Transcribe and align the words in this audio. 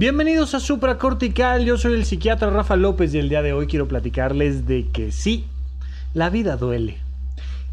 Bienvenidos 0.00 0.54
a 0.54 0.60
Supracortical, 0.60 1.66
yo 1.66 1.76
soy 1.76 1.92
el 1.92 2.06
psiquiatra 2.06 2.48
Rafa 2.48 2.74
López 2.74 3.12
y 3.12 3.18
el 3.18 3.28
día 3.28 3.42
de 3.42 3.52
hoy 3.52 3.66
quiero 3.66 3.86
platicarles 3.86 4.66
de 4.66 4.88
que 4.88 5.12
sí, 5.12 5.44
la 6.14 6.30
vida 6.30 6.56
duele. 6.56 6.96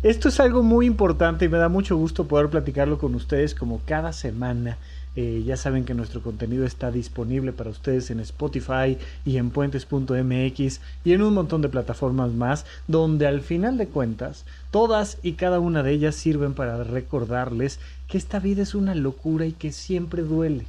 Esto 0.03 0.27
es 0.27 0.41
algo 0.41 0.61
muy 0.61 0.87
importante 0.87 1.45
y 1.45 1.47
me 1.47 1.57
da 1.57 1.69
mucho 1.69 1.95
gusto 1.95 2.27
poder 2.27 2.49
platicarlo 2.49 2.97
con 2.97 3.15
ustedes 3.15 3.55
como 3.55 3.79
cada 3.85 4.11
semana. 4.11 4.77
Eh, 5.15 5.43
ya 5.45 5.55
saben 5.55 5.85
que 5.85 5.93
nuestro 5.93 6.21
contenido 6.21 6.65
está 6.65 6.91
disponible 6.91 7.53
para 7.53 7.69
ustedes 7.69 8.11
en 8.11 8.19
Spotify 8.19 8.97
y 9.23 9.37
en 9.37 9.49
puentes.mx 9.49 10.81
y 11.05 11.13
en 11.13 11.21
un 11.21 11.33
montón 11.33 11.61
de 11.61 11.69
plataformas 11.69 12.33
más, 12.33 12.65
donde 12.89 13.25
al 13.25 13.39
final 13.39 13.77
de 13.77 13.87
cuentas, 13.87 14.43
todas 14.69 15.17
y 15.23 15.35
cada 15.35 15.61
una 15.61 15.81
de 15.81 15.93
ellas 15.93 16.15
sirven 16.15 16.55
para 16.55 16.83
recordarles 16.83 17.79
que 18.09 18.17
esta 18.17 18.39
vida 18.39 18.63
es 18.63 18.75
una 18.75 18.95
locura 18.95 19.45
y 19.45 19.53
que 19.53 19.71
siempre 19.71 20.23
duele 20.23 20.65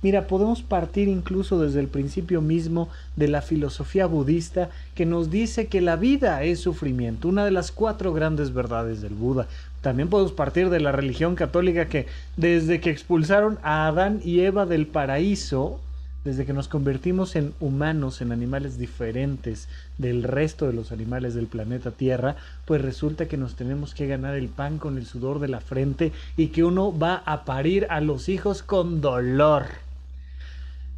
Mira, 0.00 0.28
podemos 0.28 0.62
partir 0.62 1.08
incluso 1.08 1.60
desde 1.60 1.80
el 1.80 1.88
principio 1.88 2.40
mismo 2.40 2.88
de 3.16 3.26
la 3.26 3.42
filosofía 3.42 4.06
budista 4.06 4.70
que 4.94 5.04
nos 5.06 5.28
dice 5.28 5.66
que 5.66 5.80
la 5.80 5.96
vida 5.96 6.44
es 6.44 6.60
sufrimiento, 6.60 7.26
una 7.26 7.44
de 7.44 7.50
las 7.50 7.72
cuatro 7.72 8.12
grandes 8.12 8.54
verdades 8.54 9.00
del 9.00 9.14
Buda. 9.14 9.48
También 9.80 10.08
podemos 10.08 10.30
partir 10.30 10.70
de 10.70 10.78
la 10.78 10.92
religión 10.92 11.34
católica 11.34 11.88
que 11.88 12.06
desde 12.36 12.80
que 12.80 12.90
expulsaron 12.90 13.58
a 13.64 13.88
Adán 13.88 14.20
y 14.24 14.40
Eva 14.40 14.66
del 14.66 14.86
paraíso, 14.86 15.80
desde 16.24 16.46
que 16.46 16.52
nos 16.52 16.68
convertimos 16.68 17.34
en 17.34 17.52
humanos, 17.58 18.20
en 18.20 18.30
animales 18.30 18.78
diferentes 18.78 19.66
del 19.98 20.22
resto 20.22 20.68
de 20.68 20.74
los 20.74 20.92
animales 20.92 21.34
del 21.34 21.46
planeta 21.46 21.90
Tierra, 21.90 22.36
pues 22.66 22.82
resulta 22.82 23.26
que 23.26 23.36
nos 23.36 23.56
tenemos 23.56 23.94
que 23.94 24.06
ganar 24.06 24.36
el 24.36 24.48
pan 24.48 24.78
con 24.78 24.96
el 24.96 25.06
sudor 25.06 25.40
de 25.40 25.48
la 25.48 25.60
frente 25.60 26.12
y 26.36 26.48
que 26.48 26.62
uno 26.62 26.96
va 26.96 27.22
a 27.26 27.44
parir 27.44 27.88
a 27.90 28.00
los 28.00 28.28
hijos 28.28 28.62
con 28.62 29.00
dolor. 29.00 29.87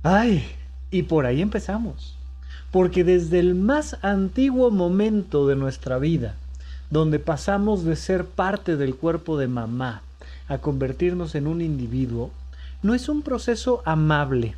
Ay, 0.03 0.47
y 0.91 1.03
por 1.03 1.27
ahí 1.27 1.43
empezamos. 1.43 2.17
Porque 2.71 3.05
desde 3.05 3.39
el 3.39 3.55
más 3.55 3.99
antiguo 4.01 4.71
momento 4.71 5.47
de 5.47 5.57
nuestra 5.57 5.99
vida, 5.99 6.37
donde 6.89 7.19
pasamos 7.19 7.85
de 7.85 7.97
ser 7.97 8.25
parte 8.25 8.77
del 8.77 8.97
cuerpo 8.97 9.37
de 9.37 9.49
mamá 9.49 10.03
a 10.49 10.59
convertirnos 10.59 11.35
en 11.35 11.47
un 11.47 11.61
individuo, 11.61 12.31
no 12.83 12.95
es 12.95 13.11
un 13.11 13.21
proceso 13.21 13.83
amable. 13.85 14.55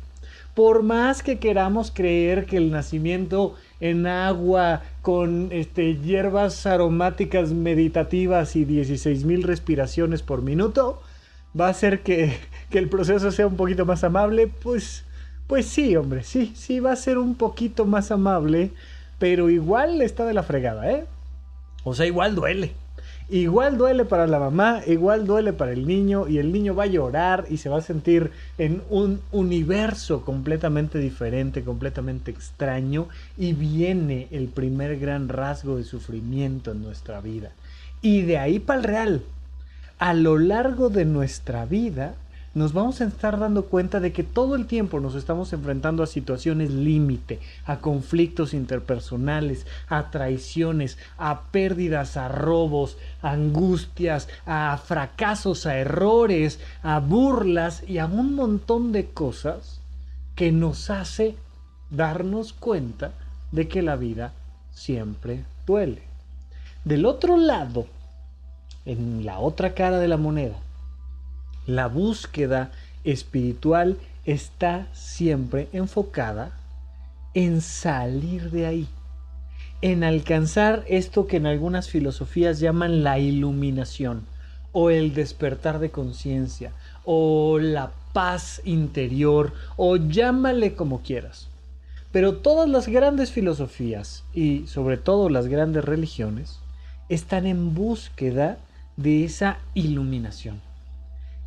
Por 0.55 0.81
más 0.81 1.23
que 1.23 1.39
queramos 1.39 1.91
creer 1.91 2.45
que 2.45 2.57
el 2.57 2.71
nacimiento 2.71 3.55
en 3.81 4.07
agua 4.07 4.83
con 5.01 5.49
este, 5.51 5.97
hierbas 5.97 6.65
aromáticas 6.65 7.51
meditativas 7.51 8.55
y 8.55 8.65
16.000 8.65 9.43
respiraciones 9.43 10.21
por 10.21 10.41
minuto, 10.41 11.01
va 11.59 11.67
a 11.67 11.71
hacer 11.71 12.01
que, 12.01 12.37
que 12.69 12.77
el 12.77 12.87
proceso 12.87 13.29
sea 13.31 13.47
un 13.47 13.57
poquito 13.57 13.85
más 13.85 14.05
amable, 14.05 14.47
pues 14.47 15.03
pues 15.47 15.65
sí, 15.67 15.95
hombre, 15.95 16.23
sí, 16.23 16.53
sí 16.55 16.79
va 16.79 16.91
a 16.91 16.95
ser 16.95 17.17
un 17.17 17.35
poquito 17.35 17.85
más 17.85 18.11
amable, 18.11 18.71
pero 19.19 19.49
igual 19.49 20.01
está 20.01 20.25
de 20.25 20.33
la 20.33 20.43
fregada, 20.43 20.91
¿eh? 20.91 21.05
O 21.83 21.93
sea, 21.93 22.05
igual 22.05 22.35
duele. 22.35 22.73
Igual 23.29 23.77
duele 23.77 24.05
para 24.05 24.27
la 24.27 24.37
mamá, 24.37 24.81
igual 24.85 25.25
duele 25.25 25.53
para 25.53 25.71
el 25.71 25.87
niño 25.87 26.27
y 26.27 26.37
el 26.37 26.51
niño 26.51 26.75
va 26.75 26.83
a 26.83 26.87
llorar 26.87 27.45
y 27.49 27.57
se 27.57 27.69
va 27.69 27.77
a 27.77 27.81
sentir 27.81 28.31
en 28.57 28.83
un 28.89 29.21
universo 29.31 30.21
completamente 30.21 30.99
diferente, 30.99 31.63
completamente 31.63 32.31
extraño 32.31 33.07
y 33.37 33.53
viene 33.53 34.27
el 34.31 34.49
primer 34.49 34.99
gran 34.99 35.29
rasgo 35.29 35.77
de 35.77 35.83
sufrimiento 35.83 36.71
en 36.71 36.83
nuestra 36.83 37.21
vida. 37.21 37.51
Y 38.01 38.23
de 38.23 38.37
ahí 38.37 38.59
para 38.59 38.79
el 38.79 38.85
real. 38.85 39.21
A 39.99 40.13
lo 40.13 40.37
largo 40.37 40.89
de 40.89 41.05
nuestra 41.05 41.65
vida 41.65 42.15
nos 42.53 42.71
vamos 42.73 43.01
a 43.01 43.05
estar 43.05 43.39
dando 43.39 43.65
cuenta 43.65 43.99
de 43.99 44.11
que 44.11 44.23
todo 44.23 44.55
el 44.55 44.67
tiempo 44.67 44.99
nos 44.99 45.15
estamos 45.15 45.51
enfrentando 45.53 46.03
a 46.03 46.07
situaciones 46.07 46.69
límite, 46.69 47.39
a 47.65 47.79
conflictos 47.79 48.53
interpersonales, 48.53 49.65
a 49.89 50.11
traiciones, 50.11 50.99
a 51.17 51.45
pérdidas, 51.45 52.15
a 52.15 52.27
robos, 52.27 52.97
a 53.23 53.31
angustias, 53.31 54.27
a 54.45 54.77
fracasos, 54.77 55.65
a 55.65 55.77
errores, 55.77 56.59
a 56.83 56.99
burlas 56.99 57.83
y 57.87 57.97
a 57.97 58.05
un 58.05 58.35
montón 58.35 58.91
de 58.91 59.07
cosas 59.07 59.79
que 60.35 60.51
nos 60.51 60.91
hace 60.91 61.35
darnos 61.89 62.53
cuenta 62.53 63.13
de 63.51 63.67
que 63.67 63.81
la 63.81 63.95
vida 63.95 64.31
siempre 64.71 65.43
duele. 65.65 66.03
Del 66.85 67.05
otro 67.05 67.37
lado, 67.37 67.87
en 68.85 69.25
la 69.25 69.39
otra 69.39 69.73
cara 69.73 69.97
de 69.99 70.07
la 70.07 70.17
moneda, 70.17 70.57
la 71.65 71.87
búsqueda 71.87 72.71
espiritual 73.03 73.97
está 74.25 74.87
siempre 74.93 75.67
enfocada 75.73 76.51
en 77.33 77.61
salir 77.61 78.51
de 78.51 78.65
ahí, 78.65 78.87
en 79.81 80.03
alcanzar 80.03 80.83
esto 80.87 81.27
que 81.27 81.37
en 81.37 81.45
algunas 81.45 81.89
filosofías 81.89 82.59
llaman 82.59 83.03
la 83.03 83.19
iluminación 83.19 84.25
o 84.71 84.89
el 84.89 85.13
despertar 85.13 85.79
de 85.79 85.91
conciencia 85.91 86.71
o 87.05 87.59
la 87.59 87.91
paz 88.13 88.61
interior 88.65 89.53
o 89.75 89.97
llámale 89.97 90.75
como 90.75 91.01
quieras. 91.01 91.49
Pero 92.11 92.37
todas 92.37 92.69
las 92.69 92.87
grandes 92.87 93.31
filosofías 93.31 94.23
y 94.33 94.67
sobre 94.67 94.97
todo 94.97 95.29
las 95.29 95.47
grandes 95.47 95.83
religiones 95.83 96.59
están 97.09 97.47
en 97.47 97.73
búsqueda 97.73 98.59
de 98.97 99.25
esa 99.25 99.57
iluminación. 99.73 100.61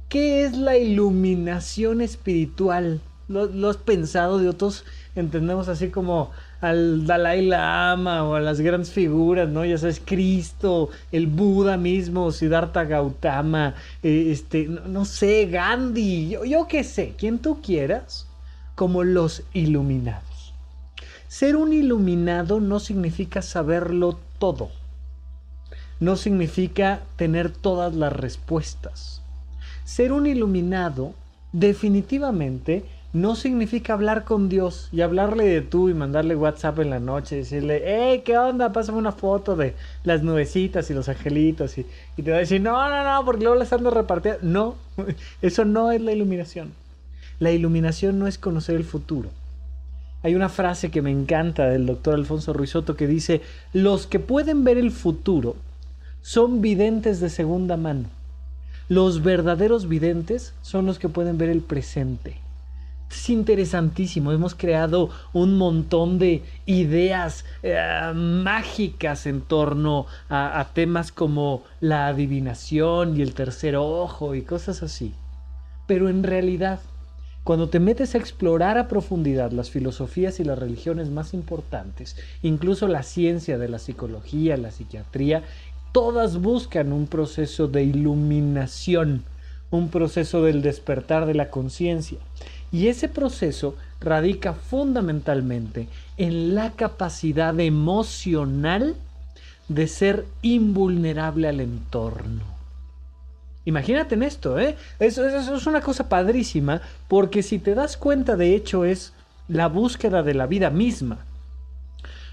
¿Qué 0.09 0.45
es 0.45 0.57
la 0.57 0.77
iluminación 0.77 2.01
espiritual? 2.01 3.01
¿Lo, 3.27 3.69
has 3.69 3.77
pensado 3.77 4.39
de 4.39 4.49
otros? 4.49 4.85
Entendemos 5.17 5.67
así 5.67 5.89
como 5.91 6.31
al 6.61 7.07
Dalai 7.09 7.45
Lama 7.45 8.23
o 8.23 8.37
a 8.37 8.41
las 8.41 8.61
grandes 8.61 8.93
figuras, 8.93 9.49
¿no? 9.49 9.65
Ya 9.65 9.79
sabes, 9.79 10.01
Cristo, 10.05 10.91
el 11.11 11.27
Buda 11.27 11.77
mismo, 11.77 12.31
Siddhartha 12.31 12.85
Gautama, 12.85 13.75
eh, 14.05 14.29
este, 14.31 14.69
no, 14.69 15.05
sé, 15.05 15.47
Gandhi, 15.47 16.37
yo 16.49 16.69
qué 16.69 16.85
sé, 16.85 17.15
quien 17.19 17.41
tú 17.41 17.61
quieras, 17.61 18.29
como 18.77 19.03
los 19.03 19.43
iluminados. 19.55 20.55
Ser 21.27 21.57
un 21.57 21.73
iluminado 21.73 22.61
no 22.61 22.79
significa 22.79 23.43
saberlo 23.43 24.21
todo. 24.39 24.71
No 25.99 26.15
significa 26.15 27.01
tener 27.17 27.51
todas 27.51 27.93
las 27.97 28.13
respuestas 28.13 29.26
ser 29.87 30.13
un 30.13 30.27
iluminado 30.27 31.15
definitivamente 31.53 32.85
no 33.13 33.37
significa 33.37 33.95
hablar 33.95 34.25
con 34.25 34.49
Dios 34.49 34.89
y 34.93 35.01
hablarle 35.01 35.45
de 35.45 35.63
tú 35.63 35.89
y 35.89 35.95
mandarle 35.95 36.35
WhatsApp 36.35 36.81
en 36.81 36.91
la 36.91 36.99
noche 36.99 37.37
y 37.37 37.39
decirle, 37.39 37.83
hey, 37.87 38.23
¿qué 38.25 38.37
onda? 38.37 38.73
Pásame 38.73 38.99
una 38.99 39.13
foto 39.13 39.55
de 39.57 39.75
las 40.03 40.23
nubecitas 40.23 40.91
y 40.91 40.95
los 40.95 41.09
angelitos 41.09 41.79
y, 41.79 41.87
y 42.17 42.23
te 42.23 42.33
va 42.33 42.39
a 42.39 42.41
decir, 42.41 42.61
no, 42.61 42.73
no, 42.91 43.05
no, 43.05 43.25
porque 43.25 43.45
luego 43.45 43.57
las 43.57 43.73
ando 43.73 43.91
repartiendo. 43.91 44.41
No, 44.43 44.75
eso 45.41 45.65
no 45.65 45.93
es 45.93 46.03
la 46.03 46.13
iluminación. 46.13 46.73
La 47.39 47.53
iluminación 47.53 48.19
no 48.19 48.27
es 48.27 48.39
conocer 48.39 48.75
el 48.75 48.85
futuro. 48.85 49.31
Hay 50.23 50.35
una 50.35 50.49
frase 50.49 50.91
que 50.91 51.01
me 51.01 51.13
encanta 51.13 51.69
del 51.69 51.87
doctor 51.87 52.15
Alfonso 52.15 52.53
Ruizotto 52.53 52.97
que 52.97 53.07
dice, 53.07 53.41
los 53.73 54.09
que 54.09 54.19
pueden 54.19 54.65
ver 54.65 54.79
el 54.79 54.91
futuro 54.91 55.55
son 56.23 56.61
videntes 56.61 57.21
de 57.21 57.31
segunda 57.31 57.77
mano. 57.77 58.16
Los 58.89 59.25
verdaderos 59.25 59.89
videntes 59.89 60.55
son 60.63 60.87
los 60.87 61.01
que 61.01 61.09
pueden 61.09 61.39
ver 61.39 61.49
el 61.49 61.61
presente. 61.61 62.37
Es 63.11 63.31
interesantísimo, 63.31 64.31
hemos 64.31 64.55
creado 64.55 65.11
un 65.33 65.59
montón 65.59 66.21
de 66.21 66.45
ideas 66.67 67.45
eh, 67.65 67.77
mágicas 68.15 69.27
en 69.27 69.41
torno 69.41 70.07
a, 70.29 70.61
a 70.61 70.73
temas 70.73 71.11
como 71.11 71.65
la 71.81 72.07
adivinación 72.07 73.17
y 73.17 73.23
el 73.23 73.35
tercer 73.35 73.75
ojo 73.75 74.37
y 74.37 74.43
cosas 74.43 74.85
así. 74.85 75.15
Pero 75.89 76.09
en 76.09 76.23
realidad, 76.23 76.79
cuando 77.47 77.69
te 77.69 77.79
metes 77.79 78.17
a 78.17 78.19
explorar 78.19 78.77
a 78.77 78.89
profundidad 78.89 79.53
las 79.53 79.71
filosofías 79.71 80.41
y 80.41 80.45
las 80.45 80.59
religiones 80.59 81.11
más 81.11 81.33
importantes, 81.33 82.17
incluso 82.43 82.89
la 82.89 83.05
ciencia 83.05 83.57
de 83.57 83.69
la 83.69 83.79
psicología, 83.79 84.57
la 84.57 84.73
psiquiatría, 84.73 85.45
todas 85.97 86.43
buscan 86.43 86.93
un 86.93 87.07
proceso 87.07 87.69
de 87.69 87.83
iluminación, 87.83 89.25
un 89.71 89.89
proceso 89.89 90.43
del 90.43 90.61
despertar 90.61 91.25
de 91.25 91.33
la 91.33 91.49
conciencia. 91.49 92.19
Y 92.71 92.89
ese 92.89 93.09
proceso 93.09 93.77
radica 93.99 94.53
fundamentalmente 94.53 95.89
en 96.19 96.55
la 96.55 96.73
capacidad 96.73 97.59
emocional 97.59 98.95
de 99.69 99.89
ser 99.89 100.27
invulnerable 100.43 101.49
al 101.49 101.61
entorno. 101.61 102.43
Imagínate 103.65 104.17
en 104.17 104.23
esto, 104.23 104.59
¿eh? 104.59 104.77
Eso, 104.99 105.27
eso, 105.27 105.57
es 105.57 105.67
una 105.67 105.81
cosa 105.81 106.11
padrísima, 106.11 106.83
porque 107.09 107.43
si 107.43 107.59
te 107.59 107.75
das 107.75 107.97
cuenta, 107.97 108.37
de 108.37 108.55
hecho, 108.55 108.85
es 108.85 109.15
la 109.49 109.69
búsqueda 109.69 110.23
de 110.23 110.35
la 110.35 110.47
vida 110.47 110.69
misma. 110.69 111.25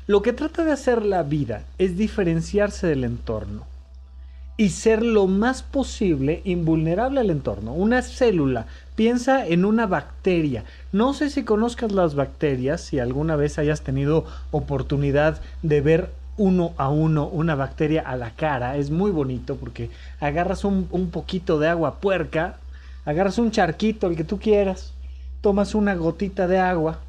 Lo 0.07 0.21
que 0.21 0.33
trata 0.33 0.63
de 0.63 0.71
hacer 0.71 1.03
la 1.03 1.23
vida 1.23 1.65
es 1.77 1.97
diferenciarse 1.97 2.87
del 2.87 3.03
entorno. 3.03 3.67
y 4.55 4.69
ser 4.69 5.01
lo 5.03 5.25
más 5.27 5.63
posible 5.63 6.41
invulnerable 6.45 7.19
al 7.19 7.31
entorno. 7.31 7.73
Una 7.73 8.03
célula, 8.03 8.67
piensa 8.95 9.47
en 9.47 9.65
una 9.65 9.87
bacteria. 9.87 10.63
No 10.91 11.13
sé 11.15 11.29
si 11.31 11.43
conozcas 11.43 11.91
las 11.91 12.13
bacterias, 12.15 12.81
si 12.81 12.99
alguna 12.99 13.35
vez 13.35 13.57
hayas 13.57 13.81
tenido 13.81 14.25
oportunidad 14.51 15.41
de 15.63 15.81
ver 15.81 16.13
uno 16.37 16.73
a 16.77 16.89
uno 16.89 17.27
una 17.27 17.55
bacteria 17.55 18.01
a 18.01 18.15
la 18.15 18.35
cara. 18.35 18.77
Es 18.77 18.91
muy 18.91 19.09
bonito 19.11 19.55
porque 19.57 19.89
agarras 20.19 20.63
un, 20.65 20.87
un 20.91 21.09
poquito 21.09 21.57
de 21.59 21.67
agua 21.69 21.99
puerca, 21.99 22.59
agarras 23.05 23.39
un 23.39 23.49
charquito, 23.51 24.07
el 24.07 24.15
que 24.15 24.23
tú 24.23 24.39
quieras, 24.39 24.93
tomas 25.41 25.73
una 25.75 25.95
gotita 25.95 26.47
de 26.47 26.59
agua, 26.59 26.99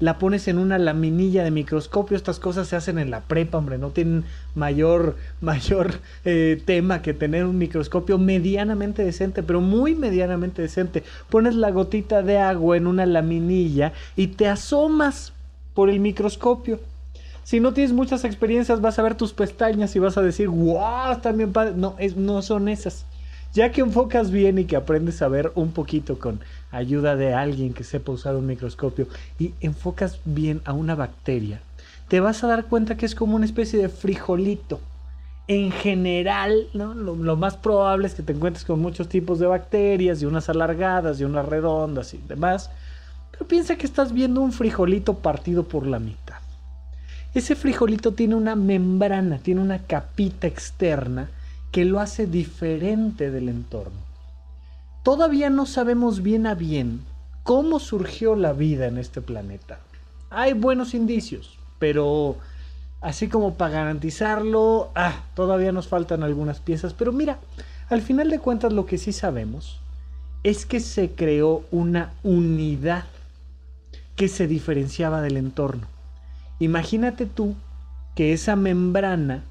la 0.00 0.18
pones 0.18 0.48
en 0.48 0.58
una 0.58 0.78
laminilla 0.78 1.44
de 1.44 1.50
microscopio. 1.50 2.16
Estas 2.16 2.38
cosas 2.38 2.68
se 2.68 2.76
hacen 2.76 2.98
en 2.98 3.10
la 3.10 3.20
prepa, 3.20 3.58
hombre, 3.58 3.78
no 3.78 3.90
tienen 3.90 4.24
mayor, 4.54 5.16
mayor 5.40 5.94
eh, 6.24 6.60
tema 6.64 7.02
que 7.02 7.14
tener 7.14 7.44
un 7.44 7.58
microscopio 7.58 8.18
medianamente 8.18 9.04
decente, 9.04 9.42
pero 9.42 9.60
muy 9.60 9.94
medianamente 9.94 10.62
decente. 10.62 11.02
Pones 11.28 11.54
la 11.54 11.70
gotita 11.70 12.22
de 12.22 12.38
agua 12.38 12.76
en 12.76 12.86
una 12.86 13.06
laminilla 13.06 13.92
y 14.16 14.28
te 14.28 14.48
asomas 14.48 15.32
por 15.74 15.90
el 15.90 16.00
microscopio. 16.00 16.80
Si 17.44 17.60
no 17.60 17.72
tienes 17.72 17.94
muchas 17.94 18.24
experiencias, 18.24 18.82
vas 18.82 18.98
a 18.98 19.02
ver 19.02 19.14
tus 19.14 19.32
pestañas 19.32 19.96
y 19.96 19.98
vas 19.98 20.18
a 20.18 20.22
decir, 20.22 20.48
wow, 20.48 21.12
están 21.12 21.38
bien 21.38 21.52
padres. 21.52 21.76
No, 21.76 21.94
es, 21.98 22.14
no 22.14 22.42
son 22.42 22.68
esas. 22.68 23.06
Ya 23.54 23.72
que 23.72 23.80
enfocas 23.80 24.30
bien 24.30 24.58
y 24.58 24.64
que 24.64 24.76
aprendes 24.76 25.22
a 25.22 25.28
ver 25.28 25.52
un 25.54 25.72
poquito 25.72 26.18
con 26.18 26.40
ayuda 26.70 27.16
de 27.16 27.32
alguien 27.32 27.72
que 27.72 27.82
sepa 27.82 28.12
usar 28.12 28.36
un 28.36 28.46
microscopio 28.46 29.08
y 29.38 29.54
enfocas 29.60 30.20
bien 30.24 30.60
a 30.64 30.74
una 30.74 30.94
bacteria, 30.94 31.60
te 32.08 32.20
vas 32.20 32.44
a 32.44 32.46
dar 32.46 32.66
cuenta 32.66 32.96
que 32.96 33.06
es 33.06 33.14
como 33.14 33.36
una 33.36 33.46
especie 33.46 33.78
de 33.78 33.88
frijolito. 33.88 34.80
En 35.46 35.72
general, 35.72 36.68
lo, 36.74 37.36
más 37.36 37.56
probable 37.56 38.06
es 38.06 38.14
que 38.14 38.22
te 38.22 38.34
encuentres 38.34 38.66
con 38.66 38.80
muchos 38.80 39.08
tipos 39.08 39.38
de 39.38 39.46
bacterias, 39.46 40.20
y 40.20 40.26
unas 40.26 40.50
alargadas, 40.50 41.20
y 41.20 41.24
unas 41.24 41.46
redondas 41.46 42.12
y 42.12 42.18
demás. 42.28 42.70
Pero 43.30 43.46
piensa 43.46 43.76
que 43.76 43.86
estás 43.86 44.12
viendo 44.12 44.42
un 44.42 44.52
frijolito 44.52 45.14
partido 45.14 45.64
por 45.64 45.86
la 45.86 45.98
mitad. 45.98 46.36
Ese 47.32 47.54
frijolito 47.54 48.12
tiene 48.12 48.34
una 48.34 48.56
membrana, 48.56 49.38
tiene 49.38 49.62
una 49.62 49.78
capita 49.78 50.46
externa 50.46 51.30
que 51.70 51.84
lo 51.84 52.00
hace 52.00 52.26
diferente 52.26 53.30
del 53.30 53.48
entorno. 53.48 53.98
Todavía 55.02 55.50
no 55.50 55.66
sabemos 55.66 56.22
bien 56.22 56.46
a 56.46 56.54
bien 56.54 57.00
cómo 57.42 57.78
surgió 57.78 58.36
la 58.36 58.52
vida 58.52 58.86
en 58.86 58.98
este 58.98 59.20
planeta. 59.20 59.78
Hay 60.30 60.52
buenos 60.52 60.94
indicios, 60.94 61.58
pero 61.78 62.36
así 63.00 63.28
como 63.28 63.54
para 63.54 63.72
garantizarlo, 63.72 64.90
ah, 64.94 65.24
todavía 65.34 65.72
nos 65.72 65.88
faltan 65.88 66.22
algunas 66.22 66.60
piezas. 66.60 66.94
Pero 66.94 67.12
mira, 67.12 67.38
al 67.88 68.02
final 68.02 68.28
de 68.28 68.38
cuentas 68.38 68.72
lo 68.72 68.86
que 68.86 68.98
sí 68.98 69.12
sabemos 69.12 69.80
es 70.42 70.66
que 70.66 70.80
se 70.80 71.10
creó 71.12 71.64
una 71.70 72.12
unidad 72.22 73.04
que 74.14 74.28
se 74.28 74.46
diferenciaba 74.46 75.22
del 75.22 75.36
entorno. 75.36 75.86
Imagínate 76.58 77.26
tú 77.26 77.54
que 78.14 78.32
esa 78.32 78.56
membrana 78.56 79.44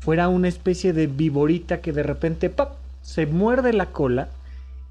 fuera 0.00 0.28
una 0.28 0.48
especie 0.48 0.92
de 0.92 1.06
viborita 1.06 1.80
que 1.80 1.92
de 1.92 2.02
repente 2.02 2.50
¡pap! 2.50 2.72
se 3.02 3.26
muerde 3.26 3.72
la 3.72 3.86
cola 3.86 4.28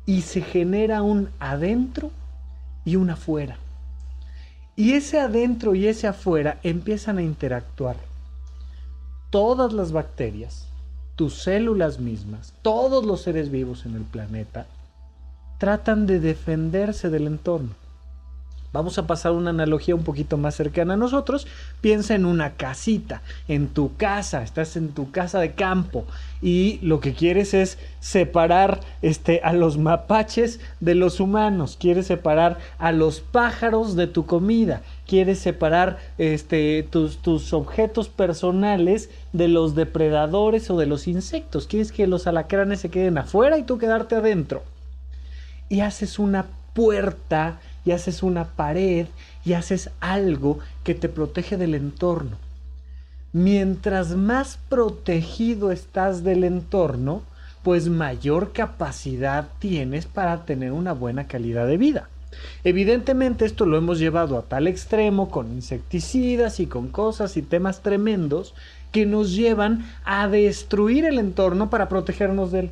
y 0.06 0.22
se 0.22 0.42
genera 0.42 1.02
un 1.02 1.30
adentro 1.40 2.12
y 2.86 2.96
un 2.96 3.10
afuera. 3.10 3.58
Y 4.76 4.94
ese 4.94 5.20
adentro 5.20 5.76
y 5.76 5.88
ese 5.88 6.08
afuera 6.08 6.58
empiezan 6.64 7.18
a 7.18 7.22
interactuar. 7.22 7.98
Todas 9.30 9.74
las 9.74 9.92
bacterias, 9.92 10.68
tus 11.16 11.36
células 11.44 12.00
mismas, 12.00 12.54
todos 12.62 13.06
los 13.06 13.22
seres 13.22 13.52
vivos 13.52 13.86
en 13.86 13.96
el 13.96 14.04
planeta, 14.04 14.68
tratan 15.58 16.08
de 16.08 16.20
defenderse 16.20 17.10
del 17.10 17.28
entorno. 17.28 17.76
Vamos 18.72 19.00
a 19.00 19.08
pasar 19.08 19.32
una 19.32 19.50
analogía 19.50 19.96
un 19.96 20.04
poquito 20.04 20.38
más 20.38 20.56
cercana 20.56 20.94
a 20.94 20.98
nosotros. 20.98 21.48
Piensa 21.82 22.14
en 22.14 22.26
una 22.26 22.52
casita, 22.52 23.22
en 23.48 23.68
tu 23.68 23.96
casa, 23.98 24.44
estás 24.44 24.76
en 24.76 24.90
tu 24.90 25.12
casa 25.12 25.40
de 25.40 25.54
campo 25.54 26.06
y 26.42 26.80
lo 26.82 27.00
que 27.00 27.14
quieres 27.14 27.54
es 27.54 27.78
separar 28.00 28.80
este, 29.02 29.42
a 29.44 29.54
los 29.54 29.78
mapaches 29.78 30.60
de 30.80 30.96
los 30.96 31.20
humanos, 31.20 31.78
quieres 31.80 32.08
separar 32.08 32.60
a 32.78 32.92
los 32.92 33.20
pájaros 33.20 33.96
de 33.96 34.08
tu 34.08 34.26
comida, 34.26 34.82
quieres 35.06 35.40
separar 35.40 35.98
este, 36.18 36.84
tus, 36.84 37.18
tus 37.18 37.54
objetos 37.54 38.08
personales 38.08 39.10
de 39.34 39.48
los 39.48 39.76
depredadores 39.76 40.70
o 40.70 40.78
de 40.78 40.86
los 40.86 41.08
insectos, 41.08 41.68
quieres 41.68 41.92
que 41.92 42.08
los 42.08 42.28
alacranes 42.28 42.80
se 42.80 42.90
queden 42.90 43.18
afuera 43.18 43.58
y 43.58 43.64
tú 43.64 43.78
quedarte 43.78 44.16
adentro. 44.16 44.64
Y 45.68 45.82
haces 45.82 46.20
una 46.20 46.46
puerta 46.74 47.60
y 47.90 47.92
haces 47.92 48.22
una 48.22 48.46
pared 48.46 49.08
y 49.44 49.54
haces 49.54 49.90
algo 50.00 50.60
que 50.84 50.94
te 50.94 51.10
protege 51.10 51.58
del 51.58 51.74
entorno. 51.74 52.38
Mientras 53.34 54.16
más 54.16 54.60
protegido 54.70 55.72
estás 55.72 56.24
del 56.24 56.44
entorno, 56.44 57.24
pues 57.64 57.90
mayor 57.90 58.52
capacidad 58.52 59.48
tienes 59.58 60.06
para 60.06 60.46
tener 60.46 60.72
una 60.72 60.94
buena 60.94 61.26
calidad 61.26 61.66
de 61.66 61.78
vida. 61.78 62.10
Evidentemente 62.64 63.46
esto 63.46 63.66
lo 63.66 63.76
hemos 63.76 63.98
llevado 63.98 64.38
a 64.38 64.44
tal 64.44 64.68
extremo 64.68 65.32
con 65.32 65.52
insecticidas 65.52 66.60
y 66.60 66.68
con 66.68 66.90
cosas 66.90 67.38
y 67.38 67.42
temas 67.42 67.82
tremendos 67.82 68.54
que 68.92 69.08
nos 69.08 69.36
llevan 69.36 69.84
a 70.06 70.28
destruir 70.28 71.06
el 71.06 71.18
entorno 71.18 71.72
para 71.72 71.90
protegernos 71.90 72.52
de 72.52 72.60
él. 72.60 72.72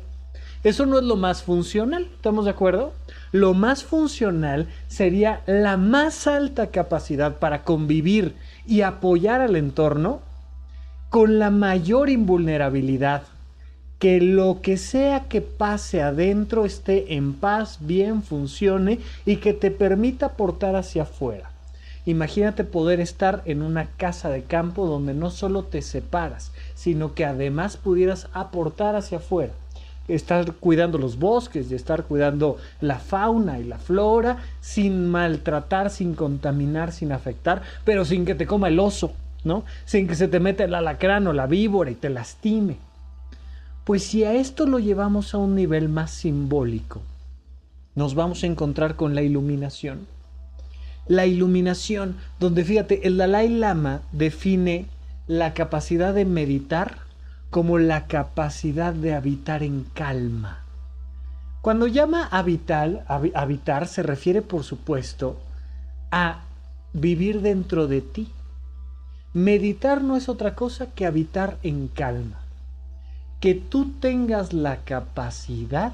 Eso 0.64 0.86
no 0.86 0.98
es 0.98 1.04
lo 1.04 1.14
más 1.14 1.44
funcional, 1.44 2.08
¿estamos 2.16 2.44
de 2.44 2.50
acuerdo? 2.50 2.92
Lo 3.30 3.54
más 3.54 3.84
funcional 3.84 4.66
sería 4.88 5.42
la 5.46 5.76
más 5.76 6.26
alta 6.26 6.68
capacidad 6.68 7.38
para 7.38 7.62
convivir 7.62 8.34
y 8.66 8.80
apoyar 8.80 9.40
al 9.40 9.54
entorno 9.54 10.20
con 11.10 11.38
la 11.38 11.50
mayor 11.50 12.10
invulnerabilidad. 12.10 13.22
Que 14.00 14.20
lo 14.20 14.60
que 14.60 14.76
sea 14.78 15.28
que 15.28 15.42
pase 15.42 16.02
adentro 16.02 16.64
esté 16.64 17.14
en 17.14 17.34
paz, 17.34 17.78
bien, 17.80 18.22
funcione 18.22 18.98
y 19.26 19.36
que 19.36 19.54
te 19.54 19.70
permita 19.70 20.26
aportar 20.26 20.74
hacia 20.74 21.02
afuera. 21.02 21.50
Imagínate 22.04 22.64
poder 22.64 23.00
estar 23.00 23.42
en 23.44 23.62
una 23.62 23.86
casa 23.86 24.28
de 24.28 24.42
campo 24.42 24.86
donde 24.86 25.14
no 25.14 25.30
solo 25.30 25.64
te 25.64 25.82
separas, 25.82 26.52
sino 26.74 27.14
que 27.14 27.24
además 27.24 27.76
pudieras 27.76 28.28
aportar 28.32 28.96
hacia 28.96 29.18
afuera 29.18 29.52
estar 30.08 30.54
cuidando 30.54 30.98
los 30.98 31.18
bosques, 31.18 31.68
de 31.68 31.76
estar 31.76 32.04
cuidando 32.04 32.56
la 32.80 32.98
fauna 32.98 33.58
y 33.58 33.64
la 33.64 33.78
flora, 33.78 34.38
sin 34.60 35.08
maltratar, 35.10 35.90
sin 35.90 36.14
contaminar, 36.14 36.92
sin 36.92 37.12
afectar, 37.12 37.62
pero 37.84 38.04
sin 38.04 38.24
que 38.24 38.34
te 38.34 38.46
coma 38.46 38.68
el 38.68 38.80
oso, 38.80 39.12
¿no? 39.44 39.64
Sin 39.84 40.08
que 40.08 40.14
se 40.14 40.28
te 40.28 40.40
meta 40.40 40.64
el 40.64 40.74
alacrán 40.74 41.26
o 41.26 41.32
la 41.32 41.46
víbora 41.46 41.90
y 41.90 41.94
te 41.94 42.10
lastime. 42.10 42.78
Pues 43.84 44.02
si 44.02 44.24
a 44.24 44.34
esto 44.34 44.66
lo 44.66 44.78
llevamos 44.78 45.34
a 45.34 45.38
un 45.38 45.54
nivel 45.54 45.88
más 45.88 46.10
simbólico, 46.10 47.00
nos 47.94 48.14
vamos 48.14 48.42
a 48.42 48.46
encontrar 48.46 48.96
con 48.96 49.14
la 49.14 49.22
iluminación. 49.22 50.06
La 51.06 51.24
iluminación, 51.24 52.16
donde 52.38 52.64
fíjate, 52.64 53.06
el 53.06 53.16
Dalai 53.16 53.48
Lama 53.48 54.02
define 54.12 54.86
la 55.26 55.54
capacidad 55.54 56.12
de 56.12 56.24
meditar 56.24 57.07
como 57.50 57.78
la 57.78 58.06
capacidad 58.06 58.92
de 58.92 59.14
habitar 59.14 59.62
en 59.62 59.84
calma. 59.84 60.64
Cuando 61.62 61.86
llama 61.86 62.26
habitar, 62.30 63.04
habitar 63.08 63.86
se 63.86 64.02
refiere 64.02 64.42
por 64.42 64.64
supuesto 64.64 65.38
a 66.10 66.42
vivir 66.92 67.40
dentro 67.40 67.86
de 67.86 68.00
ti. 68.00 68.32
Meditar 69.34 70.02
no 70.02 70.16
es 70.16 70.28
otra 70.28 70.54
cosa 70.54 70.86
que 70.94 71.06
habitar 71.06 71.58
en 71.62 71.88
calma. 71.88 72.40
Que 73.40 73.54
tú 73.54 73.92
tengas 74.00 74.52
la 74.52 74.78
capacidad 74.78 75.92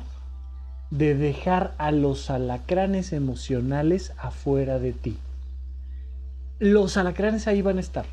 de 0.90 1.14
dejar 1.14 1.74
a 1.78 1.90
los 1.90 2.30
alacranes 2.30 3.12
emocionales 3.12 4.12
afuera 4.18 4.78
de 4.78 4.92
ti. 4.92 5.18
Los 6.58 6.96
alacranes 6.96 7.48
ahí 7.48 7.62
van 7.62 7.78
a 7.78 7.80
estar 7.80 8.06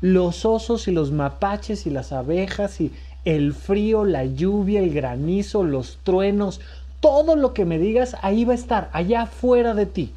los 0.00 0.44
osos 0.44 0.88
y 0.88 0.92
los 0.92 1.12
mapaches 1.12 1.86
y 1.86 1.90
las 1.90 2.12
abejas 2.12 2.80
y 2.80 2.92
el 3.24 3.52
frío, 3.52 4.04
la 4.04 4.24
lluvia, 4.24 4.80
el 4.80 4.92
granizo, 4.92 5.64
los 5.64 5.98
truenos, 6.02 6.60
todo 7.00 7.36
lo 7.36 7.52
que 7.52 7.64
me 7.64 7.78
digas, 7.78 8.16
ahí 8.22 8.44
va 8.44 8.52
a 8.52 8.56
estar, 8.56 8.90
allá 8.92 9.22
afuera 9.22 9.74
de 9.74 9.86
ti. 9.86 10.12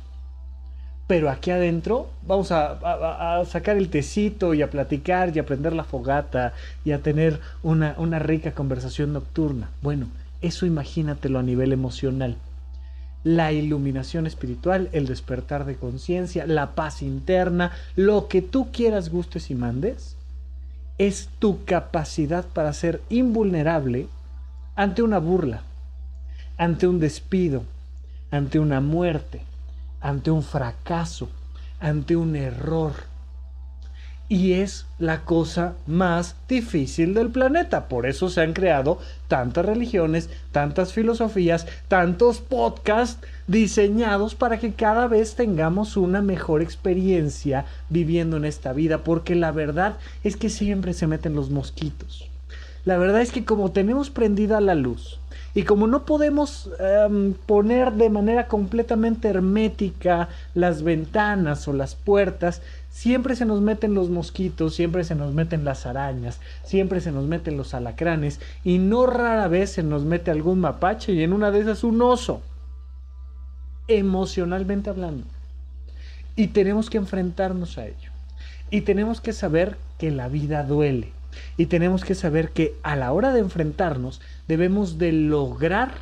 Pero 1.08 1.30
aquí 1.30 1.52
adentro 1.52 2.08
vamos 2.26 2.52
a, 2.52 3.44
sacar 3.46 3.76
el 3.76 3.90
tecito 3.90 4.54
y 4.54 4.62
a 4.62 4.70
platicar 4.70 5.36
y 5.36 5.40
a 5.40 5.46
prender 5.46 5.74
la 5.74 5.84
fogata 5.84 6.54
y 6.86 6.92
a 6.92 7.00
tener 7.00 7.42
una, 7.64 7.96
una 7.98 8.20
rica 8.20 8.54
conversación 8.54 9.12
nocturna. 9.12 9.70
Bueno, 9.82 10.08
eso 10.42 10.66
imagínatelo 10.66 11.40
a 11.40 11.44
nivel 11.44 11.74
emocional 11.74 12.38
la 13.24 13.52
iluminación 13.52 14.26
espiritual, 14.26 14.90
el 14.94 15.08
despertar 15.08 15.66
de 15.66 15.76
conciencia, 15.76 16.48
la 16.48 16.74
paz 16.74 17.02
interna, 17.02 17.72
lo 17.96 18.28
que 18.28 18.42
tú 18.42 18.72
quieras, 18.72 19.10
gustes 19.10 19.52
y 19.52 19.56
mandes, 19.56 20.16
es 20.98 21.30
tu 21.40 21.64
capacidad 21.66 22.46
para 22.46 22.74
ser 22.74 23.02
invulnerable 23.10 24.08
ante 24.76 25.04
una 25.04 25.20
burla, 25.20 25.62
ante 26.58 26.88
un 26.88 27.00
despido, 27.00 27.64
ante 28.32 28.60
una 28.60 28.82
muerte, 28.82 29.42
ante 30.00 30.32
un 30.32 30.44
fracaso, 30.44 31.30
ante 31.80 32.16
un 32.16 32.36
error. 32.36 33.11
Y 34.32 34.54
es 34.54 34.86
la 34.98 35.26
cosa 35.26 35.74
más 35.88 36.38
difícil 36.48 37.14
del 37.14 37.32
planeta. 37.32 37.90
Por 37.90 38.06
eso 38.06 38.30
se 38.30 38.40
han 38.40 38.54
creado 38.54 38.98
tantas 39.28 39.66
religiones, 39.66 40.30
tantas 40.54 40.94
filosofías, 40.94 41.68
tantos 41.90 42.40
podcasts 42.40 43.20
diseñados 43.48 44.34
para 44.34 44.58
que 44.58 44.72
cada 44.72 45.08
vez 45.08 45.36
tengamos 45.36 45.98
una 45.98 46.22
mejor 46.22 46.62
experiencia 46.62 47.66
viviendo 47.90 48.38
en 48.38 48.46
esta 48.46 48.72
vida. 48.72 49.00
Porque 49.00 49.36
la 49.36 49.52
verdad 49.52 49.98
es 50.24 50.38
que 50.38 50.50
siempre 50.50 50.94
se 50.94 51.08
meten 51.08 51.36
los 51.36 51.50
mosquitos. 51.50 52.30
La 52.86 52.98
verdad 52.98 53.20
es 53.20 53.34
que 53.34 53.44
como 53.44 53.72
tenemos 53.72 54.12
prendida 54.12 54.62
la 54.62 54.76
luz, 54.76 55.20
y 55.54 55.64
como 55.64 55.88
no 55.88 56.06
podemos 56.06 56.70
em, 56.80 57.34
poner 57.34 57.92
de 57.94 58.10
manera 58.10 58.48
completamente 58.48 59.28
hermética 59.28 60.30
las 60.54 60.82
ventanas 60.82 61.68
o 61.68 61.74
las 61.74 61.96
puertas, 61.96 62.62
siempre 62.92 63.36
se 63.36 63.46
nos 63.46 63.62
meten 63.62 63.96
los 63.96 64.10
mosquitos, 64.10 64.76
siempre 64.76 65.04
se 65.04 65.16
nos 65.16 65.34
meten 65.34 65.66
las 65.66 65.88
arañas, 65.88 66.40
siempre 66.64 67.02
se 67.02 67.12
nos 67.12 67.26
meten 67.26 67.58
los 67.58 67.74
alacranes 67.74 68.40
y 68.64 68.78
no 68.78 69.08
rara 69.08 69.48
vez 69.48 69.72
se 69.72 69.82
nos 69.82 70.04
mete 70.04 70.30
algún 70.30 70.60
mapache 70.60 71.14
y 71.14 71.24
en 71.24 71.34
una 71.34 71.50
de 71.50 71.62
esas 71.62 71.84
un 71.84 72.02
oso. 72.02 72.42
Emocionalmente 73.88 74.90
hablando. 74.92 75.26
Y 76.36 76.48
tenemos 76.48 76.90
que 76.90 76.98
enfrentarnos 76.98 77.78
a 77.78 77.88
ello. 77.88 78.12
Y 78.70 78.82
tenemos 78.82 79.20
que 79.20 79.34
saber 79.34 79.78
que 79.98 80.12
la 80.12 80.28
vida 80.28 80.64
duele 80.64 81.12
y 81.58 81.68
tenemos 81.68 82.04
que 82.04 82.16
saber 82.16 82.52
que 82.52 82.76
a 82.84 82.96
la 82.96 83.12
hora 83.12 83.34
de 83.34 83.40
enfrentarnos 83.40 84.22
debemos 84.48 84.98
de 84.98 85.12
lograr 85.12 85.94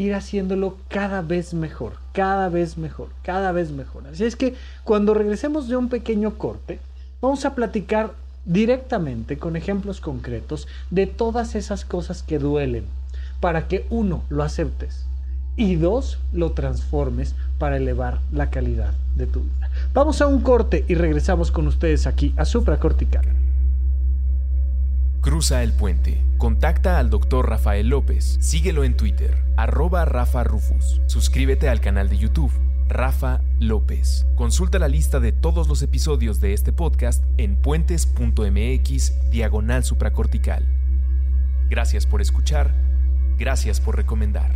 ir 0.00 0.14
haciéndolo 0.14 0.76
cada 0.88 1.22
vez 1.22 1.54
mejor, 1.54 1.92
cada 2.12 2.48
vez 2.48 2.78
mejor, 2.78 3.08
cada 3.22 3.52
vez 3.52 3.70
mejor. 3.70 4.06
Así 4.06 4.24
es 4.24 4.36
que 4.36 4.54
cuando 4.84 5.14
regresemos 5.14 5.68
de 5.68 5.76
un 5.76 5.88
pequeño 5.88 6.38
corte, 6.38 6.80
vamos 7.20 7.44
a 7.44 7.54
platicar 7.54 8.12
directamente 8.44 9.38
con 9.38 9.56
ejemplos 9.56 10.00
concretos 10.00 10.66
de 10.90 11.06
todas 11.06 11.54
esas 11.54 11.84
cosas 11.84 12.22
que 12.22 12.38
duelen, 12.38 12.84
para 13.40 13.68
que 13.68 13.86
uno 13.90 14.22
lo 14.28 14.42
aceptes 14.42 15.06
y 15.56 15.76
dos 15.76 16.18
lo 16.32 16.52
transformes 16.52 17.34
para 17.58 17.76
elevar 17.76 18.20
la 18.32 18.50
calidad 18.50 18.94
de 19.16 19.26
tu 19.26 19.40
vida. 19.40 19.70
Vamos 19.92 20.22
a 20.22 20.26
un 20.26 20.40
corte 20.40 20.84
y 20.88 20.94
regresamos 20.94 21.50
con 21.50 21.66
ustedes 21.66 22.06
aquí 22.06 22.32
a 22.36 22.44
Supracortical. 22.44 23.26
Cruza 25.20 25.62
el 25.62 25.74
puente. 25.74 26.22
Contacta 26.38 26.98
al 26.98 27.10
Dr. 27.10 27.46
Rafael 27.46 27.90
López. 27.90 28.38
Síguelo 28.40 28.84
en 28.84 28.96
Twitter, 28.96 29.36
arroba 29.54 30.06
Rafa 30.06 30.44
Rufus. 30.44 31.02
Suscríbete 31.04 31.68
al 31.68 31.82
canal 31.82 32.08
de 32.08 32.16
YouTube, 32.16 32.50
Rafa 32.88 33.42
López. 33.58 34.26
Consulta 34.34 34.78
la 34.78 34.88
lista 34.88 35.20
de 35.20 35.32
todos 35.32 35.68
los 35.68 35.82
episodios 35.82 36.40
de 36.40 36.54
este 36.54 36.72
podcast 36.72 37.22
en 37.36 37.56
puentes.mx 37.56 39.30
diagonal 39.30 39.84
supracortical. 39.84 40.64
Gracias 41.68 42.06
por 42.06 42.22
escuchar. 42.22 42.72
Gracias 43.36 43.78
por 43.78 43.96
recomendar. 43.96 44.52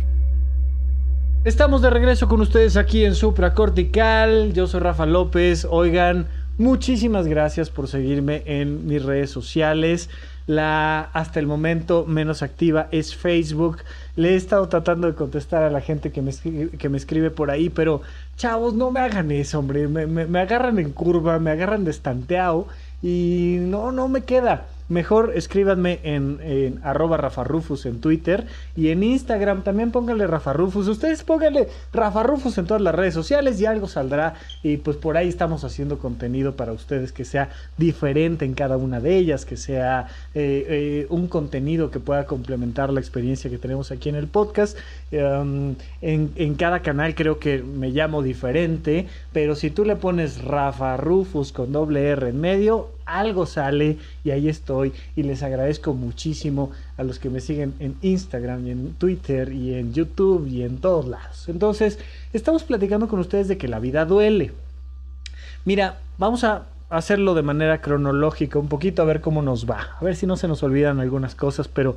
Estamos 1.43 1.83
de 1.83 1.91
regreso 1.91 2.27
con 2.27 2.41
ustedes 2.41 2.75
aquí 2.75 3.05
en 3.05 3.13
Supracortical. 3.13 4.51
Yo 4.53 4.65
soy 4.65 4.79
Rafa 4.79 5.05
López. 5.05 5.67
Oigan, 5.69 6.27
muchísimas 6.57 7.27
gracias 7.27 7.69
por 7.69 7.87
seguirme 7.87 8.41
en 8.47 8.87
mis 8.87 9.03
redes 9.03 9.29
sociales. 9.29 10.09
La 10.47 11.09
hasta 11.13 11.39
el 11.39 11.47
momento 11.47 12.05
menos 12.05 12.43
activa 12.43 12.87
es 12.91 13.15
Facebook. 13.15 13.77
Le 14.15 14.31
he 14.31 14.35
estado 14.35 14.67
tratando 14.69 15.07
de 15.07 15.15
contestar 15.15 15.63
a 15.63 15.69
la 15.69 15.81
gente 15.81 16.11
que 16.11 16.21
me, 16.21 16.31
que 16.77 16.89
me 16.89 16.97
escribe 16.97 17.31
por 17.31 17.49
ahí, 17.49 17.69
pero 17.69 18.01
chavos, 18.37 18.73
no 18.73 18.91
me 18.91 18.99
hagan 18.99 19.31
eso, 19.31 19.59
hombre. 19.59 19.87
Me, 19.87 20.05
me 20.05 20.39
agarran 20.39 20.77
en 20.79 20.91
curva, 20.91 21.39
me 21.39 21.51
agarran 21.51 21.83
de 21.83 21.91
estanteado 21.91 22.67
y 23.01 23.57
no, 23.59 23.91
no 23.91 24.07
me 24.07 24.23
queda 24.23 24.67
mejor 24.87 25.33
escríbanme 25.35 25.99
en, 26.03 26.39
en, 26.41 26.79
arroba 26.83 27.17
Rafa 27.17 27.43
Rufus 27.43 27.85
en 27.85 28.01
Twitter 28.01 28.45
y 28.75 28.89
en 28.89 29.03
Instagram 29.03 29.63
también 29.63 29.91
pónganle 29.91 30.27
Rafa 30.27 30.53
Rufus. 30.53 30.87
Ustedes 30.87 31.23
pónganle 31.23 31.67
Rafa 31.93 32.23
Rufus 32.23 32.57
en 32.57 32.65
todas 32.65 32.81
las 32.81 32.93
redes 32.93 33.13
sociales 33.13 33.59
y 33.59 33.65
algo 33.65 33.87
saldrá. 33.87 34.35
Y 34.63 34.77
pues 34.77 34.97
por 34.97 35.17
ahí 35.17 35.27
estamos 35.27 35.63
haciendo 35.63 35.97
contenido 35.97 36.55
para 36.55 36.71
ustedes 36.71 37.11
que 37.11 37.25
sea 37.25 37.49
diferente 37.77 38.45
en 38.45 38.53
cada 38.53 38.77
una 38.77 38.99
de 38.99 39.17
ellas, 39.17 39.45
que 39.45 39.57
sea 39.57 40.07
eh, 40.33 40.65
eh, 40.67 41.07
un 41.09 41.27
contenido 41.27 41.91
que 41.91 41.99
pueda 41.99 42.25
complementar 42.25 42.91
la 42.91 42.99
experiencia 42.99 43.49
que 43.49 43.57
tenemos 43.57 43.91
aquí 43.91 44.09
en 44.09 44.15
el 44.15 44.27
podcast. 44.27 44.77
Um, 45.11 45.75
en, 46.01 46.31
en 46.35 46.55
cada 46.55 46.81
canal 46.81 47.15
creo 47.15 47.39
que 47.39 47.63
me 47.63 47.89
llamo 47.89 48.21
diferente, 48.21 49.07
pero 49.33 49.55
si 49.55 49.69
tú 49.69 49.85
le 49.85 49.95
pones 49.95 50.43
Rafa 50.43 50.97
Rufus 50.97 51.51
con 51.51 51.71
doble 51.71 52.09
R 52.09 52.29
en 52.29 52.39
medio, 52.39 52.94
algo 53.05 53.45
sale 53.45 53.97
y 54.23 54.31
ahí 54.31 54.49
estoy 54.49 54.93
y 55.15 55.23
les 55.23 55.43
agradezco 55.43 55.93
muchísimo 55.93 56.71
a 56.97 57.03
los 57.03 57.19
que 57.19 57.29
me 57.29 57.39
siguen 57.39 57.73
en 57.79 57.95
Instagram 58.01 58.67
y 58.67 58.71
en 58.71 58.93
Twitter 58.95 59.51
y 59.51 59.75
en 59.75 59.93
YouTube 59.93 60.47
y 60.47 60.63
en 60.63 60.77
todos 60.77 61.07
lados. 61.07 61.47
Entonces, 61.47 61.99
estamos 62.33 62.63
platicando 62.63 63.07
con 63.07 63.19
ustedes 63.19 63.47
de 63.47 63.57
que 63.57 63.67
la 63.67 63.79
vida 63.79 64.05
duele. 64.05 64.53
Mira, 65.65 65.99
vamos 66.17 66.43
a 66.43 66.65
hacerlo 66.89 67.33
de 67.33 67.41
manera 67.41 67.81
cronológica 67.81 68.59
un 68.59 68.69
poquito 68.69 69.01
a 69.01 69.05
ver 69.05 69.21
cómo 69.21 69.41
nos 69.41 69.69
va, 69.69 69.95
a 69.99 70.03
ver 70.03 70.15
si 70.15 70.27
no 70.27 70.37
se 70.37 70.47
nos 70.47 70.63
olvidan 70.63 70.99
algunas 70.99 71.35
cosas, 71.35 71.67
pero 71.67 71.95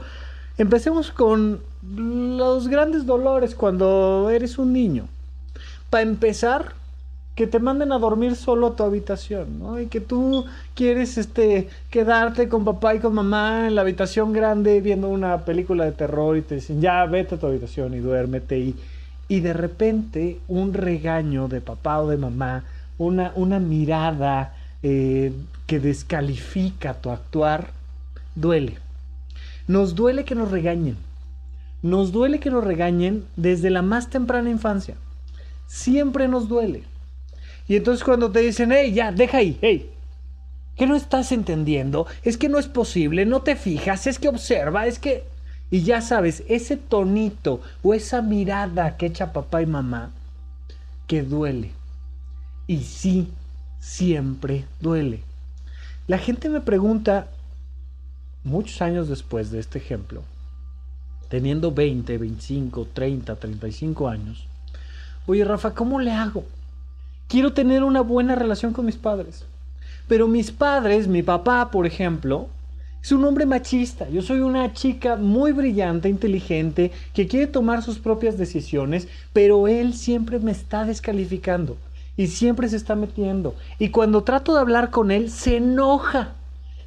empecemos 0.56 1.10
con 1.10 1.60
los 1.94 2.68
grandes 2.68 3.06
dolores 3.06 3.54
cuando 3.54 4.30
eres 4.30 4.58
un 4.58 4.72
niño. 4.72 5.06
Para 5.90 6.02
empezar, 6.02 6.74
que 7.38 7.46
te 7.46 7.60
manden 7.60 7.92
a 7.92 8.00
dormir 8.00 8.34
solo 8.34 8.66
a 8.66 8.74
tu 8.74 8.82
habitación, 8.82 9.60
¿no? 9.60 9.80
Y 9.80 9.86
que 9.86 10.00
tú 10.00 10.44
quieres 10.74 11.16
este 11.18 11.68
quedarte 11.88 12.48
con 12.48 12.64
papá 12.64 12.96
y 12.96 12.98
con 12.98 13.14
mamá 13.14 13.68
en 13.68 13.76
la 13.76 13.82
habitación 13.82 14.32
grande 14.32 14.80
viendo 14.80 15.08
una 15.08 15.44
película 15.44 15.84
de 15.84 15.92
terror 15.92 16.36
y 16.36 16.42
te 16.42 16.56
dicen, 16.56 16.80
"Ya, 16.80 17.06
vete 17.06 17.36
a 17.36 17.38
tu 17.38 17.46
habitación 17.46 17.94
y 17.94 18.00
duérmete" 18.00 18.58
y 18.58 18.74
y 19.28 19.38
de 19.38 19.52
repente 19.52 20.40
un 20.48 20.72
regaño 20.74 21.46
de 21.46 21.60
papá 21.60 22.00
o 22.00 22.08
de 22.08 22.16
mamá, 22.16 22.64
una, 22.96 23.30
una 23.36 23.60
mirada 23.60 24.56
eh, 24.82 25.32
que 25.68 25.78
descalifica 25.78 26.94
tu 26.94 27.10
actuar, 27.10 27.70
duele. 28.34 28.78
Nos 29.68 29.94
duele 29.94 30.24
que 30.24 30.34
nos 30.34 30.50
regañen. 30.50 30.96
Nos 31.82 32.10
duele 32.10 32.40
que 32.40 32.50
nos 32.50 32.64
regañen 32.64 33.24
desde 33.36 33.70
la 33.70 33.82
más 33.82 34.10
temprana 34.10 34.50
infancia. 34.50 34.96
Siempre 35.68 36.26
nos 36.26 36.48
duele. 36.48 36.82
Y 37.68 37.76
entonces 37.76 38.02
cuando 38.02 38.32
te 38.32 38.40
dicen, 38.40 38.72
hey, 38.72 38.92
ya, 38.92 39.12
deja 39.12 39.38
ahí, 39.38 39.58
hey, 39.60 39.90
¿qué 40.76 40.86
no 40.86 40.96
estás 40.96 41.30
entendiendo? 41.32 42.06
Es 42.22 42.38
que 42.38 42.48
no 42.48 42.58
es 42.58 42.66
posible, 42.66 43.26
no 43.26 43.42
te 43.42 43.56
fijas, 43.56 44.06
es 44.06 44.18
que 44.18 44.28
observa, 44.28 44.86
es 44.86 44.98
que... 44.98 45.24
Y 45.70 45.82
ya 45.82 46.00
sabes, 46.00 46.44
ese 46.48 46.78
tonito 46.78 47.60
o 47.82 47.92
esa 47.92 48.22
mirada 48.22 48.96
que 48.96 49.04
echa 49.04 49.34
papá 49.34 49.60
y 49.60 49.66
mamá, 49.66 50.12
que 51.06 51.22
duele. 51.22 51.72
Y 52.66 52.78
sí, 52.84 53.28
siempre 53.78 54.64
duele. 54.80 55.20
La 56.06 56.16
gente 56.16 56.48
me 56.48 56.62
pregunta, 56.62 57.28
muchos 58.44 58.80
años 58.80 59.10
después 59.10 59.50
de 59.50 59.58
este 59.58 59.76
ejemplo, 59.76 60.22
teniendo 61.28 61.70
20, 61.70 62.16
25, 62.16 62.88
30, 62.94 63.36
35 63.36 64.08
años, 64.08 64.46
oye 65.26 65.44
Rafa, 65.44 65.74
¿cómo 65.74 66.00
le 66.00 66.12
hago? 66.12 66.46
Quiero 67.28 67.52
tener 67.52 67.84
una 67.84 68.00
buena 68.00 68.34
relación 68.34 68.72
con 68.72 68.86
mis 68.86 68.96
padres. 68.96 69.44
Pero 70.08 70.26
mis 70.26 70.50
padres, 70.50 71.06
mi 71.06 71.22
papá, 71.22 71.70
por 71.70 71.86
ejemplo, 71.86 72.48
es 73.02 73.12
un 73.12 73.24
hombre 73.24 73.46
machista. 73.46 74.08
Yo 74.08 74.22
soy 74.22 74.40
una 74.40 74.72
chica 74.72 75.16
muy 75.16 75.52
brillante, 75.52 76.08
inteligente, 76.08 76.90
que 77.14 77.28
quiere 77.28 77.46
tomar 77.46 77.82
sus 77.82 77.98
propias 77.98 78.38
decisiones, 78.38 79.06
pero 79.32 79.68
él 79.68 79.94
siempre 79.94 80.38
me 80.38 80.50
está 80.50 80.84
descalificando 80.84 81.76
y 82.16 82.26
siempre 82.26 82.68
se 82.68 82.76
está 82.76 82.96
metiendo. 82.96 83.54
Y 83.78 83.90
cuando 83.90 84.24
trato 84.24 84.54
de 84.54 84.60
hablar 84.60 84.90
con 84.90 85.10
él, 85.10 85.30
se 85.30 85.58
enoja. 85.58 86.34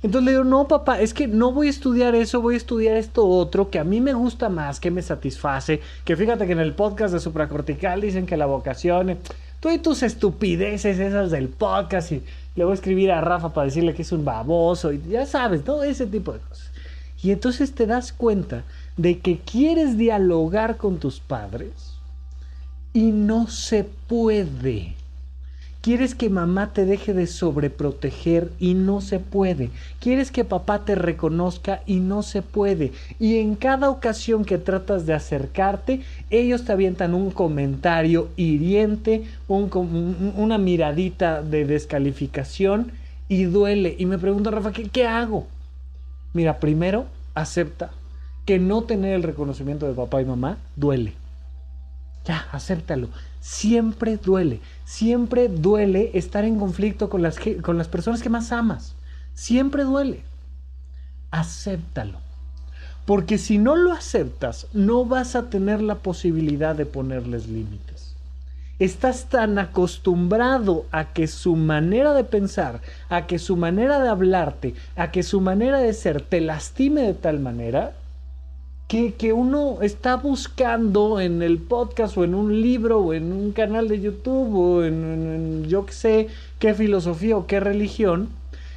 Entonces 0.04 0.26
le 0.26 0.32
digo, 0.32 0.44
no, 0.44 0.68
papá, 0.68 1.00
es 1.00 1.14
que 1.14 1.28
no 1.28 1.52
voy 1.52 1.68
a 1.68 1.70
estudiar 1.70 2.16
eso, 2.16 2.42
voy 2.42 2.56
a 2.56 2.58
estudiar 2.58 2.98
esto 2.98 3.28
otro 3.28 3.70
que 3.70 3.78
a 3.78 3.84
mí 3.84 4.02
me 4.02 4.14
gusta 4.14 4.50
más, 4.50 4.80
que 4.80 4.90
me 4.90 5.04
satisface. 5.04 5.80
Que 6.04 6.16
fíjate 6.16 6.48
que 6.48 6.54
en 6.54 6.60
el 6.60 6.74
podcast 6.74 7.14
de 7.14 7.20
supracortical 7.20 8.02
dicen 8.02 8.26
que 8.26 8.36
la 8.36 8.48
vocación 8.48 9.20
tú 9.62 9.70
y 9.70 9.78
tus 9.78 10.04
estupideces 10.04 11.00
esas 11.00 11.32
del 11.32 11.48
podcast 11.48 12.12
y 12.12 12.24
le 12.56 12.66
voy 12.66 12.72
a 12.72 12.76
escribir 12.76 13.12
a 13.12 13.22
Rafa 13.22 13.54
para 13.54 13.66
decirle 13.66 13.94
que 13.94 14.02
es 14.02 14.12
un 14.12 14.26
baboso 14.26 14.92
y 14.92 15.02
ya 15.08 15.26
sabes, 15.26 15.64
todo 15.64 15.84
ese 15.84 16.06
tipo 16.08 16.34
de 16.34 16.40
cosas. 16.40 16.72
Y 17.24 17.32
entonces 17.32 17.74
te 17.74 17.86
das 17.86 18.12
cuenta 18.12 18.64
de 18.98 19.20
que 19.20 19.40
quieres 19.40 19.98
dialogar 19.98 20.78
con 20.78 20.98
tus 20.98 21.20
padres 21.20 21.94
y 22.92 23.12
no 23.12 23.48
se 23.48 23.84
puede. 23.84 24.96
Quieres 25.82 26.14
que 26.14 26.30
mamá 26.30 26.74
te 26.74 26.86
deje 26.86 27.12
de 27.16 27.26
sobreproteger 27.26 28.52
y 28.60 28.76
no 28.76 29.02
se 29.02 29.18
puede. 29.18 29.72
Quieres 30.00 30.32
que 30.32 30.46
papá 30.46 30.86
te 30.86 30.94
reconozca 30.94 31.82
y 31.88 31.96
no 31.96 32.22
se 32.22 32.44
puede. 32.44 32.92
Y 33.20 33.38
en 33.38 33.56
cada 33.56 33.90
ocasión 33.90 34.46
que 34.46 34.60
tratas 34.60 35.08
de 35.08 35.16
acercarte, 35.16 36.02
ellos 36.30 36.66
te 36.66 36.72
avientan 36.72 37.16
un 37.16 37.32
comentario 37.32 38.30
hiriente, 38.36 39.24
una 39.48 40.60
miradita 40.60 41.42
de 41.42 41.66
descalificación 41.66 42.92
y 43.28 43.46
duele. 43.46 43.96
Y 43.98 44.06
me 44.06 44.20
pregunto, 44.20 44.52
Rafa, 44.52 44.72
¿qué, 44.72 44.88
¿qué 44.88 45.08
hago? 45.08 45.48
Mira, 46.34 46.60
primero, 46.60 47.08
acepta 47.34 47.90
que 48.46 48.60
no 48.60 48.84
tener 48.84 49.16
el 49.16 49.24
reconocimiento 49.24 49.88
de 49.88 49.94
papá 49.94 50.22
y 50.22 50.26
mamá 50.26 50.60
duele. 50.76 51.21
Ya, 52.26 52.48
acéptalo. 52.52 53.10
Siempre 53.40 54.18
duele. 54.18 54.60
Siempre 54.86 55.48
duele 55.48 56.12
estar 56.14 56.46
en 56.46 56.60
conflicto 56.60 57.10
con 57.10 57.22
las, 57.22 57.38
con 57.62 57.78
las 57.78 57.88
personas 57.88 58.22
que 58.22 58.30
más 58.30 58.52
amas. 58.52 58.96
Siempre 59.34 59.84
duele. 59.84 60.24
Acéptalo. 61.32 62.20
Porque 63.06 63.38
si 63.38 63.58
no 63.58 63.76
lo 63.76 63.92
aceptas, 63.92 64.68
no 64.74 65.06
vas 65.06 65.36
a 65.36 65.50
tener 65.50 65.82
la 65.82 65.96
posibilidad 65.96 66.76
de 66.76 66.86
ponerles 66.86 67.48
límites. 67.48 68.16
Estás 68.78 69.26
tan 69.26 69.60
acostumbrado 69.60 70.86
a 70.92 71.14
que 71.14 71.28
su 71.28 71.56
manera 71.56 72.14
de 72.14 72.24
pensar, 72.24 72.82
a 73.10 73.28
que 73.28 73.38
su 73.38 73.56
manera 73.56 74.00
de 74.00 74.10
hablarte, 74.10 74.76
a 74.96 75.12
que 75.12 75.24
su 75.24 75.42
manera 75.42 75.80
de 75.80 75.94
ser 75.94 76.22
te 76.22 76.42
lastime 76.42 77.02
de 77.02 77.14
tal 77.14 77.40
manera 77.40 77.94
que, 78.92 79.32
uno 79.32 79.78
está 79.82 80.18
buscando 80.18 81.22
en 81.22 81.42
el 81.42 81.60
podcast 81.60 82.18
o 82.18 82.26
en 82.26 82.36
un 82.36 82.62
libro 82.62 83.00
o 83.00 83.14
en 83.14 83.32
un 83.32 83.54
canal 83.54 83.88
de 83.88 84.02
YouTube 84.02 84.54
o 84.54 84.84
en, 84.84 85.64
yo 85.70 85.86
qué 85.86 85.94
sé 85.94 86.28
qué 86.60 86.74
filosofía 86.74 87.38
o 87.38 87.48
qué 87.48 87.62
religión, 87.62 88.28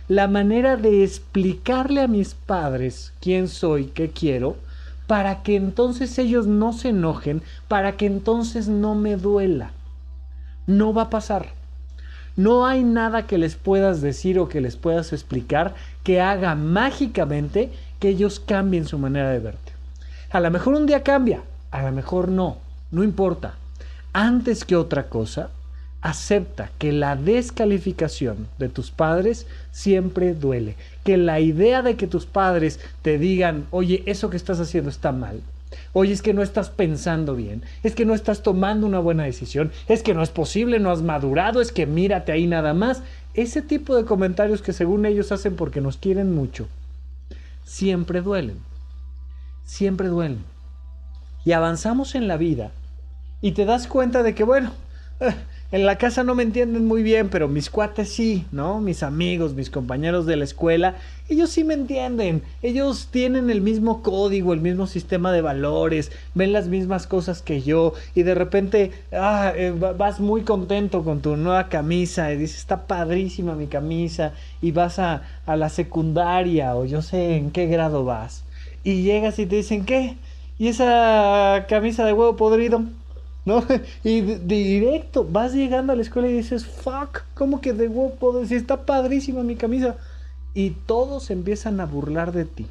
la 0.07 0.29
manera 0.29 0.77
de 0.77 1.03
explicarle 1.03 2.01
a 2.01 2.07
mis 2.07 2.35
padres 2.35 3.13
quién 3.21 3.49
soy, 3.49 3.87
qué 3.87 4.11
quiero, 4.11 4.57
para 5.09 5.43
que 5.43 5.57
entonces 5.57 6.17
ellos 6.21 6.47
no 6.47 6.73
se 6.73 6.91
enojen, 6.91 7.43
para 7.67 7.97
que 7.97 8.07
entonces 8.07 8.69
no 8.69 8.95
me 8.95 9.17
duela. 9.17 9.73
No 10.69 10.95
va 10.95 11.03
a 11.03 11.11
pasar. 11.11 11.49
No 12.37 12.67
hay 12.67 12.85
nada 12.85 13.27
que 13.27 13.37
les 13.37 13.57
puedas 13.57 14.01
decir 14.01 14.39
o 14.39 14.49
que 14.49 14.61
les 14.61 14.77
puedas 14.77 15.13
explicar 15.13 15.75
que 16.05 16.21
haga 16.21 16.55
mágicamente 16.55 17.73
que 17.99 18.11
ellos 18.11 18.39
cambien 18.39 18.87
su 18.87 18.97
manera 18.97 19.31
de 19.31 19.41
verte. 19.41 19.64
A 20.35 20.41
lo 20.41 20.51
mejor 20.51 20.75
un 20.75 20.87
día 20.87 21.05
cambia, 21.05 21.45
a 21.71 21.83
lo 21.83 21.93
mejor 21.93 22.29
no, 22.29 22.57
no 22.91 23.05
importa. 23.05 23.55
Antes 24.13 24.65
que 24.65 24.75
otra 24.75 25.09
cosa, 25.09 25.51
acepta 26.01 26.73
que 26.77 26.91
la 26.91 27.15
descalificación 27.15 28.49
de 28.59 28.69
tus 28.69 28.91
padres 28.91 29.47
siempre 29.71 30.35
duele. 30.35 30.75
Que 31.05 31.19
la 31.19 31.39
idea 31.39 31.83
de 31.83 31.95
que 31.95 32.09
tus 32.09 32.27
padres 32.27 32.81
te 33.03 33.17
digan, 33.17 33.69
oye, 33.71 34.03
eso 34.07 34.29
que 34.29 34.37
estás 34.37 34.59
haciendo 34.59 34.91
está 34.91 35.13
mal. 35.13 35.41
Oye, 35.93 36.13
es 36.13 36.21
que 36.21 36.35
no 36.35 36.43
estás 36.43 36.69
pensando 36.69 37.37
bien, 37.37 37.63
es 37.85 37.95
que 37.95 38.05
no 38.05 38.13
estás 38.13 38.43
tomando 38.43 38.89
una 38.89 38.99
buena 38.99 39.23
decisión, 39.23 39.71
es 39.87 40.03
que 40.03 40.15
no 40.15 40.23
es 40.25 40.31
posible, 40.31 40.81
no 40.81 40.91
has 40.91 41.03
madurado, 41.03 41.61
es 41.61 41.71
que 41.71 41.87
mírate 41.87 42.33
ahí 42.33 42.49
nada 42.49 42.75
más. 42.75 43.05
Ese 43.35 43.63
tipo 43.63 43.95
de 43.95 44.05
comentarios 44.05 44.63
que 44.63 44.73
según 44.73 45.07
ellos 45.07 45.31
hacen 45.31 45.55
porque 45.55 45.81
nos 45.81 45.97
quieren 45.97 46.35
mucho, 46.35 46.67
siempre 47.63 48.21
duelen 48.21 48.74
siempre 49.65 50.09
duelen. 50.09 50.45
Y 51.45 51.53
avanzamos 51.53 52.15
en 52.15 52.29
la 52.29 52.37
vida 52.37 52.71
y 53.41 53.53
te 53.53 53.65
das 53.65 53.87
cuenta 53.87 54.23
de 54.23 54.35
que, 54.35 54.45
bueno, 54.45 54.73
eh, 55.21 55.35
en 55.73 55.85
la 55.87 55.99
casa 55.99 56.23
no 56.23 56.35
me 56.35 56.45
entienden 56.45 56.87
muy 56.87 57.03
bien, 57.03 57.29
pero 57.29 57.49
mis 57.49 57.69
cuates 57.69 58.09
sí, 58.09 58.47
¿no? 58.53 58.81
Mis 58.81 59.03
amigos, 59.03 59.55
mis 59.55 59.71
compañeros 59.71 60.25
de 60.25 60.37
la 60.37 60.45
escuela, 60.45 60.95
ellos 61.29 61.51
sí 61.51 61.65
me 61.65 61.75
entienden. 61.75 62.43
Ellos 62.63 63.09
tienen 63.11 63.51
el 63.51 63.61
mismo 63.61 64.01
código, 64.01 64.53
el 64.53 64.61
mismo 64.61 64.87
sistema 64.87 65.33
de 65.33 65.43
valores, 65.43 66.13
ven 66.35 66.53
las 66.53 66.69
mismas 66.69 67.09
cosas 67.09 67.43
que 67.43 67.61
yo 67.61 67.93
y 68.15 68.23
de 68.23 68.37
repente 68.37 68.93
ah, 69.13 69.53
eh, 69.57 69.73
vas 69.73 70.21
muy 70.21 70.43
contento 70.43 71.03
con 71.03 71.21
tu 71.23 71.37
nueva 71.37 71.69
camisa 71.69 72.33
y 72.33 72.37
dices, 72.37 72.59
está 72.59 72.87
padrísima 72.87 73.57
mi 73.57 73.67
camisa 73.67 74.33
y 74.63 74.71
vas 74.71 75.01
a, 75.01 75.23
a 75.45 75.57
la 75.57 75.71
secundaria 75.71 76.77
o 76.77 76.85
yo 76.85 77.03
sé 77.03 77.37
en 77.37 77.51
qué 77.51 77.67
grado 77.67 78.05
vas 78.05 78.44
y 78.85 79.03
llegas 79.03 79.39
y 79.39 79.47
te 79.47 79.57
dicen, 79.57 79.85
¿qué? 79.85 80.17
¿Y 80.59 80.69
esa 80.69 81.65
camisa 81.69 82.05
de 82.05 82.13
huevo 82.13 82.37
podrido? 82.37 82.85
¿No? 83.47 83.63
Y 84.03 84.21
directo, 84.21 85.27
vas 85.29 85.53
llegando 85.53 85.93
a 85.93 85.97
la 85.97 86.03
escuela 86.03 86.29
y 86.29 86.33
dices, 86.33 86.65
fuck, 86.65 87.23
¿cómo 87.35 87.61
que 87.61 87.73
de 87.73 87.89
huevo 87.89 88.15
podrido? 88.15 88.47
Si 88.47 88.55
está 88.55 88.87
padrísima 88.87 89.43
mi 89.43 89.57
camisa. 89.57 89.97
Y 90.55 90.71
todos 90.71 91.31
empiezan 91.31 91.81
a 91.81 91.87
burlar 91.87 92.33
de 92.33 92.45
ti. 92.45 92.67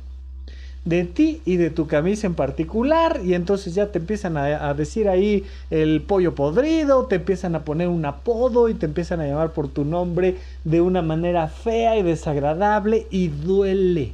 De 0.86 1.04
ti 1.04 1.42
y 1.46 1.58
de 1.58 1.70
tu 1.70 1.86
camisa 1.86 2.28
en 2.28 2.34
particular. 2.34 3.20
Y 3.24 3.34
entonces 3.34 3.76
ya 3.76 3.92
te 3.92 4.00
empiezan 4.00 4.38
a, 4.38 4.70
a 4.70 4.74
decir 4.74 5.10
ahí 5.10 5.44
el 5.70 6.02
pollo 6.02 6.34
podrido, 6.34 7.06
te 7.06 7.16
empiezan 7.16 7.56
a 7.56 7.64
poner 7.66 7.90
un 7.90 8.06
apodo 8.06 8.70
y 8.70 8.74
te 8.74 8.86
empiezan 8.86 9.20
a 9.20 9.28
llamar 9.28 9.52
por 9.52 9.68
tu 9.68 9.86
nombre 9.86 10.38
de 10.64 10.82
una 10.82 11.02
manera 11.02 11.48
fea 11.50 11.98
y 11.98 12.04
desagradable 12.04 13.06
y 13.12 13.28
duele 13.28 14.14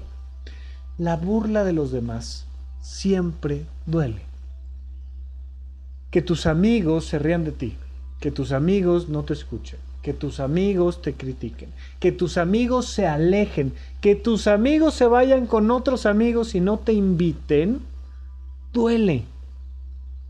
la 1.00 1.16
burla 1.16 1.64
de 1.64 1.74
los 1.74 1.92
demás 1.92 2.46
siempre 2.82 3.66
duele. 3.86 4.22
Que 6.12 6.22
tus 6.22 6.46
amigos 6.46 7.06
se 7.06 7.18
rían 7.18 7.46
de 7.46 7.54
ti, 7.54 7.78
que 8.20 8.32
tus 8.32 8.52
amigos 8.52 9.08
no 9.08 9.24
te 9.24 9.34
escuchen, 9.34 9.80
que 10.04 10.14
tus 10.14 10.40
amigos 10.42 11.02
te 11.02 11.14
critiquen, 11.14 11.70
que 12.00 12.12
tus 12.12 12.38
amigos 12.38 12.88
se 12.88 13.08
alejen, 13.08 13.74
que 14.02 14.16
tus 14.16 14.48
amigos 14.48 14.94
se 14.94 15.06
vayan 15.06 15.48
con 15.48 15.72
otros 15.72 16.06
amigos 16.06 16.54
y 16.54 16.60
no 16.60 16.78
te 16.78 16.92
inviten, 16.92 17.80
duele. 18.74 19.24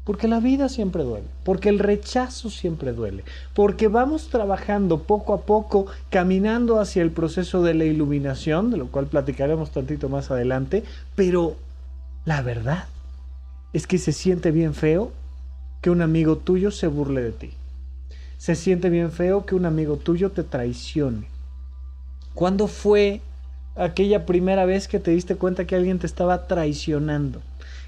Porque 0.10 0.28
la 0.28 0.40
vida 0.40 0.70
siempre 0.70 1.04
duele, 1.04 1.28
porque 1.44 1.70
el 1.70 1.78
rechazo 1.78 2.50
siempre 2.50 2.94
duele, 2.94 3.24
porque 3.54 3.88
vamos 3.88 4.30
trabajando 4.30 5.04
poco 5.04 5.36
a 5.36 5.42
poco, 5.42 5.86
caminando 6.10 6.80
hacia 6.80 7.04
el 7.04 7.12
proceso 7.12 7.62
de 7.62 7.76
la 7.76 7.86
iluminación, 7.86 8.72
de 8.72 8.78
lo 8.78 8.88
cual 8.88 9.06
platicaremos 9.06 9.70
tantito 9.70 10.10
más 10.10 10.32
adelante, 10.32 10.84
pero 11.14 11.58
la 12.26 12.42
verdad 12.42 12.86
es 13.72 13.86
que 13.86 14.00
se 14.00 14.12
siente 14.12 14.50
bien 14.50 14.74
feo 14.74 15.12
que 15.80 15.92
un 15.92 16.02
amigo 16.02 16.38
tuyo 16.38 16.72
se 16.72 16.88
burle 16.88 17.22
de 17.22 17.32
ti. 17.32 17.52
Se 18.40 18.56
siente 18.56 18.90
bien 18.90 19.12
feo 19.12 19.46
que 19.46 19.54
un 19.54 19.68
amigo 19.68 19.98
tuyo 19.98 20.32
te 20.32 20.42
traicione. 20.42 21.28
¿Cuándo 22.34 22.66
fue 22.66 23.22
aquella 23.76 24.26
primera 24.26 24.66
vez 24.66 24.88
que 24.88 25.00
te 25.00 25.12
diste 25.12 25.36
cuenta 25.36 25.68
que 25.68 25.76
alguien 25.76 26.00
te 26.00 26.08
estaba 26.08 26.48
traicionando? 26.48 27.44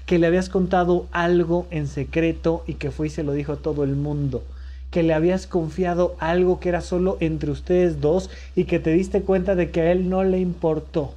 Que 0.06 0.18
le 0.18 0.26
habías 0.26 0.48
contado 0.48 1.06
algo 1.12 1.66
en 1.70 1.86
secreto 1.86 2.64
y 2.66 2.74
que 2.74 2.90
fue 2.90 3.06
y 3.06 3.10
se 3.10 3.22
lo 3.22 3.32
dijo 3.32 3.52
a 3.52 3.56
todo 3.56 3.84
el 3.84 3.96
mundo, 3.96 4.42
que 4.90 5.02
le 5.02 5.14
habías 5.14 5.46
confiado 5.46 6.16
algo 6.18 6.60
que 6.60 6.68
era 6.68 6.80
solo 6.80 7.16
entre 7.20 7.50
ustedes 7.50 8.00
dos 8.00 8.30
y 8.56 8.64
que 8.64 8.78
te 8.78 8.92
diste 8.92 9.22
cuenta 9.22 9.54
de 9.54 9.70
que 9.70 9.80
a 9.80 9.92
él 9.92 10.08
no 10.08 10.24
le 10.24 10.38
importó. 10.38 11.14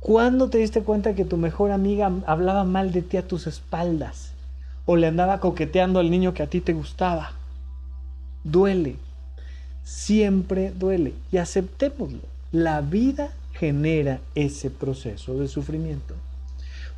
¿Cuándo 0.00 0.48
te 0.48 0.58
diste 0.58 0.82
cuenta 0.82 1.14
que 1.14 1.24
tu 1.24 1.36
mejor 1.36 1.72
amiga 1.72 2.10
hablaba 2.26 2.64
mal 2.64 2.90
de 2.92 3.02
ti 3.02 3.16
a 3.16 3.26
tus 3.26 3.46
espaldas? 3.46 4.32
¿O 4.86 4.96
le 4.96 5.06
andaba 5.06 5.40
coqueteando 5.40 6.00
al 6.00 6.10
niño 6.10 6.32
que 6.32 6.42
a 6.42 6.46
ti 6.48 6.60
te 6.60 6.72
gustaba? 6.72 7.32
Duele, 8.44 8.96
siempre 9.84 10.72
duele 10.72 11.12
y 11.30 11.36
aceptémoslo. 11.36 12.20
La 12.50 12.80
vida 12.80 13.32
genera 13.52 14.20
ese 14.34 14.70
proceso 14.70 15.34
de 15.34 15.48
sufrimiento. 15.48 16.14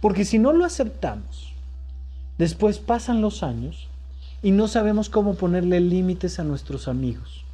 Porque 0.02 0.24
si 0.24 0.40
no 0.40 0.52
lo 0.52 0.64
aceptamos, 0.64 1.52
después 2.36 2.80
pasan 2.80 3.22
los 3.22 3.44
años 3.44 3.86
y 4.42 4.50
no 4.50 4.66
sabemos 4.66 5.08
cómo 5.08 5.34
ponerle 5.36 5.80
límites 5.80 6.40
a 6.40 6.44
nuestros 6.44 6.88
amigos. 6.88 7.44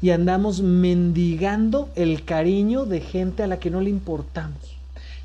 Y 0.00 0.10
andamos 0.10 0.60
mendigando 0.62 1.88
el 1.96 2.24
cariño 2.24 2.84
de 2.84 3.00
gente 3.00 3.42
a 3.42 3.48
la 3.48 3.58
que 3.58 3.72
no 3.72 3.80
le 3.80 3.90
importamos. 3.90 4.76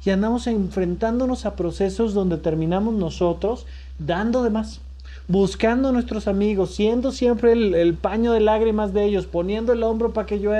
Y 0.03 0.09
andamos 0.09 0.47
enfrentándonos 0.47 1.45
a 1.45 1.55
procesos 1.55 2.15
donde 2.15 2.37
terminamos 2.37 2.95
nosotros 2.95 3.67
dando 3.99 4.41
de 4.41 4.49
más 4.49 4.81
buscando 5.27 5.89
a 5.89 5.91
nuestros 5.91 6.27
amigos, 6.27 6.75
siendo 6.75 7.11
siempre 7.11 7.53
el, 7.53 7.93
paño 7.95 8.33
de 8.33 8.39
lágrimas 8.39 8.93
de 8.93 9.05
ellos, 9.05 9.25
poniendo 9.25 9.73
el 9.73 9.83
hombro 9.83 10.13
para 10.13 10.27
que 10.27 10.39
yo 10.39 10.51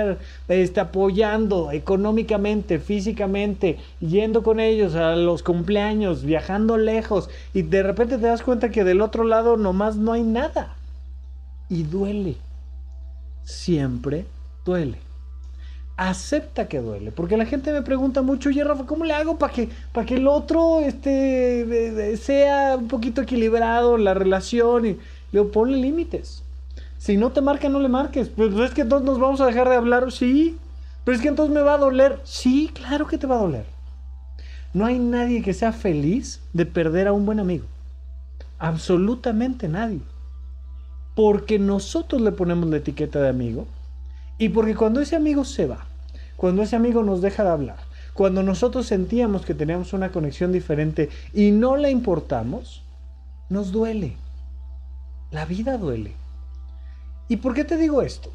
esté 0.47 0.79
apoyando 0.79 1.71
económicamente, 1.71 2.79
físicamente, 2.79 3.77
yendo 3.99 4.43
con 4.43 4.59
ellos 4.59 4.95
a 4.95 5.15
los 5.15 5.43
cumpleaños, 5.43 6.23
viajando 6.23 6.77
lejos, 6.77 7.29
y 7.53 7.63
de 7.63 7.83
repente 7.83 8.17
te 8.17 8.27
das 8.27 8.43
cuenta 8.43 8.71
que 8.71 8.83
del 8.83 9.01
otro 9.01 9.23
lado 9.23 9.57
nomás 9.57 9.95
no 9.97 10.13
hay 10.13 10.23
nada. 10.23 10.75
Y 11.69 11.83
duele. 11.83 12.35
Siempre 13.43 14.25
duele 14.65 15.10
acepta 16.09 16.67
que 16.67 16.79
duele. 16.79 17.11
Porque 17.11 17.37
la 17.37 17.45
gente 17.45 17.71
me 17.71 17.83
pregunta 17.83 18.21
mucho, 18.21 18.49
oye 18.49 18.63
Rafa, 18.63 18.85
¿cómo 18.85 19.05
le 19.05 19.13
hago 19.13 19.37
para 19.37 19.53
que, 19.53 19.69
que 20.07 20.15
el 20.15 20.27
otro 20.27 20.79
este, 20.79 22.17
sea 22.17 22.75
un 22.77 22.87
poquito 22.87 23.21
equilibrado 23.21 23.97
la 23.97 24.13
relación? 24.13 24.85
Y 24.87 24.97
le 25.31 25.43
ponle 25.43 25.77
límites. 25.77 26.43
Si 26.97 27.17
no 27.17 27.31
te 27.31 27.41
marca, 27.41 27.69
no 27.69 27.79
le 27.79 27.87
marques. 27.87 28.29
Pues 28.29 28.53
es 28.55 28.71
que 28.71 28.81
entonces 28.81 29.05
nos 29.05 29.19
vamos 29.19 29.41
a 29.41 29.45
dejar 29.45 29.69
de 29.69 29.75
hablar, 29.75 30.11
sí. 30.11 30.57
Pero 31.03 31.15
es 31.15 31.21
que 31.21 31.29
entonces 31.29 31.53
me 31.53 31.61
va 31.61 31.75
a 31.75 31.79
doler. 31.79 32.19
Sí, 32.23 32.71
claro 32.73 33.05
que 33.05 33.17
te 33.17 33.27
va 33.27 33.35
a 33.35 33.41
doler. 33.41 33.65
No 34.73 34.85
hay 34.85 34.97
nadie 34.97 35.43
que 35.43 35.53
sea 35.53 35.71
feliz 35.71 36.41
de 36.53 36.65
perder 36.65 37.07
a 37.07 37.13
un 37.13 37.25
buen 37.25 37.39
amigo. 37.39 37.65
Absolutamente 38.57 39.67
nadie. 39.67 40.01
Porque 41.15 41.59
nosotros 41.59 42.21
le 42.21 42.31
ponemos 42.31 42.69
la 42.69 42.77
etiqueta 42.77 43.19
de 43.19 43.29
amigo 43.29 43.67
y 44.41 44.49
porque 44.49 44.75
cuando 44.75 45.01
ese 45.01 45.15
amigo 45.15 45.45
se 45.45 45.67
va, 45.67 45.85
cuando 46.41 46.63
ese 46.63 46.75
amigo 46.75 47.03
nos 47.03 47.21
deja 47.21 47.43
de 47.43 47.51
hablar, 47.51 47.77
cuando 48.15 48.41
nosotros 48.41 48.87
sentíamos 48.87 49.45
que 49.45 49.53
teníamos 49.53 49.93
una 49.93 50.11
conexión 50.11 50.51
diferente 50.51 51.11
y 51.35 51.51
no 51.51 51.77
le 51.77 51.91
importamos, 51.91 52.81
nos 53.49 53.71
duele. 53.71 54.17
La 55.29 55.45
vida 55.45 55.77
duele. 55.77 56.13
¿Y 57.27 57.35
por 57.35 57.53
qué 57.53 57.63
te 57.63 57.77
digo 57.77 58.01
esto? 58.01 58.31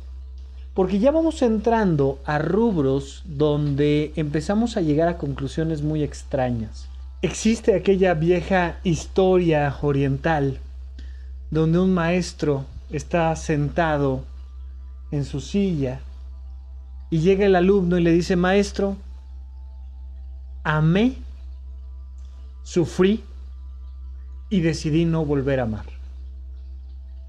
Porque 0.72 1.00
ya 1.00 1.10
vamos 1.10 1.42
entrando 1.42 2.20
a 2.24 2.38
rubros 2.38 3.24
donde 3.24 4.12
empezamos 4.14 4.76
a 4.76 4.82
llegar 4.82 5.08
a 5.08 5.18
conclusiones 5.18 5.82
muy 5.82 6.04
extrañas. 6.04 6.86
Existe 7.22 7.74
aquella 7.74 8.14
vieja 8.14 8.78
historia 8.84 9.78
oriental 9.82 10.60
donde 11.50 11.80
un 11.80 11.92
maestro 11.92 12.66
está 12.88 13.34
sentado 13.34 14.22
en 15.10 15.24
su 15.24 15.40
silla 15.40 16.02
y 17.10 17.18
llega 17.18 17.46
el 17.46 17.56
alumno 17.56 17.98
y 17.98 18.02
le 18.02 18.12
dice, 18.12 18.36
maestro, 18.36 18.96
amé, 20.64 21.16
sufrí 22.62 23.24
y 24.50 24.60
decidí 24.60 25.04
no 25.04 25.24
volver 25.24 25.60
a 25.60 25.64
amar. 25.64 25.86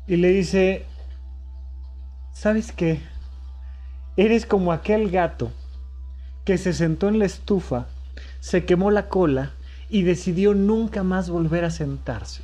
Y 0.08 0.16
le 0.16 0.30
dice, 0.30 0.86
¿sabes 2.34 2.72
qué? 2.72 3.02
Eres 4.16 4.46
como 4.46 4.72
aquel 4.72 5.12
gato 5.12 5.52
que 6.46 6.58
se 6.58 6.74
sentó 6.74 7.08
en 7.08 7.20
la 7.20 7.26
estufa, 7.26 7.88
se 8.40 8.66
quemó 8.66 8.90
la 8.90 9.10
cola 9.10 9.52
y 9.90 10.04
decidió 10.04 10.54
nunca 10.54 11.04
más 11.04 11.30
volver 11.30 11.66
a 11.66 11.72
sentarse. 11.72 12.42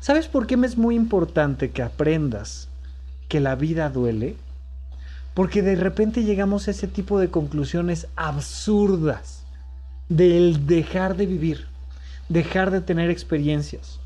¿Sabes 0.00 0.28
por 0.28 0.46
qué 0.46 0.56
me 0.56 0.66
es 0.66 0.76
muy 0.76 0.94
importante 0.94 1.70
que 1.70 1.82
aprendas 1.82 2.68
que 3.28 3.40
la 3.40 3.54
vida 3.54 3.90
duele? 3.90 4.36
Porque 5.34 5.62
de 5.62 5.76
repente 5.76 6.24
llegamos 6.24 6.68
a 6.68 6.72
ese 6.72 6.86
tipo 6.86 7.18
de 7.18 7.30
conclusiones 7.30 8.06
absurdas 8.16 9.44
del 10.08 10.66
dejar 10.66 11.16
de 11.16 11.26
vivir, 11.26 11.66
dejar 12.28 12.70
de 12.70 12.80
tener 12.80 13.10
experiencias. 13.10 13.98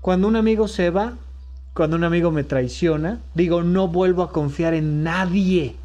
Cuando 0.00 0.28
un 0.28 0.36
amigo 0.36 0.68
se 0.68 0.90
va, 0.90 1.14
cuando 1.74 1.96
un 1.96 2.04
amigo 2.04 2.30
me 2.30 2.44
traiciona, 2.44 3.20
digo, 3.34 3.62
no 3.62 3.88
vuelvo 3.88 4.22
a 4.22 4.30
confiar 4.30 4.74
en 4.74 5.02
nadie. 5.02 5.76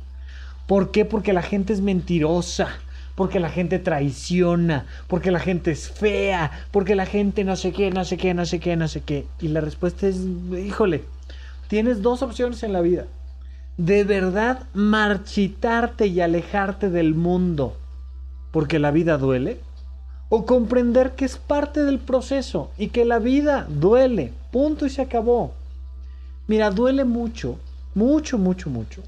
¿Por 0.68 0.92
qué? 0.92 1.06
Porque 1.06 1.34
la 1.34 1.42
gente 1.42 1.74
es 1.74 1.82
mentirosa, 1.82 2.68
porque 3.16 3.40
la 3.40 3.50
gente 3.50 3.80
traiciona, 3.80 4.86
porque 5.08 5.32
la 5.32 5.40
gente 5.40 5.72
es 5.72 5.90
fea, 5.90 6.52
porque 6.72 6.96
la 6.96 7.06
gente 7.06 7.44
no 7.44 7.56
sé 7.56 7.72
qué, 7.72 7.90
no 7.90 8.06
sé 8.06 8.18
qué, 8.18 8.34
no 8.34 8.46
sé 8.46 8.60
qué, 8.60 8.76
no 8.76 8.88
sé 8.88 9.02
qué. 9.02 9.26
Y 9.40 9.48
la 9.48 9.62
respuesta 9.62 10.08
es, 10.08 10.18
híjole, 10.58 11.04
tienes 11.68 12.02
dos 12.02 12.22
opciones 12.22 12.64
en 12.64 12.74
la 12.74 12.82
vida. 12.82 13.06
De 13.78 14.04
verdad 14.04 14.64
marchitarte 14.74 16.08
y 16.08 16.22
alejarte 16.22 16.90
del 16.90 17.16
mundo 17.16 17.78
porque 18.52 18.80
la 18.80 18.92
vida 18.92 19.18
duele. 19.18 19.60
O 20.30 20.46
comprender 20.46 21.16
que 21.16 21.26
es 21.26 21.38
parte 21.38 21.84
del 21.84 22.00
proceso 22.00 22.72
y 22.78 22.88
que 22.88 23.04
la 23.04 23.20
vida 23.20 23.66
duele. 23.68 24.32
Punto 24.52 24.86
y 24.86 24.90
se 24.90 25.02
acabó. 25.02 25.54
Mira, 26.48 26.70
duele 26.70 27.04
mucho, 27.04 27.58
mucho, 27.96 28.38
mucho, 28.38 28.70
mucho, 28.70 29.04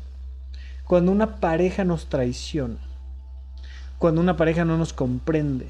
cuando 0.85 1.11
una 1.11 1.37
pareja 1.37 1.83
nos 1.83 2.07
traiciona, 2.07 2.77
cuando 3.97 4.21
una 4.21 4.37
pareja 4.37 4.65
no 4.65 4.77
nos 4.77 4.93
comprende, 4.93 5.69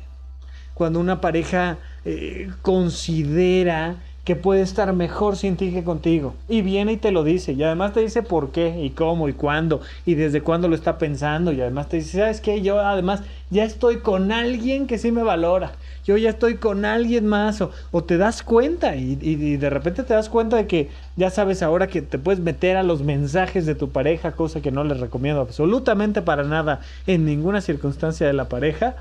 cuando 0.74 1.00
una 1.00 1.22
pareja 1.22 1.78
eh, 2.06 2.52
considera 2.62 3.96
que 4.24 4.38
puede 4.38 4.62
estar 4.62 4.94
mejor 4.94 5.36
sin 5.36 5.58
ti 5.58 5.72
que 5.72 5.84
contigo. 5.84 6.34
Y 6.48 6.62
viene 6.62 6.94
y 6.94 6.98
te 6.98 7.12
lo 7.12 7.24
dice. 7.24 7.54
Y 7.54 7.64
además 7.64 7.94
te 7.94 8.00
dice 8.00 8.24
por 8.24 8.52
qué 8.52 8.82
y 8.82 8.92
cómo 8.92 9.28
y 9.28 9.34
cuándo 9.34 9.82
y 10.06 10.16
desde 10.16 10.42
cuándo 10.42 10.70
lo 10.70 10.76
está 10.76 10.98
pensando. 10.98 11.52
Y 11.52 11.60
además 11.60 11.90
te 11.90 11.98
dice, 11.98 12.20
¿sabes 12.20 12.40
qué? 12.40 12.62
Yo 12.62 12.80
además 12.80 13.22
ya 13.50 13.66
estoy 13.66 13.98
con 13.98 14.32
alguien 14.32 14.88
que 14.88 14.98
sí 14.98 15.12
me 15.12 15.24
valora. 15.24 15.74
Yo 16.06 16.16
ya 16.16 16.30
estoy 16.30 16.56
con 16.56 16.86
alguien 16.86 17.28
más. 17.28 17.62
O, 17.92 18.04
te 18.04 18.18
das 18.18 18.44
cuenta 18.44 18.96
y, 18.96 19.18
y, 19.22 19.58
de 19.58 19.70
repente 19.70 20.04
te 20.04 20.14
das 20.14 20.30
cuenta 20.30 20.56
de 20.56 20.68
que 20.68 20.90
ya 21.18 21.30
sabes 21.30 21.62
ahora 21.62 21.88
que 21.88 22.02
te 22.02 22.18
puedes 22.18 22.40
meter 22.40 22.78
a 22.78 22.84
los 22.84 23.02
mensajes 23.02 23.66
de 23.66 23.76
tu 23.76 23.90
pareja, 23.90 24.32
cosa 24.32 24.62
que 24.62 24.72
no 24.72 24.86
les 24.86 25.00
recomiendo 25.00 25.42
absolutamente 25.42 26.22
para 26.22 26.44
nada 26.44 26.80
en 27.08 27.26
ninguna 27.26 27.60
circunstancia 27.60 28.26
de 28.26 28.34
la 28.34 28.48
pareja. 28.48 28.96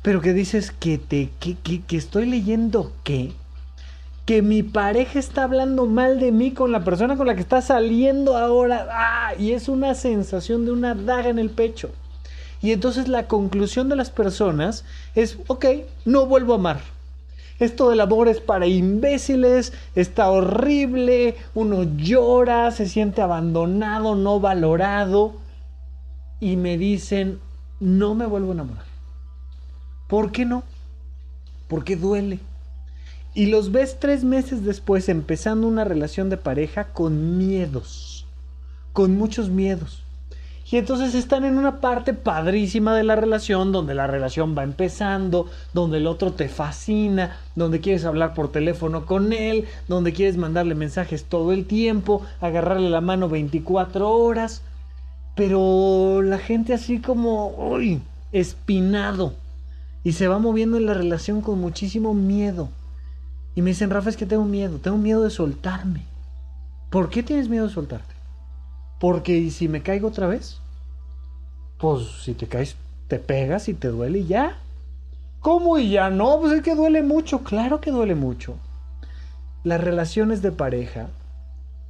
Pero 0.00 0.20
que 0.20 0.32
dices 0.32 0.70
que 0.70 0.98
te 0.98 1.30
que, 1.38 1.56
que, 1.62 1.82
que 1.82 1.96
estoy 1.96 2.26
leyendo 2.26 2.92
qué 3.04 3.32
que 4.24 4.40
mi 4.40 4.62
pareja 4.62 5.18
está 5.18 5.44
hablando 5.44 5.86
mal 5.86 6.18
de 6.18 6.32
mí 6.32 6.52
con 6.52 6.72
la 6.72 6.82
persona 6.82 7.16
con 7.16 7.26
la 7.26 7.34
que 7.34 7.42
está 7.42 7.60
saliendo 7.60 8.36
ahora. 8.36 8.88
¡Ah! 8.90 9.34
Y 9.38 9.52
es 9.52 9.68
una 9.68 9.94
sensación 9.94 10.64
de 10.64 10.72
una 10.72 10.94
daga 10.94 11.28
en 11.28 11.38
el 11.38 11.50
pecho. 11.50 11.90
Y 12.62 12.72
entonces 12.72 13.08
la 13.08 13.28
conclusión 13.28 13.90
de 13.90 13.96
las 13.96 14.10
personas 14.10 14.84
es, 15.14 15.38
ok, 15.48 15.66
no 16.06 16.24
vuelvo 16.26 16.54
a 16.54 16.56
amar. 16.56 16.80
Esto 17.60 17.90
del 17.90 18.00
amor 18.00 18.28
es 18.28 18.40
para 18.40 18.66
imbéciles, 18.66 19.74
está 19.94 20.30
horrible, 20.30 21.36
uno 21.54 21.84
llora, 21.96 22.70
se 22.70 22.88
siente 22.88 23.20
abandonado, 23.20 24.16
no 24.16 24.40
valorado. 24.40 25.34
Y 26.40 26.56
me 26.56 26.78
dicen, 26.78 27.38
no 27.78 28.14
me 28.14 28.24
vuelvo 28.24 28.50
a 28.50 28.54
enamorar. 28.54 28.84
¿Por 30.08 30.32
qué 30.32 30.46
no? 30.46 30.62
Porque 31.68 31.96
duele 31.96 32.40
y 33.34 33.46
los 33.46 33.72
ves 33.72 33.98
tres 33.98 34.22
meses 34.22 34.64
después 34.64 35.08
empezando 35.08 35.66
una 35.66 35.84
relación 35.84 36.30
de 36.30 36.36
pareja 36.36 36.92
con 36.92 37.36
miedos, 37.36 38.26
con 38.92 39.16
muchos 39.18 39.50
miedos. 39.50 40.04
Y 40.70 40.76
entonces 40.76 41.14
están 41.14 41.44
en 41.44 41.58
una 41.58 41.80
parte 41.80 42.14
padrísima 42.14 42.96
de 42.96 43.04
la 43.04 43.16
relación, 43.16 43.70
donde 43.70 43.94
la 43.94 44.06
relación 44.06 44.56
va 44.56 44.62
empezando, 44.62 45.46
donde 45.72 45.98
el 45.98 46.06
otro 46.06 46.32
te 46.32 46.48
fascina, 46.48 47.36
donde 47.54 47.80
quieres 47.80 48.04
hablar 48.04 48.34
por 48.34 48.50
teléfono 48.50 49.04
con 49.04 49.32
él, 49.32 49.66
donde 49.88 50.12
quieres 50.12 50.36
mandarle 50.36 50.74
mensajes 50.74 51.24
todo 51.24 51.52
el 51.52 51.66
tiempo, 51.66 52.22
agarrarle 52.40 52.88
la 52.88 53.00
mano 53.00 53.28
24 53.28 54.10
horas. 54.10 54.62
Pero 55.36 56.22
la 56.22 56.38
gente 56.38 56.72
así 56.72 56.98
como, 56.98 57.48
uy, 57.50 58.00
espinado. 58.32 59.34
Y 60.02 60.12
se 60.12 60.28
va 60.28 60.38
moviendo 60.38 60.76
en 60.76 60.86
la 60.86 60.94
relación 60.94 61.40
con 61.40 61.60
muchísimo 61.60 62.14
miedo. 62.14 62.68
Y 63.54 63.62
me 63.62 63.70
dicen, 63.70 63.90
Rafa, 63.90 64.10
es 64.10 64.16
que 64.16 64.26
tengo 64.26 64.44
miedo, 64.44 64.78
tengo 64.78 64.98
miedo 64.98 65.22
de 65.22 65.30
soltarme. 65.30 66.04
¿Por 66.90 67.10
qué 67.10 67.22
tienes 67.22 67.48
miedo 67.48 67.66
de 67.66 67.72
soltarte? 67.72 68.14
Porque 69.00 69.36
¿y 69.36 69.50
si 69.50 69.68
me 69.68 69.82
caigo 69.82 70.08
otra 70.08 70.26
vez? 70.26 70.58
Pues 71.78 72.22
si 72.22 72.34
te 72.34 72.46
caes, 72.46 72.76
te 73.08 73.18
pegas 73.18 73.68
y 73.68 73.74
te 73.74 73.88
duele 73.88 74.20
y 74.20 74.26
ya. 74.26 74.58
¿Cómo 75.40 75.78
y 75.78 75.90
ya 75.90 76.10
no? 76.10 76.40
Pues 76.40 76.52
es 76.52 76.62
que 76.62 76.74
duele 76.74 77.02
mucho, 77.02 77.44
claro 77.44 77.80
que 77.80 77.90
duele 77.90 78.14
mucho. 78.14 78.56
Las 79.62 79.80
relaciones 79.80 80.40
de 80.40 80.52
pareja, 80.52 81.08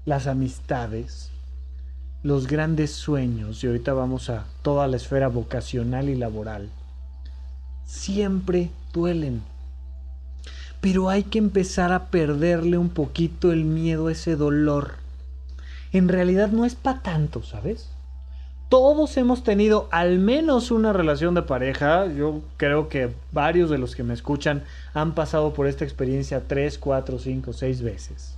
las 0.04 0.26
amistades, 0.26 1.30
los 2.22 2.46
grandes 2.46 2.92
sueños, 2.92 3.62
y 3.62 3.66
ahorita 3.66 3.92
vamos 3.92 4.30
a 4.30 4.46
toda 4.62 4.86
la 4.88 4.96
esfera 4.96 5.28
vocacional 5.28 6.08
y 6.08 6.14
laboral, 6.14 6.68
siempre 7.84 8.70
duelen 8.92 9.42
pero 10.84 11.08
hay 11.08 11.22
que 11.22 11.38
empezar 11.38 11.94
a 11.94 12.08
perderle 12.08 12.76
un 12.76 12.90
poquito 12.90 13.52
el 13.52 13.64
miedo 13.64 14.08
a 14.08 14.12
ese 14.12 14.36
dolor. 14.36 14.96
En 15.92 16.08
realidad 16.08 16.50
no 16.50 16.66
es 16.66 16.74
para 16.74 17.00
tanto, 17.00 17.42
¿sabes? 17.42 17.88
Todos 18.68 19.16
hemos 19.16 19.44
tenido 19.44 19.88
al 19.90 20.18
menos 20.18 20.70
una 20.70 20.92
relación 20.92 21.34
de 21.34 21.40
pareja. 21.40 22.04
Yo 22.12 22.42
creo 22.58 22.90
que 22.90 23.14
varios 23.32 23.70
de 23.70 23.78
los 23.78 23.96
que 23.96 24.02
me 24.02 24.12
escuchan 24.12 24.62
han 24.92 25.14
pasado 25.14 25.54
por 25.54 25.68
esta 25.68 25.86
experiencia 25.86 26.42
tres, 26.46 26.76
cuatro, 26.76 27.18
cinco, 27.18 27.54
seis 27.54 27.80
veces. 27.80 28.36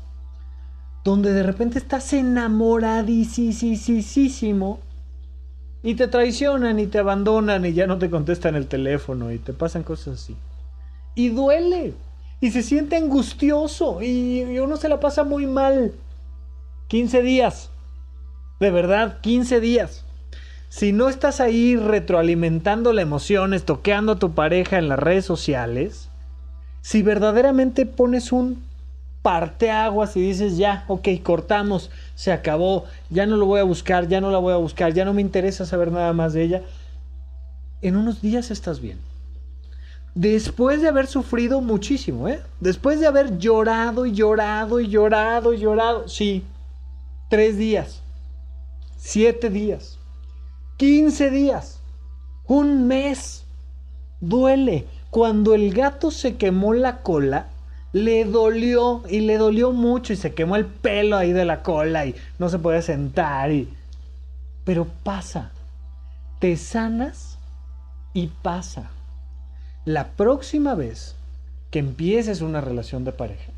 Donde 1.02 1.32
de 1.32 1.42
repente 1.42 1.80
estás 1.80 2.12
enamoradísimo 2.12 4.78
y 5.82 5.96
te 5.96 6.06
traicionan 6.06 6.78
y 6.78 6.86
te 6.86 7.00
abandonan 7.00 7.66
y 7.66 7.72
ya 7.72 7.88
no 7.88 7.98
te 7.98 8.08
contestan 8.08 8.54
el 8.54 8.68
teléfono 8.68 9.32
y 9.32 9.38
te 9.38 9.52
pasan 9.52 9.82
cosas 9.82 10.22
así. 10.22 10.36
Y 11.16 11.30
duele, 11.30 11.94
y 12.40 12.50
se 12.50 12.62
siente 12.62 12.96
angustioso 12.96 14.02
y, 14.02 14.58
uno 14.58 14.76
se 14.76 14.88
la 14.88 15.00
pasa 15.00 15.24
muy 15.24 15.46
mal. 15.46 15.92
15 16.88 17.22
días. 17.22 17.70
De 18.60 18.70
verdad, 18.70 19.20
15 19.20 19.60
días. 19.60 20.04
Si 20.68 20.92
no 20.92 21.08
estás 21.08 21.40
ahí 21.40 21.76
retroalimentando 21.76 22.92
la 22.92 23.02
emoción, 23.02 23.58
toqueando 23.64 24.12
a 24.12 24.18
tu 24.18 24.32
pareja 24.32 24.78
en 24.78 24.88
las 24.88 24.98
redes 24.98 25.24
sociales, 25.24 26.10
si 26.82 27.02
verdaderamente 27.02 27.86
pones 27.86 28.32
un 28.32 28.64
parteaguas 29.22 30.16
y 30.16 30.20
dices, 30.20 30.56
ya, 30.56 30.84
ok, 30.86 31.08
cortamos, 31.22 31.90
se 32.14 32.30
acabó, 32.30 32.84
ya 33.10 33.26
no 33.26 33.36
lo 33.36 33.46
voy 33.46 33.58
a 33.58 33.64
buscar, 33.64 34.06
ya 34.06 34.20
no 34.20 34.30
la 34.30 34.38
voy 34.38 34.52
a 34.52 34.56
buscar, 34.56 34.92
ya 34.92 35.04
no 35.04 35.14
me 35.14 35.20
interesa 35.20 35.66
saber 35.66 35.90
nada 35.90 36.12
más 36.12 36.32
de 36.32 36.44
ella, 36.44 36.62
en 37.82 37.96
unos 37.96 38.22
días 38.22 38.52
estás 38.52 38.80
bien. 38.80 38.98
Después 40.16 40.80
de 40.80 40.88
haber 40.88 41.08
sufrido 41.08 41.60
muchísimo, 41.60 42.26
¿eh? 42.26 42.40
Después 42.58 42.98
de 43.00 43.06
haber 43.06 43.36
llorado 43.36 44.06
y 44.06 44.12
llorado 44.12 44.80
y 44.80 44.88
llorado 44.88 45.52
y 45.52 45.58
llorado, 45.58 46.08
sí, 46.08 46.42
tres 47.28 47.58
días, 47.58 48.00
siete 48.96 49.50
días, 49.50 49.98
quince 50.78 51.30
días, 51.30 51.80
un 52.46 52.86
mes, 52.86 53.44
duele. 54.22 54.86
Cuando 55.10 55.54
el 55.54 55.74
gato 55.74 56.10
se 56.10 56.36
quemó 56.36 56.72
la 56.72 57.02
cola, 57.02 57.48
le 57.92 58.24
dolió 58.24 59.02
y 59.10 59.20
le 59.20 59.36
dolió 59.36 59.72
mucho 59.72 60.14
y 60.14 60.16
se 60.16 60.32
quemó 60.32 60.56
el 60.56 60.64
pelo 60.64 61.18
ahí 61.18 61.34
de 61.34 61.44
la 61.44 61.62
cola 61.62 62.06
y 62.06 62.14
no 62.38 62.48
se 62.48 62.58
puede 62.58 62.80
sentar 62.80 63.52
y... 63.52 63.68
Pero 64.64 64.86
pasa, 65.04 65.50
te 66.38 66.56
sanas 66.56 67.36
y 68.14 68.28
pasa. 68.28 68.92
La 69.86 70.08
próxima 70.08 70.74
vez 70.74 71.14
que 71.70 71.78
empieces 71.78 72.42
una 72.42 72.60
relación 72.60 73.04
de 73.04 73.12
pareja, 73.12 73.52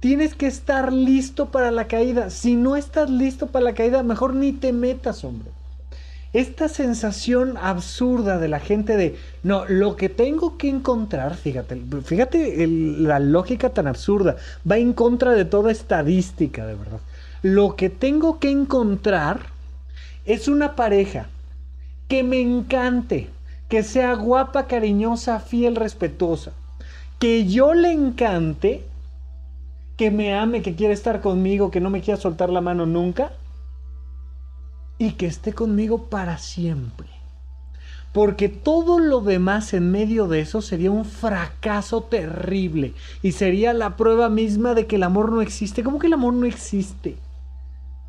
tienes 0.00 0.34
que 0.34 0.48
estar 0.48 0.92
listo 0.92 1.50
para 1.52 1.70
la 1.70 1.86
caída. 1.86 2.30
Si 2.30 2.56
no 2.56 2.74
estás 2.74 3.08
listo 3.08 3.46
para 3.46 3.66
la 3.66 3.74
caída, 3.74 4.02
mejor 4.02 4.34
ni 4.34 4.52
te 4.52 4.72
metas, 4.72 5.22
hombre 5.22 5.50
esta 6.32 6.68
sensación 6.68 7.58
absurda 7.58 8.38
de 8.38 8.48
la 8.48 8.58
gente 8.58 8.96
de, 8.96 9.16
no, 9.42 9.66
lo 9.66 9.96
que 9.96 10.08
tengo 10.08 10.56
que 10.56 10.68
encontrar, 10.68 11.36
fíjate, 11.36 11.80
fíjate 12.04 12.66
la 12.66 13.18
lógica 13.18 13.70
tan 13.70 13.86
absurda, 13.86 14.36
va 14.68 14.78
en 14.78 14.94
contra 14.94 15.32
de 15.32 15.44
toda 15.44 15.70
estadística, 15.70 16.66
de 16.66 16.74
verdad. 16.74 17.00
Lo 17.42 17.76
que 17.76 17.90
tengo 17.90 18.38
que 18.38 18.50
encontrar 18.50 19.40
es 20.24 20.48
una 20.48 20.74
pareja 20.74 21.28
que 22.08 22.22
me 22.22 22.40
encante, 22.40 23.28
que 23.72 23.82
sea 23.82 24.12
guapa, 24.16 24.66
cariñosa, 24.66 25.40
fiel, 25.40 25.76
respetuosa, 25.76 26.52
que 27.18 27.46
yo 27.46 27.72
le 27.72 27.90
encante, 27.90 28.84
que 29.96 30.10
me 30.10 30.34
ame, 30.34 30.60
que 30.60 30.74
quiera 30.74 30.92
estar 30.92 31.22
conmigo, 31.22 31.70
que 31.70 31.80
no 31.80 31.88
me 31.88 32.02
quiera 32.02 32.20
soltar 32.20 32.50
la 32.50 32.60
mano 32.60 32.84
nunca 32.84 33.32
y 34.98 35.12
que 35.12 35.24
esté 35.24 35.54
conmigo 35.54 36.10
para 36.10 36.36
siempre. 36.36 37.08
Porque 38.12 38.50
todo 38.50 38.98
lo 38.98 39.22
demás 39.22 39.72
en 39.72 39.90
medio 39.90 40.28
de 40.28 40.40
eso 40.40 40.60
sería 40.60 40.90
un 40.90 41.06
fracaso 41.06 42.02
terrible 42.02 42.92
y 43.22 43.32
sería 43.32 43.72
la 43.72 43.96
prueba 43.96 44.28
misma 44.28 44.74
de 44.74 44.86
que 44.86 44.96
el 44.96 45.02
amor 45.02 45.32
no 45.32 45.40
existe. 45.40 45.82
¿Cómo 45.82 45.98
que 45.98 46.08
el 46.08 46.12
amor 46.12 46.34
no 46.34 46.44
existe? 46.44 47.16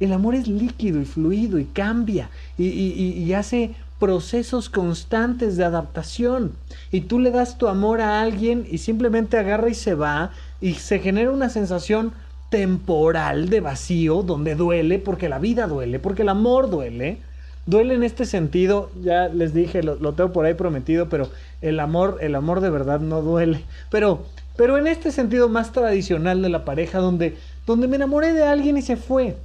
El 0.02 0.12
amor 0.12 0.36
es 0.36 0.46
líquido 0.46 1.00
y 1.00 1.06
fluido 1.06 1.58
y 1.58 1.64
cambia 1.64 2.30
y, 2.58 2.66
y 2.66 3.32
hace 3.32 3.76
procesos 4.04 4.70
constantes 4.70 5.56
de 5.56 5.64
adaptación. 5.64 6.52
Y 6.92 7.02
tú 7.02 7.20
le 7.20 7.32
das 7.32 7.58
tu 7.58 7.70
amor 7.70 8.02
a 8.02 8.22
alguien 8.22 8.68
y 8.70 8.80
simplemente 8.80 9.38
agarra 9.38 9.70
y 9.70 9.76
se 9.76 9.96
va 9.96 10.32
y 10.60 10.74
se 10.74 11.00
genera 11.00 11.32
una 11.32 11.48
sensación 11.48 12.12
temporal 12.50 13.48
de 13.48 13.62
vacío 13.62 14.22
donde 14.22 14.56
duele, 14.56 15.00
porque 15.00 15.30
la 15.30 15.40
vida 15.40 15.68
duele, 15.68 16.00
porque 16.00 16.24
el 16.24 16.28
amor 16.28 16.70
duele. 16.70 17.20
Duele 17.66 17.94
en 17.94 18.04
este 18.04 18.26
sentido, 18.26 18.92
ya 19.02 19.30
les 19.30 19.54
dije, 19.54 19.82
lo, 19.84 19.96
tengo 20.12 20.34
por 20.34 20.46
ahí 20.46 20.54
prometido, 20.54 21.08
pero 21.08 21.30
el 21.62 21.80
amor, 21.80 22.18
el 22.20 22.36
amor 22.36 22.60
de 22.60 22.72
verdad 22.72 23.00
no 23.00 23.22
duele. 23.22 23.64
Pero, 23.90 24.26
pero 24.58 24.78
en 24.78 24.88
este 24.88 25.14
sentido 25.14 25.48
más 25.48 25.72
tradicional 25.72 26.42
de 26.42 26.50
la 26.50 26.66
pareja, 26.66 27.00
donde, 27.00 27.38
donde 27.66 27.88
me 27.88 27.96
enamoré 27.96 28.34
de 28.34 28.44
alguien 28.44 28.78
y 28.78 28.82
se 28.82 28.98
fue. 28.98 29.38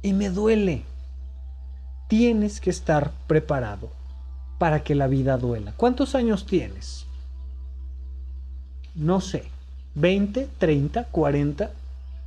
Y 0.00 0.14
me 0.14 0.30
duele. 0.30 0.84
Tienes 2.08 2.60
que 2.60 2.70
estar 2.70 3.12
preparado 3.26 3.90
para 4.58 4.82
que 4.82 4.94
la 4.94 5.06
vida 5.06 5.36
duela. 5.36 5.74
¿Cuántos 5.76 6.14
años 6.14 6.46
tienes? 6.46 7.06
No 8.94 9.20
sé. 9.20 9.44
¿20, 9.96 10.48
30, 10.58 11.04
40? 11.04 11.70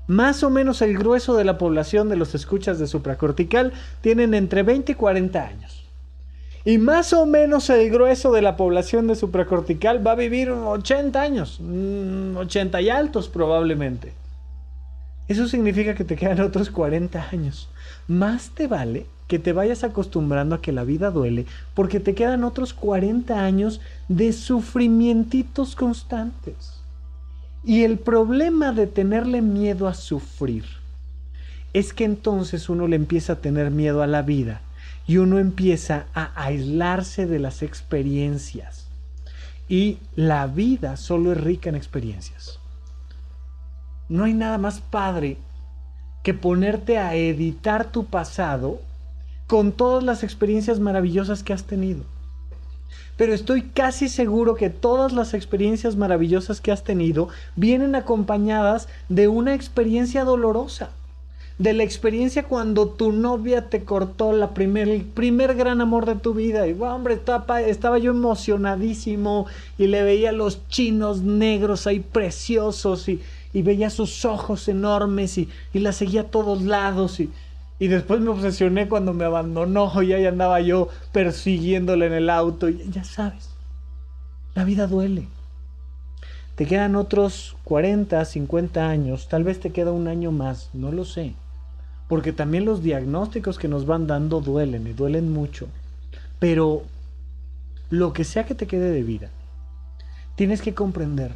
Más 0.08 0.44
o 0.44 0.50
menos 0.50 0.82
el 0.82 0.98
grueso 0.98 1.36
de 1.36 1.46
la 1.46 1.58
población 1.58 2.10
de 2.10 2.16
los 2.16 2.36
escuchas 2.36 2.80
de 2.80 2.88
supracortical 2.88 3.74
tienen 4.02 4.34
entre 4.34 4.64
20 4.64 4.92
y 4.92 4.96
40 4.96 5.46
años. 5.46 5.86
Y 6.64 6.78
más 6.78 7.12
o 7.14 7.26
menos 7.26 7.70
el 7.70 7.90
grueso 7.90 8.32
de 8.32 8.44
la 8.44 8.56
población 8.56 9.08
de 9.08 9.16
supracortical 9.16 10.06
va 10.06 10.12
a 10.12 10.16
vivir 10.16 10.52
80 10.52 11.22
años, 11.22 11.60
80 11.60 12.78
mm, 12.78 12.82
y 12.82 12.90
altos 12.90 13.30
probablemente. 13.30 14.14
Eso 15.32 15.48
significa 15.48 15.96
que 15.96 16.04
te 16.04 16.18
quedan 16.18 16.42
otros 16.50 16.70
40 16.70 17.30
años. 17.32 17.70
Más 18.10 18.50
te 18.50 18.68
vale 18.68 19.06
que 19.30 19.40
te 19.40 19.54
vayas 19.54 19.86
acostumbrando 19.86 20.56
a 20.56 20.62
que 20.62 20.74
la 20.74 20.84
vida 20.84 21.10
duele, 21.10 21.46
porque 21.74 22.02
te 22.02 22.14
quedan 22.14 22.44
otros 22.44 22.74
40 22.74 23.42
años 23.42 23.80
de 24.10 24.34
sufrimientos 24.34 25.78
constantes. 25.78 26.82
Y 27.64 27.84
el 27.84 27.98
problema 27.98 28.74
de 28.74 28.88
tenerle 28.88 29.42
miedo 29.42 29.88
a 29.88 29.94
sufrir 29.94 30.66
es 31.72 31.94
que 31.94 32.04
entonces 32.04 32.68
uno 32.68 32.90
le 32.90 32.98
empieza 32.98 33.34
a 33.34 33.40
tener 33.40 33.72
miedo 33.72 34.02
a 34.02 34.08
la 34.08 34.24
vida 34.24 34.60
y 35.08 35.16
uno 35.16 35.40
empieza 35.40 36.08
a 36.14 36.34
aislarse 36.36 37.26
de 37.26 37.40
las 37.40 37.62
experiencias. 37.62 38.90
Y 39.70 40.00
la 40.18 40.48
vida 40.48 40.98
solo 40.98 41.32
es 41.32 41.40
rica 41.40 41.70
en 41.70 41.76
experiencias. 41.76 42.61
No 44.12 44.26
hay 44.26 44.34
nada 44.34 44.60
más 44.60 44.80
padre 44.82 45.38
que 46.22 46.34
ponerte 46.34 47.00
a 47.00 47.16
editar 47.16 47.92
tu 47.92 48.06
pasado 48.06 48.80
con 49.48 49.72
todas 49.72 50.04
las 50.04 50.24
experiencias 50.24 50.80
maravillosas 50.80 51.42
que 51.42 51.54
has 51.54 51.64
tenido 51.64 52.04
pero 53.22 53.34
estoy 53.34 53.62
casi 53.62 54.10
seguro 54.10 54.56
que 54.56 54.72
todas 54.72 55.14
las 55.14 55.36
experiencias 55.36 55.96
maravillosas 55.96 56.60
que 56.60 56.72
has 56.72 56.84
tenido 56.84 57.30
vienen 57.56 57.94
acompañadas 57.94 58.88
de 59.10 59.28
una 59.28 59.54
experiencia 59.54 60.24
dolorosa. 60.24 60.90
De 61.60 61.74
la 61.74 61.84
experiencia 61.84 62.46
cuando 62.46 62.88
tu 62.88 63.12
novia 63.12 63.70
te 63.70 63.84
cortó 63.84 64.34
la 64.34 64.56
primer, 64.56 64.90
el 64.90 65.04
primer 65.04 65.54
gran 65.54 65.82
amor 65.82 66.08
de 66.08 66.16
tu 66.16 66.34
vida. 66.34 66.68
Y 66.68 66.74
hombre, 66.82 67.14
estaba, 67.14 67.62
estaba 67.62 68.00
yo 68.00 68.10
emocionadísimo 68.10 69.46
y 69.78 69.86
le 69.86 70.02
veía 70.02 70.32
los 70.32 70.68
chinos 70.70 71.22
negros 71.22 71.86
ahí 71.86 72.00
preciosos 72.00 73.08
y, 73.08 73.22
y 73.54 73.62
veía 73.62 73.90
sus 73.90 74.26
ojos 74.26 74.68
enormes 74.68 75.38
y, 75.38 75.50
y 75.74 75.80
la 75.80 75.92
seguía 75.92 76.22
a 76.22 76.32
todos 76.32 76.62
lados 76.62 77.20
y, 77.20 77.30
y 77.82 77.88
después 77.88 78.22
me 78.22 78.30
obsesioné 78.30 78.88
cuando 78.88 79.12
me 79.12 79.26
abandonó 79.26 79.92
y 80.04 80.14
ahí 80.14 80.28
andaba 80.28 80.62
yo 80.62 80.90
persiguiéndole 81.12 82.06
en 82.06 82.14
el 82.14 82.30
auto. 82.30 82.70
Y 82.70 82.80
ya 82.92 83.04
sabes, 83.04 83.50
la 84.54 84.64
vida 84.64 84.86
duele. 84.86 85.28
Te 86.54 86.68
quedan 86.68 86.96
otros 86.96 87.56
40, 87.64 88.24
50 88.24 88.88
años, 88.88 89.28
tal 89.28 89.44
vez 89.44 89.60
te 89.60 89.72
queda 89.72 89.92
un 89.92 90.08
año 90.08 90.32
más, 90.32 90.70
no 90.74 90.92
lo 90.92 91.06
sé. 91.06 91.34
Porque 92.08 92.34
también 92.34 92.66
los 92.66 92.84
diagnósticos 92.84 93.58
que 93.58 93.68
nos 93.68 93.88
van 93.88 94.06
dando 94.06 94.42
duelen 94.42 94.86
y 94.86 94.94
duelen 94.94 95.34
mucho. 95.34 95.68
Pero 96.38 96.84
lo 97.90 98.14
que 98.14 98.26
sea 98.26 98.46
que 98.46 98.54
te 98.54 98.68
quede 98.68 98.92
de 98.92 99.02
vida, 99.02 99.30
tienes 100.36 100.62
que 100.62 100.76
comprender 100.76 101.32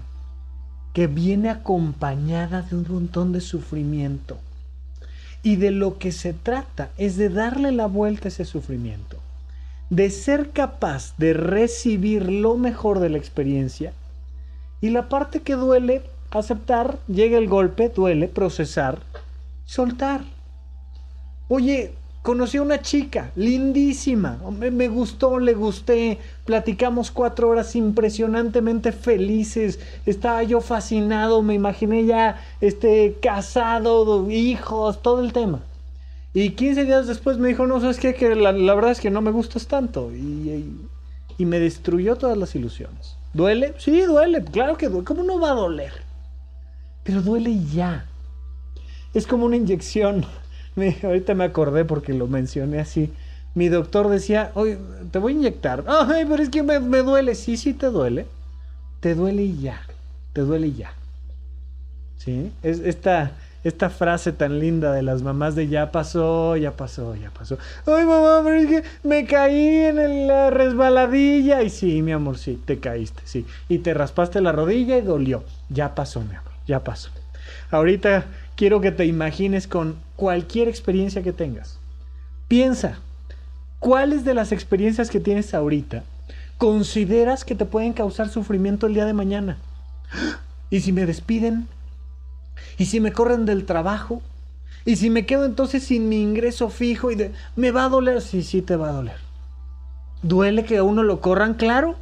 que 0.95 1.07
viene 1.07 1.49
acompañada 1.49 2.61
de 2.61 2.77
un 2.77 2.85
montón 2.87 3.33
de 3.33 3.41
sufrimiento 3.41 4.37
y 5.43 5.57
de 5.57 5.71
lo 5.71 5.97
que 5.97 6.13
se 6.13 6.31
trata 6.31 6.89
es 6.97 7.17
de 7.17 7.27
darle 7.27 7.73
la 7.73 7.85
vuelta 7.85 8.25
a 8.25 8.29
ese 8.29 8.45
sufrimiento, 8.45 9.17
de 9.89 10.09
ser 10.09 10.51
capaz 10.51 11.13
de 11.17 11.33
recibir 11.33 12.31
lo 12.31 12.55
mejor 12.55 12.99
de 12.99 13.09
la 13.09 13.17
experiencia 13.17 13.91
y 14.79 14.89
la 14.89 15.09
parte 15.09 15.41
que 15.41 15.55
duele, 15.55 16.01
aceptar, 16.31 16.97
llega 17.09 17.37
el 17.39 17.49
golpe, 17.49 17.89
duele, 17.89 18.29
procesar, 18.29 18.99
soltar. 19.65 20.21
Oye, 21.49 21.93
conocí 22.25 22.57
a 22.57 22.63
una 22.63 22.81
chica 22.81 23.31
lindísima, 23.35 24.39
me, 24.49 24.87
gustó, 24.87 25.37
le 25.37 25.53
gusté, 25.53 26.17
platicamos 26.43 27.11
cuatro 27.11 27.49
horas 27.49 27.75
impresionantemente 27.75 28.91
felices, 28.91 29.79
estaba 30.07 30.41
yo 30.41 30.59
fascinado, 30.59 31.43
me 31.43 31.53
imaginé 31.53 32.03
ya 32.05 32.41
este, 32.61 33.15
casado, 33.21 34.27
hijos, 34.31 35.03
todo 35.03 35.23
el 35.23 35.33
tema. 35.33 35.61
Y 36.33 36.49
15 36.49 36.85
días 36.85 37.05
después 37.05 37.37
me 37.37 37.49
dijo, 37.49 37.67
no, 37.67 37.79
sabes 37.79 37.99
qué, 37.99 38.15
que 38.15 38.33
la, 38.33 38.51
verdad 38.51 38.89
es 38.89 39.01
que 39.01 39.11
no 39.11 39.21
me 39.21 39.29
gustas 39.29 39.67
tanto. 39.67 40.11
Y, 40.11 40.65
y, 41.37 41.45
me 41.45 41.59
destruyó 41.59 42.15
todas 42.15 42.39
las 42.39 42.55
ilusiones. 42.55 43.17
¿Duele? 43.33 43.75
Sí, 43.77 44.01
duele, 44.01 44.43
claro 44.43 44.77
que 44.77 44.89
duele. 44.89 45.05
¿Cómo 45.05 45.21
no 45.21 45.39
va 45.39 45.51
a 45.51 45.55
doler? 45.55 45.93
Pero 47.03 47.21
duele 47.21 47.63
ya. 47.71 48.07
Es 49.13 49.27
como 49.27 49.45
una 49.45 49.57
inyección 49.57 50.25
ahorita 51.03 51.33
me 51.33 51.43
acordé 51.45 51.85
porque 51.85 52.13
lo 52.13 52.27
mencioné 52.27 52.79
así. 52.79 53.11
Mi 53.53 53.69
doctor 53.69 54.09
decía, 54.09 54.51
te 55.11 55.19
voy 55.19 55.33
a 55.33 55.35
inyectar. 55.35 55.85
Ay, 55.87 56.25
pero 56.29 56.43
es 56.43 56.49
que 56.49 56.61
me, 56.61 56.79
duele. 56.79 57.35
Sí, 57.35 57.55
sí 57.55 57.73
te 57.73 57.87
duele. 57.87 58.25
Te 58.99 59.15
duele 59.15 59.43
y 59.43 59.61
ya. 59.61 59.81
Te 60.33 60.41
duele 60.41 60.67
y 60.67 60.73
ya. 60.73 60.93
¿Sí? 62.17 62.51
Es 62.63 62.79
esta, 62.79 63.31
esta 63.63 63.89
frase 63.89 64.33
tan 64.33 64.59
linda 64.59 64.91
de 64.91 65.03
las 65.03 65.21
mamás 65.21 65.55
de 65.55 65.69
ya 65.69 65.91
pasó, 65.91 66.57
ya 66.57 66.71
pasó, 66.71 67.15
ya 67.15 67.29
pasó. 67.29 67.57
Ay, 67.85 68.05
mamá, 68.05 68.41
pero 68.43 68.57
es 68.59 68.67
que 68.67 68.83
me 69.07 69.25
caí 69.25 69.85
en 69.85 70.27
la 70.27 70.49
resbaladilla. 70.49 71.63
Y 71.63 71.69
sí, 71.69 72.01
mi 72.01 72.11
amor, 72.11 72.37
sí, 72.37 72.61
te 72.65 72.79
caíste, 72.79 73.21
sí. 73.23 73.45
Y 73.69 73.77
te 73.77 73.93
raspaste 73.93 74.41
la 74.41 74.51
rodilla 74.51 74.97
y 74.97 75.01
dolió. 75.01 75.45
Ya 75.69 75.95
pasó, 75.95 76.19
mi 76.19 76.35
amor, 76.35 76.51
ya 76.67 76.83
pasó. 76.83 77.09
Ahorita 77.71 78.25
quiero 78.57 78.81
que 78.81 78.91
te 78.91 79.05
imagines 79.05 79.67
con 79.67 79.95
cualquier 80.15 80.67
experiencia 80.67 81.23
que 81.23 81.33
tengas. 81.33 81.79
Piensa, 82.47 82.99
¿cuáles 83.79 84.23
de 84.23 84.33
las 84.33 84.51
experiencias 84.51 85.09
que 85.09 85.19
tienes 85.19 85.53
ahorita 85.53 86.03
consideras 86.57 87.43
que 87.43 87.55
te 87.55 87.65
pueden 87.65 87.93
causar 87.93 88.29
sufrimiento 88.29 88.87
el 88.87 88.93
día 88.93 89.05
de 89.05 89.13
mañana? 89.13 89.57
¿Y 90.69 90.81
si 90.81 90.91
me 90.91 91.05
despiden? 91.05 91.67
¿Y 92.77 92.85
si 92.85 92.99
me 92.99 93.11
corren 93.11 93.45
del 93.45 93.65
trabajo? 93.65 94.21
¿Y 94.85 94.97
si 94.97 95.09
me 95.09 95.25
quedo 95.25 95.45
entonces 95.45 95.83
sin 95.83 96.09
mi 96.09 96.21
ingreso 96.21 96.69
fijo 96.69 97.11
y 97.11 97.15
de, 97.15 97.31
me 97.55 97.71
va 97.71 97.85
a 97.85 97.89
doler? 97.89 98.21
Sí, 98.21 98.43
sí 98.43 98.61
te 98.61 98.75
va 98.75 98.89
a 98.89 98.93
doler. 98.93 99.17
¿Duele 100.21 100.63
que 100.63 100.77
a 100.77 100.83
uno 100.83 101.03
lo 101.03 101.21
corran? 101.21 101.55
Claro. 101.55 101.95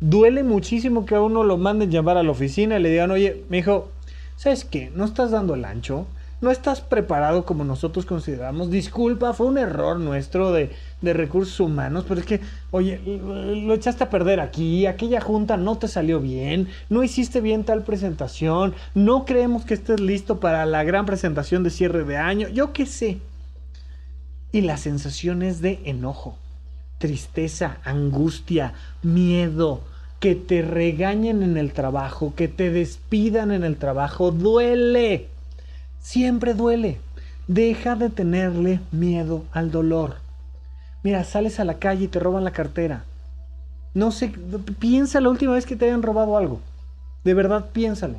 Duele 0.00 0.42
muchísimo 0.42 1.06
que 1.06 1.14
a 1.14 1.20
uno 1.20 1.42
lo 1.42 1.56
manden 1.56 1.90
llamar 1.90 2.16
a 2.16 2.22
la 2.22 2.30
oficina 2.30 2.78
y 2.78 2.82
le 2.82 2.90
digan, 2.90 3.10
oye, 3.10 3.44
mi 3.48 3.58
hijo, 3.58 3.90
¿sabes 4.36 4.64
qué? 4.64 4.92
No 4.94 5.04
estás 5.04 5.30
dando 5.30 5.54
el 5.54 5.64
ancho 5.64 6.06
no 6.40 6.50
estás 6.50 6.80
preparado 6.80 7.44
como 7.44 7.64
nosotros 7.64 8.04
consideramos. 8.04 8.70
Disculpa, 8.70 9.32
fue 9.32 9.46
un 9.46 9.58
error 9.58 9.98
nuestro 9.98 10.52
de, 10.52 10.70
recursos 11.02 11.60
humanos, 11.60 12.04
pero 12.06 12.20
es 12.20 12.26
que, 12.26 12.40
oye, 12.72 13.00
lo 13.04 13.74
echaste 13.74 14.04
a 14.04 14.10
perder 14.10 14.40
aquí, 14.40 14.86
aquella 14.86 15.20
junta 15.20 15.56
no 15.56 15.78
te 15.78 15.88
salió 15.88 16.20
bien, 16.20 16.68
no 16.90 17.04
hiciste 17.04 17.40
bien 17.40 17.64
tal 17.64 17.84
presentación, 17.84 18.74
no 18.94 19.24
creemos 19.24 19.64
que 19.64 19.74
estés 19.74 20.00
listo 20.00 20.40
para 20.40 20.66
la 20.66 20.82
gran 20.82 21.06
presentación 21.06 21.62
de 21.62 21.70
cierre 21.70 22.04
de 22.04 22.16
año, 22.16 22.48
yo 22.48 22.72
qué 22.72 22.86
sé. 22.86 23.18
Y 24.52 24.62
las 24.62 24.80
sensaciones 24.80 25.60
de 25.60 25.80
enojo, 25.84 26.38
tristeza, 26.98 27.78
angustia, 27.84 28.74
miedo, 29.02 29.82
que 30.18 30.34
te 30.34 30.62
regañen 30.62 31.42
en 31.42 31.56
el 31.56 31.72
trabajo, 31.72 32.34
que 32.34 32.48
te 32.48 32.70
despidan 32.70 33.52
en 33.52 33.64
el 33.64 33.76
trabajo, 33.76 34.32
duele 34.32 35.28
Siempre 36.00 36.54
duele. 36.54 37.00
Deja 37.48 37.94
de 37.94 38.10
tenerle 38.10 38.80
miedo 38.90 39.44
al 39.52 39.70
dolor. 39.70 40.16
Mira, 41.02 41.22
sales 41.24 41.60
a 41.60 41.64
la 41.64 41.78
calle 41.78 42.04
y 42.04 42.08
te 42.08 42.18
roban 42.18 42.44
la 42.44 42.50
cartera. 42.50 43.04
No 43.94 44.10
sé, 44.10 44.32
piensa 44.78 45.20
la 45.20 45.30
última 45.30 45.54
vez 45.54 45.64
que 45.64 45.76
te 45.76 45.86
hayan 45.86 46.02
robado 46.02 46.36
algo. 46.36 46.60
De 47.24 47.34
verdad, 47.34 47.70
piénsalo. 47.72 48.16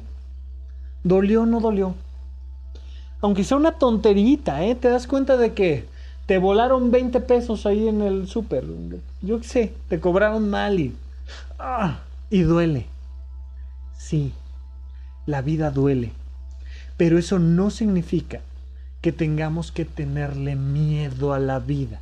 ¿Dolió 1.04 1.44
o 1.44 1.46
no 1.46 1.60
dolió? 1.60 1.96
Aunque 3.22 3.44
sea 3.44 3.58
una 3.58 3.74
tonterita, 3.74 4.64
¿eh? 4.64 4.76
Te 4.76 4.90
das 4.90 5.08
cuenta 5.08 5.38
de 5.38 5.54
que 5.54 5.86
te 6.26 6.38
volaron 6.38 6.92
20 6.92 7.20
pesos 7.22 7.66
ahí 7.66 7.88
en 7.88 8.02
el 8.02 8.28
súper. 8.28 8.66
Yo 9.22 9.40
qué 9.40 9.48
sé, 9.48 9.74
te 9.88 10.00
cobraron 10.00 10.50
mal 10.50 10.80
y... 10.80 10.96
¡Ah! 11.58 12.00
Y 12.30 12.42
duele. 12.42 12.86
Sí, 13.98 14.34
la 15.26 15.42
vida 15.42 15.72
duele. 15.72 16.12
Pero 16.98 17.20
eso 17.20 17.38
no 17.38 17.70
significa 17.70 18.42
que 19.02 19.12
tengamos 19.12 19.72
que 19.72 19.86
tenerle 19.86 20.56
miedo 20.56 21.34
a 21.34 21.40
la 21.40 21.60
vida. 21.60 22.02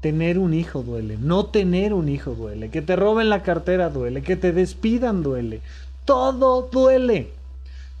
Tener 0.00 0.38
un 0.38 0.54
hijo 0.54 0.82
duele, 0.82 1.18
no 1.20 1.46
tener 1.46 1.92
un 1.92 2.08
hijo 2.08 2.34
duele, 2.34 2.70
que 2.70 2.82
te 2.82 2.94
roben 2.94 3.28
la 3.28 3.42
cartera 3.42 3.90
duele, 3.90 4.22
que 4.22 4.36
te 4.36 4.52
despidan 4.52 5.22
duele, 5.22 5.60
todo 6.04 6.68
duele. 6.70 7.30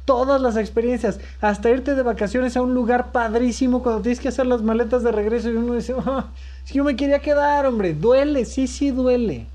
Todas 0.04 0.40
las 0.40 0.56
experiencias, 0.56 1.18
hasta 1.40 1.68
irte 1.68 1.96
de 1.96 2.02
vacaciones 2.04 2.56
a 2.56 2.62
un 2.62 2.74
lugar 2.74 3.10
padrísimo 3.10 3.82
cuando 3.82 4.02
tienes 4.02 4.20
que 4.20 4.28
hacer 4.28 4.46
las 4.46 4.62
maletas 4.62 5.02
de 5.02 5.10
regreso 5.10 5.50
y 5.50 5.56
uno 5.56 5.74
dice, 5.74 5.96
ah, 5.98 6.28
si 6.62 6.74
yo 6.74 6.84
me 6.84 6.94
quería 6.94 7.18
quedar, 7.18 7.66
hombre, 7.66 7.92
duele, 7.92 8.44
sí, 8.44 8.68
sí 8.68 8.92
duele. 8.92 9.46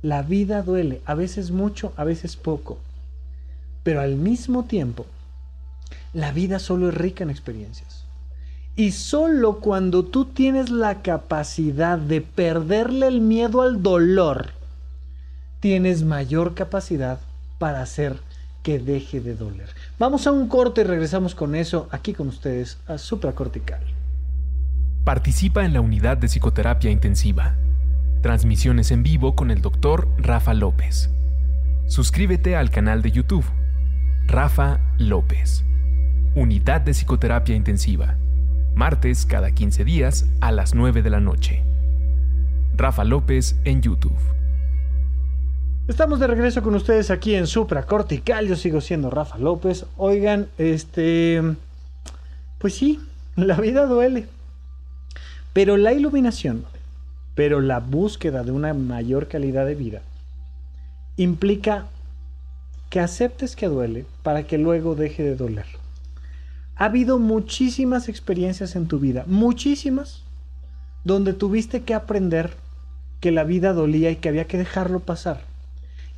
La 0.00 0.22
vida 0.22 0.62
duele, 0.62 1.00
a 1.04 1.14
veces 1.14 1.50
mucho, 1.50 1.92
a 1.96 2.04
veces 2.04 2.36
poco. 2.36 2.78
Pero 3.82 4.00
al 4.00 4.14
mismo 4.14 4.62
tiempo, 4.62 5.04
la 6.12 6.32
vida 6.32 6.58
solo 6.58 6.88
es 6.88 6.94
rica 6.94 7.24
en 7.24 7.30
experiencias. 7.30 8.04
Y 8.74 8.92
solo 8.92 9.60
cuando 9.60 10.04
tú 10.04 10.26
tienes 10.26 10.70
la 10.70 11.02
capacidad 11.02 11.98
de 11.98 12.22
perderle 12.22 13.06
el 13.06 13.20
miedo 13.20 13.60
al 13.62 13.82
dolor, 13.82 14.52
tienes 15.60 16.04
mayor 16.04 16.54
capacidad 16.54 17.20
para 17.58 17.82
hacer 17.82 18.18
que 18.62 18.78
deje 18.78 19.20
de 19.20 19.34
doler. 19.34 19.68
Vamos 19.98 20.26
a 20.26 20.32
un 20.32 20.48
corte 20.48 20.82
y 20.82 20.84
regresamos 20.84 21.34
con 21.34 21.54
eso 21.54 21.88
aquí 21.90 22.14
con 22.14 22.28
ustedes 22.28 22.78
a 22.86 22.96
Supracortical. 22.96 23.82
Participa 25.04 25.64
en 25.64 25.72
la 25.72 25.80
unidad 25.80 26.16
de 26.16 26.28
psicoterapia 26.28 26.90
intensiva. 26.90 27.56
Transmisiones 28.22 28.90
en 28.90 29.02
vivo 29.02 29.34
con 29.34 29.50
el 29.50 29.60
doctor 29.60 30.08
Rafa 30.16 30.54
López. 30.54 31.10
Suscríbete 31.86 32.56
al 32.56 32.70
canal 32.70 33.02
de 33.02 33.10
YouTube. 33.10 33.44
Rafa 34.26 34.80
López. 34.98 35.64
Unidad 36.34 36.80
de 36.80 36.94
Psicoterapia 36.94 37.54
Intensiva. 37.54 38.16
Martes 38.74 39.26
cada 39.26 39.50
15 39.50 39.84
días 39.84 40.24
a 40.40 40.50
las 40.50 40.74
9 40.74 41.02
de 41.02 41.10
la 41.10 41.20
noche. 41.20 41.62
Rafa 42.74 43.04
López 43.04 43.56
en 43.64 43.82
YouTube. 43.82 44.16
Estamos 45.88 46.20
de 46.20 46.28
regreso 46.28 46.62
con 46.62 46.74
ustedes 46.74 47.10
aquí 47.10 47.34
en 47.34 47.46
Supra 47.46 47.82
Cortical. 47.82 48.48
Yo 48.48 48.56
sigo 48.56 48.80
siendo 48.80 49.10
Rafa 49.10 49.36
López. 49.36 49.84
Oigan, 49.98 50.48
este. 50.56 51.42
Pues 52.56 52.76
sí, 52.76 52.98
la 53.36 53.60
vida 53.60 53.84
duele. 53.84 54.26
Pero 55.52 55.76
la 55.76 55.92
iluminación, 55.92 56.64
pero 57.34 57.60
la 57.60 57.80
búsqueda 57.80 58.42
de 58.42 58.52
una 58.52 58.72
mayor 58.72 59.28
calidad 59.28 59.66
de 59.66 59.74
vida, 59.74 60.00
implica 61.18 61.88
que 62.88 63.00
aceptes 63.00 63.54
que 63.54 63.66
duele 63.66 64.06
para 64.22 64.44
que 64.44 64.56
luego 64.56 64.94
deje 64.94 65.22
de 65.22 65.36
doler. 65.36 65.81
Ha 66.76 66.86
habido 66.86 67.18
muchísimas 67.18 68.08
experiencias 68.08 68.76
en 68.76 68.88
tu 68.88 68.98
vida, 68.98 69.24
muchísimas, 69.26 70.22
donde 71.04 71.32
tuviste 71.32 71.82
que 71.82 71.94
aprender 71.94 72.50
que 73.20 73.30
la 73.30 73.44
vida 73.44 73.72
dolía 73.72 74.10
y 74.10 74.16
que 74.16 74.28
había 74.28 74.46
que 74.46 74.58
dejarlo 74.58 75.00
pasar. 75.00 75.42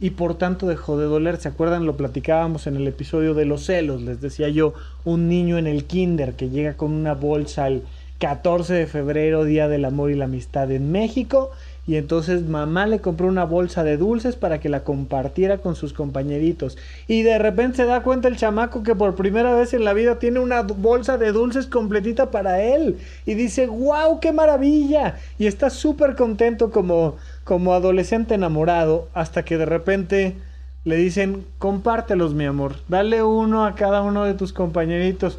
Y 0.00 0.10
por 0.10 0.36
tanto 0.36 0.66
dejó 0.66 0.98
de 0.98 1.06
doler. 1.06 1.36
¿Se 1.36 1.48
acuerdan? 1.48 1.86
Lo 1.86 1.96
platicábamos 1.96 2.66
en 2.66 2.76
el 2.76 2.88
episodio 2.88 3.34
de 3.34 3.44
los 3.44 3.64
celos. 3.66 4.02
Les 4.02 4.20
decía 4.20 4.48
yo, 4.48 4.74
un 5.04 5.28
niño 5.28 5.58
en 5.58 5.66
el 5.66 5.84
kinder 5.84 6.34
que 6.34 6.50
llega 6.50 6.76
con 6.76 6.92
una 6.92 7.14
bolsa 7.14 7.64
al 7.66 7.82
14 8.18 8.74
de 8.74 8.86
febrero, 8.86 9.44
Día 9.44 9.68
del 9.68 9.84
Amor 9.84 10.10
y 10.10 10.14
la 10.14 10.24
Amistad 10.24 10.70
en 10.72 10.90
México, 10.92 11.50
y 11.86 11.96
entonces 11.96 12.48
mamá 12.48 12.86
le 12.86 13.00
compró 13.00 13.26
una 13.26 13.44
bolsa 13.44 13.84
de 13.84 13.98
dulces 13.98 14.36
para 14.36 14.58
que 14.58 14.70
la 14.70 14.84
compartiera 14.84 15.58
con 15.58 15.76
sus 15.76 15.92
compañeritos. 15.92 16.78
Y 17.08 17.22
de 17.22 17.38
repente 17.38 17.78
se 17.78 17.84
da 17.84 18.02
cuenta 18.02 18.28
el 18.28 18.36
chamaco 18.36 18.82
que 18.82 18.94
por 18.94 19.14
primera 19.14 19.54
vez 19.54 19.74
en 19.74 19.84
la 19.84 19.92
vida 19.92 20.18
tiene 20.18 20.40
una 20.40 20.62
bolsa 20.62 21.18
de 21.18 21.32
dulces 21.32 21.66
completita 21.66 22.30
para 22.30 22.62
él. 22.62 22.98
Y 23.26 23.34
dice, 23.34 23.66
wow, 23.66 24.18
qué 24.18 24.32
maravilla. 24.32 25.16
Y 25.38 25.46
está 25.46 25.68
súper 25.68 26.16
contento 26.16 26.70
como, 26.70 27.16
como 27.44 27.74
adolescente 27.74 28.34
enamorado 28.34 29.08
hasta 29.12 29.44
que 29.44 29.58
de 29.58 29.66
repente 29.66 30.36
le 30.84 30.96
dicen, 30.96 31.44
compártelos 31.58 32.32
mi 32.32 32.46
amor, 32.46 32.76
dale 32.88 33.22
uno 33.22 33.66
a 33.66 33.74
cada 33.74 34.00
uno 34.00 34.24
de 34.24 34.32
tus 34.32 34.54
compañeritos. 34.54 35.38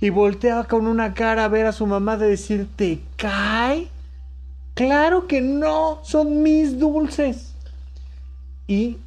Y 0.00 0.10
voltea 0.10 0.64
con 0.64 0.88
una 0.88 1.14
cara 1.14 1.44
a 1.44 1.48
ver 1.48 1.66
a 1.66 1.72
su 1.72 1.86
mamá 1.86 2.16
de 2.16 2.26
decir, 2.26 2.66
¿te 2.74 2.98
cae? 3.16 3.88
Claro 4.74 5.28
que 5.28 5.40
no, 5.40 6.00
son 6.02 6.42
mis 6.42 6.78
dulces. 6.78 7.54
Y 8.66 8.98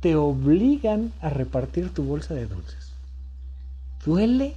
te 0.00 0.16
obligan 0.16 1.12
a 1.20 1.28
repartir 1.28 1.92
tu 1.92 2.02
bolsa 2.04 2.34
de 2.34 2.46
dulces. 2.46 2.92
¿Duele? 4.04 4.54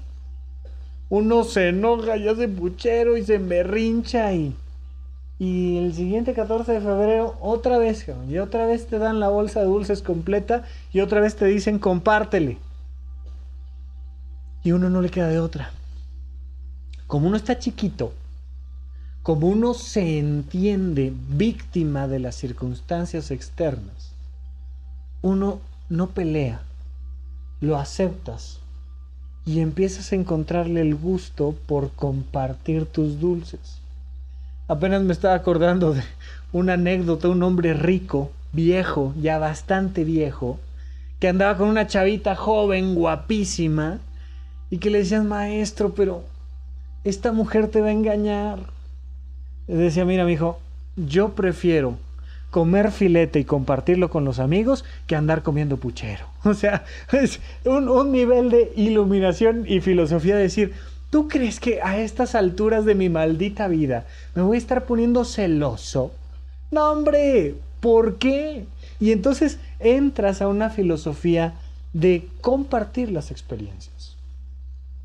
Uno 1.10 1.44
se 1.44 1.70
enoja 1.70 2.18
y 2.18 2.28
hace 2.28 2.48
puchero 2.48 3.18
y 3.18 3.24
se 3.24 3.36
emberrincha 3.36 4.34
y... 4.34 4.56
Y 5.42 5.78
el 5.78 5.94
siguiente 5.94 6.34
14 6.34 6.74
de 6.74 6.82
febrero 6.82 7.38
otra 7.40 7.78
vez, 7.78 8.06
y 8.30 8.38
otra 8.40 8.66
vez 8.66 8.88
te 8.88 9.00
dan 9.00 9.22
la 9.22 9.30
bolsa 9.30 9.62
de 9.62 9.68
dulces 9.68 10.02
completa 10.02 10.66
y 10.92 11.00
otra 11.00 11.22
vez 11.22 11.38
te 11.38 11.46
dicen 11.46 11.80
compártele. 11.80 12.58
Y 14.62 14.74
uno 14.74 14.90
no 14.90 15.02
le 15.02 15.10
queda 15.10 15.30
de 15.30 15.40
otra. 15.40 15.72
Como 17.08 17.28
uno 17.28 17.38
está 17.38 17.58
chiquito, 17.58 18.12
como 19.30 19.48
uno 19.48 19.76
se 19.76 20.18
entiende 20.18 21.14
víctima 21.30 22.08
de 22.08 22.18
las 22.18 22.34
circunstancias 22.34 23.30
externas, 23.30 24.12
uno 25.22 25.60
no 25.88 26.08
pelea, 26.08 26.62
lo 27.62 27.78
aceptas 27.78 28.58
y 29.46 29.60
empiezas 29.60 30.12
a 30.12 30.16
encontrarle 30.16 30.82
el 30.82 30.96
gusto 30.96 31.54
por 31.68 31.92
compartir 31.92 32.88
tus 32.88 33.20
dulces. 33.20 33.78
Apenas 34.68 35.04
me 35.04 35.14
estaba 35.14 35.36
acordando 35.36 35.94
de 35.94 36.02
una 36.52 36.74
anécdota, 36.74 37.30
un 37.30 37.44
hombre 37.44 37.76
rico, 37.76 38.32
viejo, 38.52 39.14
ya 39.22 39.38
bastante 39.38 40.06
viejo, 40.06 40.58
que 41.20 41.28
andaba 41.28 41.56
con 41.56 41.68
una 41.68 41.86
chavita 41.86 42.36
joven, 42.36 42.96
guapísima, 42.96 44.00
y 44.72 44.80
que 44.80 44.90
le 44.90 44.98
decían, 44.98 45.28
maestro, 45.28 45.94
pero 45.94 46.24
esta 47.04 47.32
mujer 47.32 47.68
te 47.68 47.80
va 47.80 47.90
a 47.90 47.92
engañar. 47.92 48.79
Decía, 49.78 50.04
mira, 50.04 50.26
mi 50.26 50.34
hijo, 50.34 50.60
yo 50.96 51.30
prefiero 51.30 51.96
comer 52.50 52.92
filete 52.92 53.40
y 53.40 53.46
compartirlo 53.46 54.10
con 54.10 54.26
los 54.26 54.40
amigos 54.40 54.84
que 55.06 55.16
andar 55.16 55.44
comiendo 55.44 55.78
puchero. 55.78 56.26
O 56.44 56.54
sea, 56.54 56.86
es 57.12 57.40
un, 57.66 57.88
un 57.90 58.12
nivel 58.12 58.50
de 58.50 58.72
iluminación 58.76 59.66
y 59.68 59.82
filosofía 59.82 60.36
de 60.36 60.44
decir, 60.44 60.74
¿tú 61.12 61.28
crees 61.28 61.60
que 61.60 61.82
a 61.82 62.00
estas 62.00 62.34
alturas 62.34 62.86
de 62.86 62.96
mi 62.96 63.10
maldita 63.10 63.68
vida 63.68 64.06
me 64.34 64.42
voy 64.42 64.56
a 64.56 64.60
estar 64.60 64.86
poniendo 64.86 65.24
celoso? 65.26 66.14
No, 66.72 66.92
hombre, 66.92 67.56
¿por 67.80 68.18
qué? 68.18 68.66
Y 69.00 69.12
entonces 69.12 69.60
entras 69.80 70.42
a 70.42 70.48
una 70.48 70.70
filosofía 70.70 71.54
de 71.94 72.28
compartir 72.42 73.12
las 73.12 73.32
experiencias. 73.32 74.16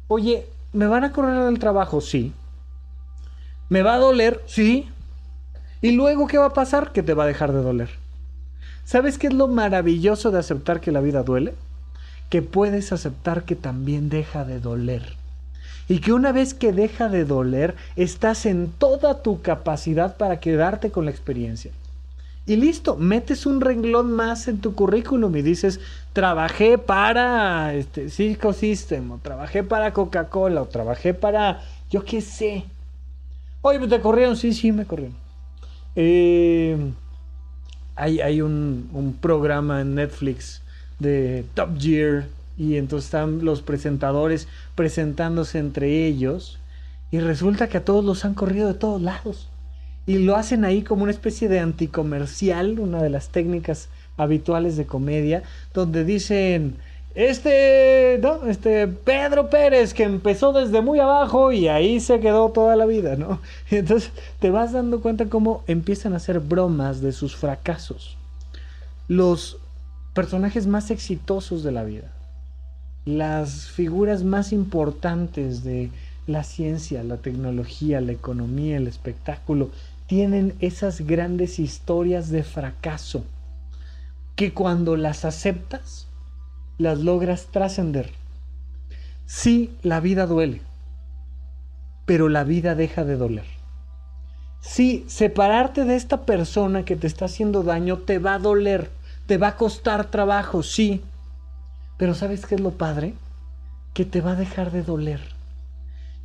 Oye, 0.08 0.46
¿me 0.72 0.86
van 0.86 1.04
a 1.04 1.12
correr 1.12 1.44
del 1.44 1.58
trabajo? 1.58 2.00
Sí. 2.00 2.32
¿Me 3.68 3.82
va 3.82 3.94
a 3.94 3.98
doler? 3.98 4.42
Sí. 4.46 4.88
¿Y 5.80 5.92
luego 5.92 6.26
qué 6.26 6.38
va 6.38 6.46
a 6.46 6.52
pasar? 6.52 6.92
Que 6.92 7.02
te 7.02 7.14
va 7.14 7.24
a 7.24 7.28
dejar 7.28 7.52
de 7.52 7.62
doler. 7.62 7.90
¿Sabes 8.84 9.18
qué 9.18 9.28
es 9.28 9.34
lo 9.34 9.48
maravilloso 9.48 10.30
de 10.30 10.38
aceptar 10.38 10.80
que 10.80 10.92
la 10.92 11.00
vida 11.00 11.22
duele? 11.22 11.54
Que 12.28 12.42
puedes 12.42 12.92
aceptar 12.92 13.44
que 13.44 13.56
también 13.56 14.10
deja 14.10 14.44
de 14.44 14.60
doler. 14.60 15.16
Y 15.88 16.00
que 16.00 16.12
una 16.12 16.32
vez 16.32 16.54
que 16.54 16.72
deja 16.72 17.08
de 17.08 17.24
doler, 17.24 17.74
estás 17.96 18.46
en 18.46 18.70
toda 18.70 19.22
tu 19.22 19.42
capacidad 19.42 20.16
para 20.16 20.40
quedarte 20.40 20.90
con 20.90 21.06
la 21.06 21.10
experiencia. 21.10 21.70
Y 22.46 22.56
listo, 22.56 22.96
metes 22.96 23.46
un 23.46 23.62
renglón 23.62 24.12
más 24.12 24.48
en 24.48 24.58
tu 24.60 24.74
currículum 24.74 25.34
y 25.34 25.40
dices, 25.42 25.80
trabajé 26.12 26.76
para 26.76 27.72
este, 27.74 28.08
o 28.38 29.18
trabajé 29.22 29.62
para 29.62 29.94
Coca-Cola, 29.94 30.60
o 30.60 30.66
trabajé 30.66 31.14
para, 31.14 31.62
yo 31.90 32.04
qué 32.04 32.20
sé. 32.20 32.64
Oye, 33.66 33.78
¿te 33.88 33.98
corrieron? 33.98 34.36
Sí, 34.36 34.52
sí, 34.52 34.72
me 34.72 34.84
corrieron. 34.84 35.16
Eh, 35.96 36.76
hay, 37.96 38.20
hay 38.20 38.42
un, 38.42 38.90
un, 38.92 39.14
programa 39.14 39.80
en 39.80 39.94
Netflix 39.94 40.60
de 40.98 41.46
Top 41.54 41.70
Gear 41.80 42.26
y 42.58 42.76
entonces 42.76 43.06
están 43.06 43.42
los 43.42 43.62
presentadores 43.62 44.48
presentándose 44.74 45.58
entre 45.60 46.06
ellos 46.06 46.58
y 47.10 47.20
resulta 47.20 47.70
que 47.70 47.78
a 47.78 47.84
todos 47.86 48.04
los 48.04 48.26
han 48.26 48.34
corrido 48.34 48.68
de 48.68 48.74
todos 48.74 49.00
lados 49.00 49.48
y 50.04 50.18
lo 50.18 50.36
hacen 50.36 50.66
ahí 50.66 50.82
como 50.82 51.04
una 51.04 51.12
especie 51.12 51.48
de 51.48 51.60
anticomercial, 51.60 52.78
una 52.78 53.02
de 53.02 53.08
las 53.08 53.30
técnicas 53.30 53.88
habituales 54.18 54.76
de 54.76 54.84
comedia, 54.84 55.42
donde 55.72 56.04
dicen, 56.04 56.76
este, 57.14 58.18
¿no? 58.20 58.46
Este 58.46 58.88
Pedro 58.88 59.48
Pérez 59.48 59.94
que 59.94 60.02
empezó 60.02 60.52
desde 60.52 60.80
muy 60.80 60.98
abajo 60.98 61.52
y 61.52 61.68
ahí 61.68 62.00
se 62.00 62.18
quedó 62.20 62.50
toda 62.50 62.74
la 62.74 62.86
vida, 62.86 63.16
¿no? 63.16 63.40
Y 63.70 63.76
entonces 63.76 64.10
te 64.40 64.50
vas 64.50 64.72
dando 64.72 65.00
cuenta 65.00 65.26
cómo 65.26 65.62
empiezan 65.66 66.12
a 66.12 66.16
hacer 66.16 66.40
bromas 66.40 67.00
de 67.00 67.12
sus 67.12 67.36
fracasos. 67.36 68.16
Los 69.06 69.58
personajes 70.12 70.66
más 70.66 70.90
exitosos 70.90 71.62
de 71.62 71.72
la 71.72 71.84
vida, 71.84 72.12
las 73.04 73.68
figuras 73.68 74.24
más 74.24 74.52
importantes 74.52 75.62
de 75.62 75.90
la 76.26 76.42
ciencia, 76.42 77.04
la 77.04 77.18
tecnología, 77.18 78.00
la 78.00 78.12
economía, 78.12 78.76
el 78.76 78.86
espectáculo, 78.86 79.70
tienen 80.06 80.54
esas 80.60 81.02
grandes 81.02 81.58
historias 81.58 82.30
de 82.30 82.42
fracaso 82.42 83.24
que 84.36 84.52
cuando 84.52 84.96
las 84.96 85.24
aceptas, 85.24 86.03
las 86.78 86.98
logras 87.00 87.46
trascender. 87.50 88.10
Sí, 89.26 89.74
la 89.82 90.00
vida 90.00 90.26
duele, 90.26 90.60
pero 92.04 92.28
la 92.28 92.44
vida 92.44 92.74
deja 92.74 93.04
de 93.04 93.16
doler. 93.16 93.46
Sí, 94.60 95.04
separarte 95.08 95.84
de 95.84 95.94
esta 95.94 96.22
persona 96.22 96.84
que 96.84 96.96
te 96.96 97.06
está 97.06 97.26
haciendo 97.26 97.62
daño 97.62 97.98
te 97.98 98.18
va 98.18 98.34
a 98.34 98.38
doler, 98.38 98.90
te 99.26 99.38
va 99.38 99.48
a 99.48 99.56
costar 99.56 100.10
trabajo, 100.10 100.62
sí. 100.62 101.02
Pero 101.96 102.14
¿sabes 102.14 102.46
qué 102.46 102.56
es 102.56 102.60
lo 102.60 102.70
padre? 102.70 103.14
Que 103.92 104.04
te 104.04 104.20
va 104.20 104.32
a 104.32 104.36
dejar 104.36 104.72
de 104.72 104.82
doler. 104.82 105.20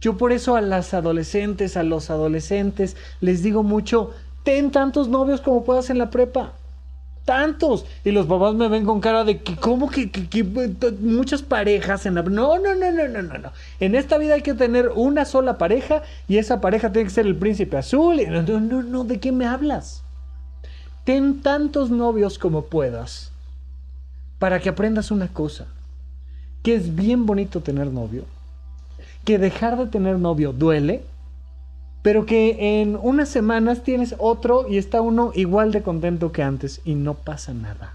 Yo 0.02 0.18
por 0.18 0.32
eso 0.32 0.56
a 0.56 0.62
las 0.62 0.94
adolescentes, 0.94 1.76
a 1.76 1.84
los 1.84 2.10
adolescentes, 2.10 2.96
les 3.20 3.44
digo 3.44 3.64
mucho, 3.64 4.12
ten 4.44 4.72
tantos 4.72 5.10
novios 5.10 5.42
como 5.42 5.66
puedas 5.66 5.90
en 5.90 5.98
la 5.98 6.10
prepa. 6.10 6.54
Tantos. 7.30 7.86
Y 8.04 8.10
los 8.10 8.26
papás 8.26 8.56
me 8.56 8.68
ven 8.70 8.86
con 8.86 9.02
cara 9.02 9.24
de 9.24 9.38
que, 9.38 9.56
¿cómo 9.56 9.88
que, 9.88 10.10
muchas 11.00 11.44
parejas 11.44 12.08
en 12.08 12.16
la... 12.16 12.24
No, 12.24 12.58
no, 12.58 12.74
no, 12.74 12.92
no, 12.92 13.08
no, 13.08 13.22
no, 13.22 13.38
no. 13.38 13.52
En 13.80 13.94
esta 13.94 14.18
vida 14.18 14.34
hay 14.34 14.42
que 14.42 14.56
tener 14.56 14.90
una 14.96 15.26
sola 15.26 15.60
pareja 15.60 16.02
y 16.28 16.38
esa 16.38 16.60
pareja 16.60 16.92
tiene 16.92 17.08
que 17.08 17.14
ser 17.14 17.28
el 17.28 17.36
príncipe 17.36 17.78
azul. 17.78 18.20
No, 18.28 18.42
no, 18.42 18.60
no, 18.60 18.82
no, 18.82 19.04
¿de 19.04 19.20
qué 19.20 19.32
me 19.32 19.46
hablas? 19.46 20.02
Ten 21.04 21.44
tantos 21.44 21.92
novios 21.92 22.40
como 22.40 22.66
puedas 22.66 23.32
para 24.40 24.60
que 24.60 24.70
aprendas 24.70 25.12
una 25.12 25.28
cosa, 25.28 25.68
que 26.64 26.74
es 26.74 26.96
bien 26.96 27.28
bonito 27.28 27.62
tener 27.62 27.92
novio 27.92 28.24
que 29.24 29.38
dejar 29.38 29.78
de 29.78 29.86
tener 29.86 30.18
novio 30.18 30.54
duele, 30.54 31.04
pero 32.02 32.26
que 32.26 32.82
en 32.82 32.98
unas 33.02 33.30
semanas 33.30 33.84
tienes 33.84 34.16
otro 34.18 34.68
y 34.70 34.78
está 34.78 35.02
uno 35.02 35.32
igual 35.36 35.72
de 35.72 35.82
contento 35.82 36.32
que 36.32 36.44
antes 36.44 36.82
y 36.86 36.96
no 36.96 37.16
pasa 37.16 37.54
nada. 37.54 37.94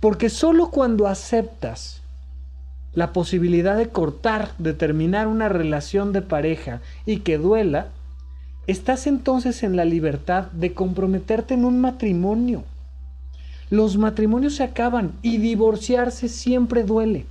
Porque 0.00 0.28
solo 0.28 0.70
cuando 0.70 1.06
aceptas 1.06 2.02
la 2.92 3.12
posibilidad 3.12 3.76
de 3.76 3.88
cortar, 3.88 4.50
de 4.58 4.74
terminar 4.74 5.26
una 5.26 5.48
relación 5.48 6.12
de 6.12 6.22
pareja 6.22 6.80
y 7.06 7.18
que 7.20 7.38
duela, 7.38 7.88
estás 8.66 9.06
entonces 9.06 9.62
en 9.62 9.76
la 9.76 9.84
libertad 9.84 10.44
de 10.52 10.74
comprometerte 10.74 11.54
en 11.54 11.64
un 11.64 11.80
matrimonio. 11.80 12.64
Los 13.70 13.96
matrimonios 13.96 14.56
se 14.56 14.64
acaban 14.64 15.12
y 15.22 15.38
divorciarse 15.38 16.28
siempre 16.28 16.84
duele. 16.84 17.26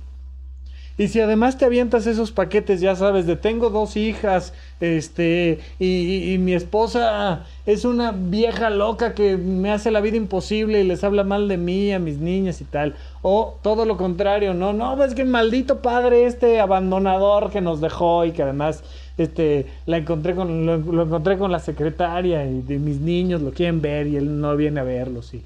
Y 0.96 1.08
si 1.08 1.20
además 1.20 1.58
te 1.58 1.64
avientas 1.64 2.06
esos 2.08 2.32
paquetes, 2.32 2.80
ya 2.80 2.96
sabes, 2.96 3.24
de 3.26 3.36
tengo 3.36 3.70
dos 3.70 3.96
hijas, 3.96 4.52
este, 4.80 5.58
y, 5.78 6.36
mi 6.38 6.54
esposa 6.54 7.44
es 7.66 7.84
una 7.84 8.12
vieja 8.12 8.70
loca 8.70 9.14
que 9.14 9.36
me 9.36 9.70
hace 9.70 9.90
la 9.90 10.00
vida 10.00 10.16
imposible 10.16 10.80
y 10.80 10.84
les 10.84 11.04
habla 11.04 11.24
mal 11.24 11.48
de 11.48 11.56
mí, 11.56 11.92
a 11.92 11.98
mis 11.98 12.18
niñas 12.18 12.60
y 12.60 12.64
tal. 12.64 12.94
O 13.22 13.58
todo 13.62 13.84
lo 13.84 13.96
contrario, 13.96 14.54
no, 14.54 14.72
no, 14.72 15.02
es 15.02 15.14
que 15.14 15.24
maldito 15.24 15.82
padre 15.82 16.26
este 16.26 16.60
abandonador 16.60 17.50
que 17.50 17.60
nos 17.60 17.80
dejó 17.80 18.24
y 18.24 18.32
que 18.32 18.42
además 18.42 18.84
este, 19.16 19.66
la 19.86 19.98
encontré 19.98 20.34
con, 20.34 20.66
lo, 20.66 20.78
lo 20.78 21.02
encontré 21.02 21.38
con 21.38 21.50
la 21.50 21.58
secretaria 21.58 22.44
y 22.46 22.62
de 22.62 22.78
mis 22.78 23.00
niños 23.00 23.42
lo 23.42 23.52
quieren 23.52 23.80
ver 23.80 24.06
y 24.06 24.16
él 24.16 24.40
no 24.40 24.56
viene 24.56 24.80
a 24.80 24.84
verlos. 24.84 25.34
Y 25.34 25.42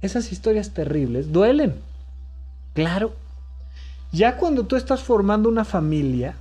esas 0.00 0.30
historias 0.32 0.72
terribles 0.72 1.32
duelen. 1.32 1.74
Claro 2.74 3.12
ya 4.14 4.36
cuando 4.36 4.64
tú 4.64 4.76
estás 4.76 5.02
formando 5.02 5.48
una 5.48 5.64
familia, 5.64 6.36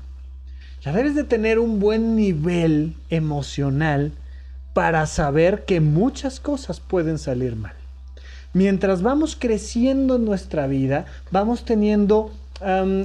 ya 0.84 0.92
debes 0.92 1.16
de 1.16 1.24
tener 1.24 1.60
un 1.60 1.80
buen 1.80 2.16
nivel 2.16 2.96
emocional 3.10 4.12
para 4.74 5.06
saber 5.06 5.66
que 5.66 5.80
muchas 5.80 6.40
cosas 6.40 6.80
pueden 6.80 7.18
salir 7.18 7.56
mal. 7.56 7.74
Mientras 8.54 9.02
vamos 9.02 9.36
creciendo 9.40 10.16
en 10.16 10.26
nuestra 10.26 10.68
vida, 10.68 11.06
vamos 11.32 11.66
teniendo 11.66 12.32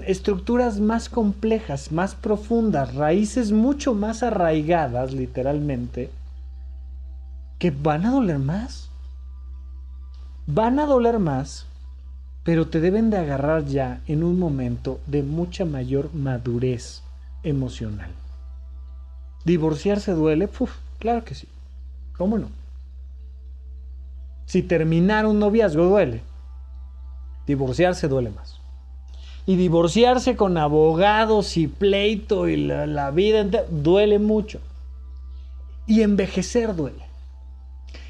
estructuras 0.07 0.79
más 0.79 1.09
complejas, 1.09 1.91
más 1.91 2.14
profundas, 2.14 2.95
raíces 2.95 3.51
mucho 3.51 3.95
más 3.95 4.22
arraigadas, 4.22 5.12
literalmente, 5.12 6.11
que 7.59 7.70
van 7.70 8.07
a 8.07 8.12
doler 8.12 8.39
más. 8.39 8.89
Van 10.47 10.79
a 10.79 10.87
doler 10.87 11.18
más 11.18 11.68
pero 12.49 12.66
te 12.68 12.81
deben 12.81 13.11
de 13.11 13.18
agarrar 13.18 13.66
ya 13.66 14.01
en 14.07 14.24
un 14.24 14.39
momento 14.39 15.01
de 15.07 15.22
mucha 15.22 15.66
mayor 15.66 16.14
madurez 16.14 17.03
emocional. 17.43 18.11
¿Divorciarse 19.45 20.12
duele? 20.12 20.49
Puf, 20.49 20.74
claro 20.99 21.24
que 21.24 21.34
sí. 21.34 21.49
¿Cómo 22.16 22.39
no? 22.39 22.49
Si 24.47 24.62
terminar 24.62 25.26
un 25.26 25.39
noviazgo 25.39 25.84
duele, 25.84 26.22
divorciarse 27.47 28.09
duele 28.09 28.30
más. 28.30 28.61
Y 29.47 29.57
divorciarse 29.57 30.36
con 30.36 30.59
abogados 30.59 31.57
y 31.57 31.68
pleito 31.68 32.49
y 32.49 32.57
la, 32.57 32.86
la 32.86 33.11
vida 33.11 33.41
entera 33.41 33.64
duele 33.70 34.18
mucho. 34.18 34.61
Y 35.86 36.03
envejecer 36.03 36.74
duele. 36.74 37.05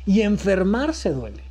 Y 0.04 0.22
enfermarse 0.22 1.10
duele. 1.10 1.42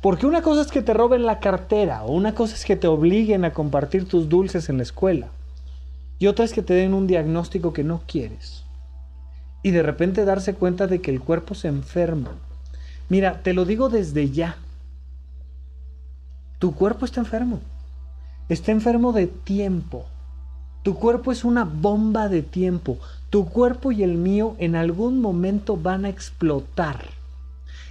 Porque 0.00 0.26
una 0.26 0.42
cosa 0.42 0.62
es 0.62 0.66
que 0.66 0.82
te 0.82 0.92
roben 0.92 1.24
la 1.24 1.40
cartera, 1.40 2.04
o 2.04 2.12
una 2.12 2.34
cosa 2.34 2.54
es 2.54 2.64
que 2.64 2.76
te 2.76 2.88
obliguen 2.88 3.44
a 3.44 3.52
compartir 3.52 4.06
tus 4.08 4.28
dulces 4.28 4.68
en 4.68 4.76
la 4.76 4.82
escuela, 4.82 5.28
y 6.24 6.26
otra 6.26 6.46
es 6.46 6.54
que 6.54 6.62
te 6.62 6.72
den 6.72 6.94
un 6.94 7.06
diagnóstico 7.06 7.74
que 7.74 7.84
no 7.84 8.00
quieres. 8.06 8.64
Y 9.62 9.72
de 9.72 9.82
repente 9.82 10.24
darse 10.24 10.54
cuenta 10.54 10.86
de 10.86 11.02
que 11.02 11.10
el 11.10 11.20
cuerpo 11.20 11.54
se 11.54 11.68
enferma. 11.68 12.30
Mira, 13.10 13.42
te 13.42 13.52
lo 13.52 13.66
digo 13.66 13.90
desde 13.90 14.30
ya. 14.30 14.56
tu 16.60 16.74
cuerpo 16.74 17.04
está 17.04 17.20
enfermo. 17.20 17.60
Está 18.48 18.72
enfermo 18.72 19.12
de 19.12 19.26
tiempo. 19.26 20.06
Tu 20.82 20.94
cuerpo 20.94 21.30
es 21.30 21.44
una 21.44 21.64
bomba 21.64 22.30
de 22.30 22.40
tiempo. 22.40 22.96
Tu 23.28 23.44
cuerpo 23.44 23.92
y 23.92 24.02
el 24.02 24.14
mío 24.14 24.56
en 24.58 24.76
algún 24.76 25.20
momento 25.20 25.76
van 25.76 26.06
a 26.06 26.08
explotar. 26.08 27.04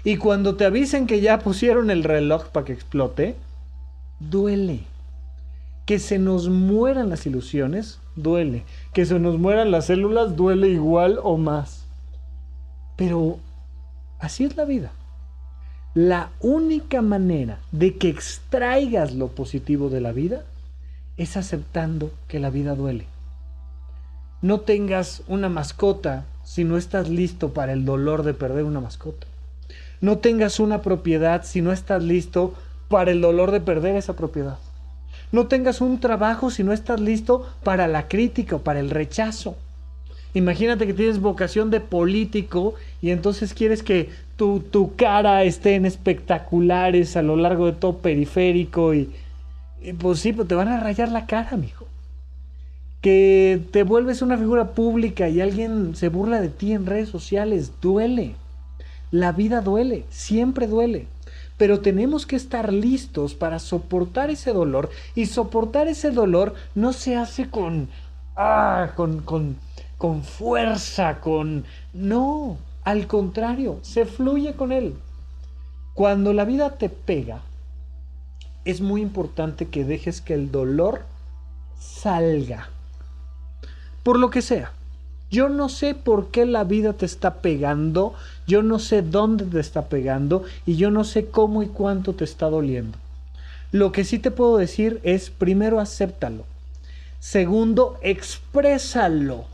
Y 0.04 0.18
cuando 0.18 0.56
te 0.56 0.66
avisen 0.66 1.06
que 1.06 1.22
ya 1.22 1.38
pusieron 1.38 1.92
el 1.92 2.04
reloj 2.04 2.48
para 2.48 2.66
que 2.66 2.74
explote, 2.74 3.36
duele. 4.20 4.86
Que 5.86 6.00
se 6.00 6.20
nos 6.20 6.50
mueran 6.50 7.10
las 7.10 7.26
ilusiones, 7.26 8.00
duele. 8.16 8.64
Que 8.94 9.06
se 9.06 9.20
nos 9.20 9.38
mueran 9.38 9.72
las 9.72 9.88
células, 9.88 10.36
duele 10.36 10.70
igual 10.70 11.20
o 11.22 11.38
más. 11.38 11.86
Pero 12.96 13.40
así 14.20 14.46
es 14.46 14.56
la 14.56 14.66
vida. 14.66 14.92
La 15.94 16.32
única 16.40 17.02
manera 17.02 17.60
de 17.72 17.98
que 17.98 18.10
extraigas 18.10 19.14
lo 19.14 19.28
positivo 19.28 19.90
de 19.90 20.02
la 20.02 20.12
vida 20.12 20.44
es 21.18 21.38
aceptando 21.38 22.12
que 22.28 22.40
la 22.40 22.50
vida 22.50 22.76
duele. 22.76 23.06
No 24.42 24.62
tengas 24.62 25.22
una 25.28 25.50
mascota 25.50 26.26
si 26.44 26.64
no 26.64 26.78
estás 26.78 27.10
listo 27.10 27.54
para 27.54 27.74
el 27.74 27.86
dolor 27.86 28.24
de 28.24 28.34
perder 28.34 28.64
una 28.64 28.82
mascota. 28.82 29.28
No 30.02 30.18
tengas 30.18 30.60
una 30.60 30.82
propiedad 30.82 31.44
si 31.46 31.62
no 31.62 31.72
estás 31.72 32.04
listo 32.04 32.54
para 32.90 33.12
el 33.12 33.22
dolor 33.22 33.52
de 33.52 33.62
perder 33.62 33.96
esa 33.96 34.16
propiedad. 34.16 34.58
No 35.34 35.48
tengas 35.48 35.82
un 35.82 36.00
trabajo 36.00 36.52
si 36.52 36.64
no 36.64 36.74
estás 36.74 37.00
listo 37.00 37.50
para 37.64 37.88
la 37.88 38.08
crítica 38.08 38.58
o 38.58 38.62
para 38.62 38.80
el 38.80 38.92
rechazo. 38.92 39.58
Imagínate 40.36 40.86
que 40.86 40.94
tienes 40.94 41.20
vocación 41.20 41.72
de 41.72 41.82
político 41.82 42.76
y 43.02 43.10
entonces 43.10 43.56
quieres 43.56 43.82
que 43.82 44.12
tu, 44.36 44.60
tu 44.60 44.96
cara 44.96 45.44
esté 45.44 45.74
en 45.74 45.88
espectaculares 45.88 47.18
a 47.18 47.24
lo 47.24 47.36
largo 47.36 47.66
de 47.66 47.72
todo 47.72 47.98
periférico 47.98 48.94
y, 48.94 49.10
y 49.82 49.94
pues 49.94 50.20
sí, 50.20 50.34
pues 50.34 50.48
te 50.48 50.54
van 50.54 50.68
a 50.68 50.80
rayar 50.80 51.10
la 51.10 51.26
cara, 51.26 51.58
mijo. 51.58 51.88
Que 53.02 53.60
te 53.72 53.82
vuelves 53.82 54.22
una 54.22 54.38
figura 54.38 54.74
pública 54.74 55.30
y 55.30 55.42
alguien 55.42 55.96
se 55.96 56.10
burla 56.10 56.42
de 56.42 56.50
ti 56.50 56.74
en 56.74 56.86
redes 56.86 57.10
sociales, 57.10 57.72
duele. 57.82 58.36
La 59.10 59.32
vida 59.32 59.62
duele, 59.62 60.06
siempre 60.12 60.68
duele. 60.68 61.08
Pero 61.64 61.80
tenemos 61.80 62.26
que 62.26 62.36
estar 62.36 62.74
listos 62.74 63.36
para 63.36 63.58
soportar 63.58 64.30
ese 64.30 64.52
dolor. 64.52 64.90
Y 65.16 65.28
soportar 65.28 65.88
ese 65.88 66.12
dolor 66.12 66.56
no 66.76 66.92
se 66.92 67.16
hace 67.16 67.50
con. 67.50 67.88
Ah, 68.36 68.92
con, 68.98 69.22
con, 69.22 69.56
con 69.98 70.24
fuerza, 70.24 71.22
con. 71.22 71.64
No, 71.94 72.58
al 72.84 73.08
contrario, 73.08 73.80
se 73.82 74.06
fluye 74.06 74.56
con 74.56 74.74
él. 74.74 74.94
Cuando 75.94 76.34
la 76.34 76.44
vida 76.44 76.72
te 76.72 76.90
pega, 76.90 77.40
es 78.66 78.82
muy 78.82 79.02
importante 79.02 79.70
que 79.70 79.86
dejes 79.86 80.20
que 80.20 80.34
el 80.34 80.52
dolor 80.52 81.04
salga. 81.80 82.68
Por 84.04 84.20
lo 84.20 84.30
que 84.30 84.42
sea. 84.42 84.74
Yo 85.34 85.50
no 85.50 85.68
sé 85.68 85.96
por 85.96 86.28
qué 86.28 86.46
la 86.46 86.64
vida 86.64 86.94
te 86.94 87.08
está 87.08 87.42
pegando, 87.42 88.14
yo 88.46 88.62
no 88.62 88.78
sé 88.78 89.02
dónde 89.02 89.46
te 89.46 89.60
está 89.60 89.90
pegando 89.90 90.44
y 90.68 90.76
yo 90.76 90.92
no 90.92 91.04
sé 91.04 91.26
cómo 91.26 91.64
y 91.64 91.70
cuánto 91.70 92.14
te 92.14 92.24
está 92.24 92.52
doliendo. 92.52 93.00
Lo 93.72 93.92
que 93.92 94.04
sí 94.04 94.20
te 94.20 94.30
puedo 94.30 94.58
decir 94.58 95.00
es, 95.02 95.32
primero, 95.32 95.80
acéptalo. 95.80 96.44
Segundo, 97.20 97.98
exprésalo. 98.04 99.46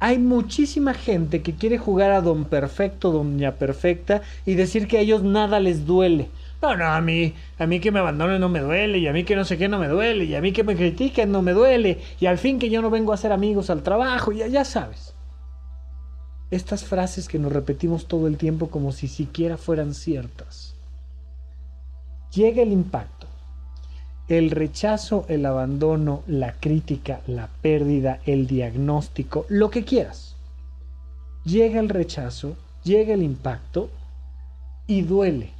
Hay 0.00 0.18
muchísima 0.18 0.94
gente 0.94 1.42
que 1.42 1.54
quiere 1.54 1.78
jugar 1.78 2.10
a 2.10 2.20
don 2.20 2.46
perfecto, 2.46 3.12
doña 3.12 3.52
perfecta 3.52 4.22
y 4.44 4.54
decir 4.54 4.88
que 4.88 4.98
a 4.98 5.02
ellos 5.02 5.22
nada 5.22 5.60
les 5.60 5.86
duele. 5.86 6.28
No, 6.64 6.74
no, 6.74 6.86
a 6.86 7.02
mí, 7.02 7.34
a 7.58 7.66
mí 7.66 7.78
que 7.78 7.90
me 7.90 8.00
abandonen 8.00 8.40
no 8.40 8.48
me 8.48 8.60
duele, 8.60 8.96
y 8.96 9.06
a 9.06 9.12
mí 9.12 9.24
que 9.24 9.36
no 9.36 9.44
sé 9.44 9.58
qué 9.58 9.68
no 9.68 9.78
me 9.78 9.86
duele, 9.86 10.24
y 10.24 10.34
a 10.34 10.40
mí 10.40 10.50
que 10.50 10.64
me 10.64 10.74
critiquen 10.74 11.30
no 11.30 11.42
me 11.42 11.52
duele, 11.52 12.00
y 12.18 12.24
al 12.24 12.38
fin 12.38 12.58
que 12.58 12.70
yo 12.70 12.80
no 12.80 12.88
vengo 12.88 13.12
a 13.12 13.16
hacer 13.16 13.32
amigos 13.32 13.68
al 13.68 13.82
trabajo, 13.82 14.32
ya, 14.32 14.46
ya 14.46 14.64
sabes. 14.64 15.12
Estas 16.50 16.86
frases 16.86 17.28
que 17.28 17.38
nos 17.38 17.52
repetimos 17.52 18.06
todo 18.06 18.28
el 18.28 18.38
tiempo 18.38 18.70
como 18.70 18.92
si 18.92 19.08
siquiera 19.08 19.58
fueran 19.58 19.92
ciertas. 19.92 20.74
Llega 22.32 22.62
el 22.62 22.72
impacto, 22.72 23.26
el 24.28 24.50
rechazo, 24.50 25.26
el 25.28 25.44
abandono, 25.44 26.22
la 26.26 26.54
crítica, 26.54 27.20
la 27.26 27.50
pérdida, 27.60 28.20
el 28.24 28.46
diagnóstico, 28.46 29.44
lo 29.50 29.68
que 29.68 29.84
quieras. 29.84 30.34
Llega 31.44 31.78
el 31.78 31.90
rechazo, 31.90 32.56
llega 32.84 33.12
el 33.12 33.22
impacto 33.22 33.90
y 34.86 35.02
duele 35.02 35.52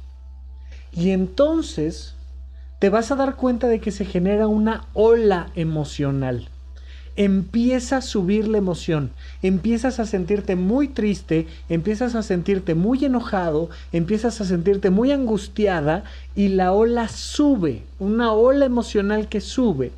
y 0.95 1.11
entonces 1.11 2.13
te 2.79 2.89
vas 2.89 3.11
a 3.11 3.15
dar 3.15 3.35
cuenta 3.35 3.67
de 3.67 3.79
que 3.79 3.91
se 3.91 4.05
genera 4.05 4.47
una 4.47 4.85
ola 4.93 5.51
emocional. 5.55 6.47
Empieza 7.17 7.97
a 7.97 8.01
subir 8.01 8.47
la 8.47 8.57
emoción, 8.57 9.11
empiezas 9.41 9.99
a 9.99 10.05
sentirte 10.05 10.55
muy 10.55 10.89
triste, 10.89 11.47
empiezas 11.69 12.15
a 12.15 12.23
sentirte 12.23 12.75
muy 12.75 13.03
enojado, 13.05 13.69
empiezas 13.93 14.41
a 14.41 14.45
sentirte 14.45 14.89
muy 14.89 15.11
angustiada 15.11 16.03
y 16.35 16.49
la 16.49 16.73
ola 16.73 17.07
sube, 17.07 17.83
una 17.99 18.33
ola 18.33 18.65
emocional 18.65 19.29
que 19.29 19.39
sube. 19.39 19.91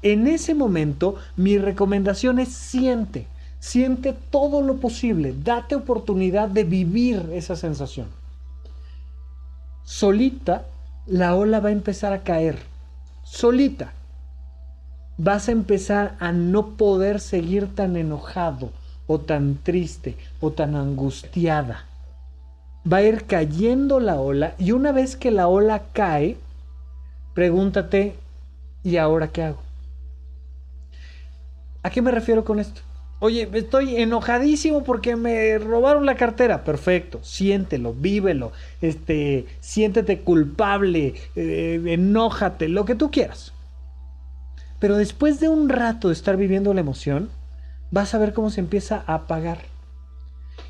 En 0.00 0.26
ese 0.26 0.54
momento 0.54 1.16
mi 1.36 1.58
recomendación 1.58 2.38
es 2.38 2.48
siente, 2.48 3.26
siente 3.60 4.14
todo 4.30 4.62
lo 4.62 4.76
posible, 4.76 5.34
date 5.44 5.74
oportunidad 5.74 6.48
de 6.48 6.64
vivir 6.64 7.28
esa 7.32 7.56
sensación 7.56 8.06
solita 9.88 10.66
la 11.06 11.34
ola 11.34 11.60
va 11.60 11.70
a 11.70 11.72
empezar 11.72 12.12
a 12.12 12.22
caer. 12.22 12.58
Solita. 13.24 13.94
Vas 15.16 15.48
a 15.48 15.52
empezar 15.52 16.14
a 16.20 16.30
no 16.30 16.76
poder 16.76 17.20
seguir 17.20 17.74
tan 17.74 17.96
enojado 17.96 18.70
o 19.06 19.18
tan 19.18 19.56
triste 19.62 20.18
o 20.40 20.50
tan 20.50 20.76
angustiada. 20.76 21.86
Va 22.90 22.98
a 22.98 23.02
ir 23.02 23.24
cayendo 23.24 23.98
la 23.98 24.20
ola 24.20 24.54
y 24.58 24.72
una 24.72 24.92
vez 24.92 25.16
que 25.16 25.30
la 25.30 25.48
ola 25.48 25.84
cae, 25.94 26.36
pregúntate, 27.34 28.14
¿y 28.84 28.98
ahora 28.98 29.28
qué 29.28 29.42
hago? 29.42 29.62
¿A 31.82 31.88
qué 31.88 32.02
me 32.02 32.10
refiero 32.10 32.44
con 32.44 32.60
esto? 32.60 32.82
Oye, 33.20 33.48
estoy 33.52 33.96
enojadísimo 33.96 34.84
porque 34.84 35.16
me 35.16 35.58
robaron 35.58 36.06
la 36.06 36.14
cartera. 36.14 36.62
Perfecto, 36.62 37.18
siéntelo, 37.22 37.92
vívelo, 37.92 38.52
este, 38.80 39.46
siéntete 39.60 40.20
culpable, 40.20 41.14
eh, 41.34 41.82
enójate, 41.84 42.68
lo 42.68 42.84
que 42.84 42.94
tú 42.94 43.10
quieras. 43.10 43.52
Pero 44.78 44.96
después 44.96 45.40
de 45.40 45.48
un 45.48 45.68
rato 45.68 46.08
de 46.08 46.14
estar 46.14 46.36
viviendo 46.36 46.72
la 46.74 46.80
emoción, 46.80 47.28
vas 47.90 48.14
a 48.14 48.18
ver 48.18 48.32
cómo 48.32 48.50
se 48.50 48.60
empieza 48.60 49.02
a 49.06 49.14
apagar. 49.14 49.58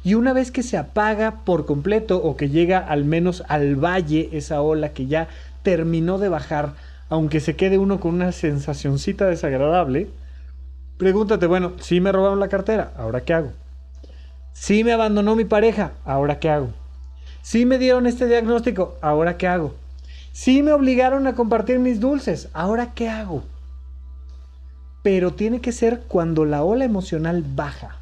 Y 0.03 0.15
una 0.15 0.33
vez 0.33 0.51
que 0.51 0.63
se 0.63 0.79
apaga 0.79 1.45
por 1.45 1.67
completo 1.67 2.17
o 2.23 2.37
que 2.37 2.49
llega 2.49 2.79
al 2.79 3.05
menos 3.05 3.43
al 3.49 3.77
valle 3.77 4.31
esa 4.33 4.63
ola 4.63 4.95
que 4.95 5.07
ya 5.07 5.29
terminó 5.63 6.17
de 6.19 6.31
bajar, 6.31 6.73
aunque 7.11 7.41
se 7.41 7.57
quede 7.57 7.77
uno 7.77 8.01
con 8.01 8.15
una 8.15 8.33
sensacioncita 8.33 9.27
desagradable, 9.27 10.09
Pregúntate, 10.99 11.47
bueno, 11.47 11.75
si 11.79 12.01
me 12.01 12.11
robaron 12.11 12.41
la 12.41 12.49
cartera, 12.49 12.93
¿ahora 12.97 13.21
qué 13.21 13.33
hago? 13.33 13.53
Si 14.53 14.83
me 14.83 14.93
abandonó 14.93 15.37
mi 15.37 15.45
pareja, 15.45 15.93
¿ahora 16.05 16.41
qué 16.41 16.51
hago? 16.51 16.71
Si 17.41 17.65
me 17.65 17.79
dieron 17.79 18.09
este 18.09 18.27
diagnóstico, 18.27 18.97
¿ahora 19.01 19.37
qué 19.37 19.47
hago? 19.47 19.77
Si 20.33 20.61
me 20.61 20.73
obligaron 20.73 21.29
a 21.29 21.37
compartir 21.37 21.79
mis 21.79 22.01
dulces, 22.01 22.49
¿ahora 22.53 22.95
qué 22.95 23.09
hago? 23.09 23.45
Pero 25.05 25.35
tiene 25.35 25.61
que 25.61 25.71
ser 25.71 26.01
cuando 26.09 26.45
la 26.45 26.65
ola 26.65 26.85
emocional 26.85 27.45
baja. 27.47 28.01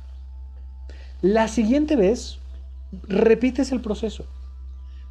La 1.21 1.49
siguiente 1.49 1.97
vez, 1.97 2.39
repites 3.07 3.73
el 3.73 3.83
proceso. 3.83 4.25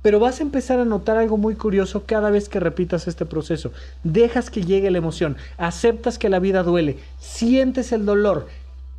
Pero 0.05 0.19
vas 0.19 0.39
a 0.39 0.43
empezar 0.43 0.77
a 0.77 0.85
notar 0.85 1.17
algo 1.17 1.35
muy 1.35 1.55
curioso 1.55 2.03
cada 2.05 2.29
vez 2.29 2.47
que 2.47 2.59
repitas 2.59 3.07
este 3.07 3.25
proceso. 3.25 3.71
Dejas 4.03 4.51
que 4.51 4.61
llegue 4.61 4.91
la 4.91 4.99
emoción, 4.99 5.35
aceptas 5.57 6.19
que 6.19 6.29
la 6.29 6.37
vida 6.37 6.61
duele, 6.61 6.99
sientes 7.17 7.91
el 7.91 8.05
dolor, 8.05 8.45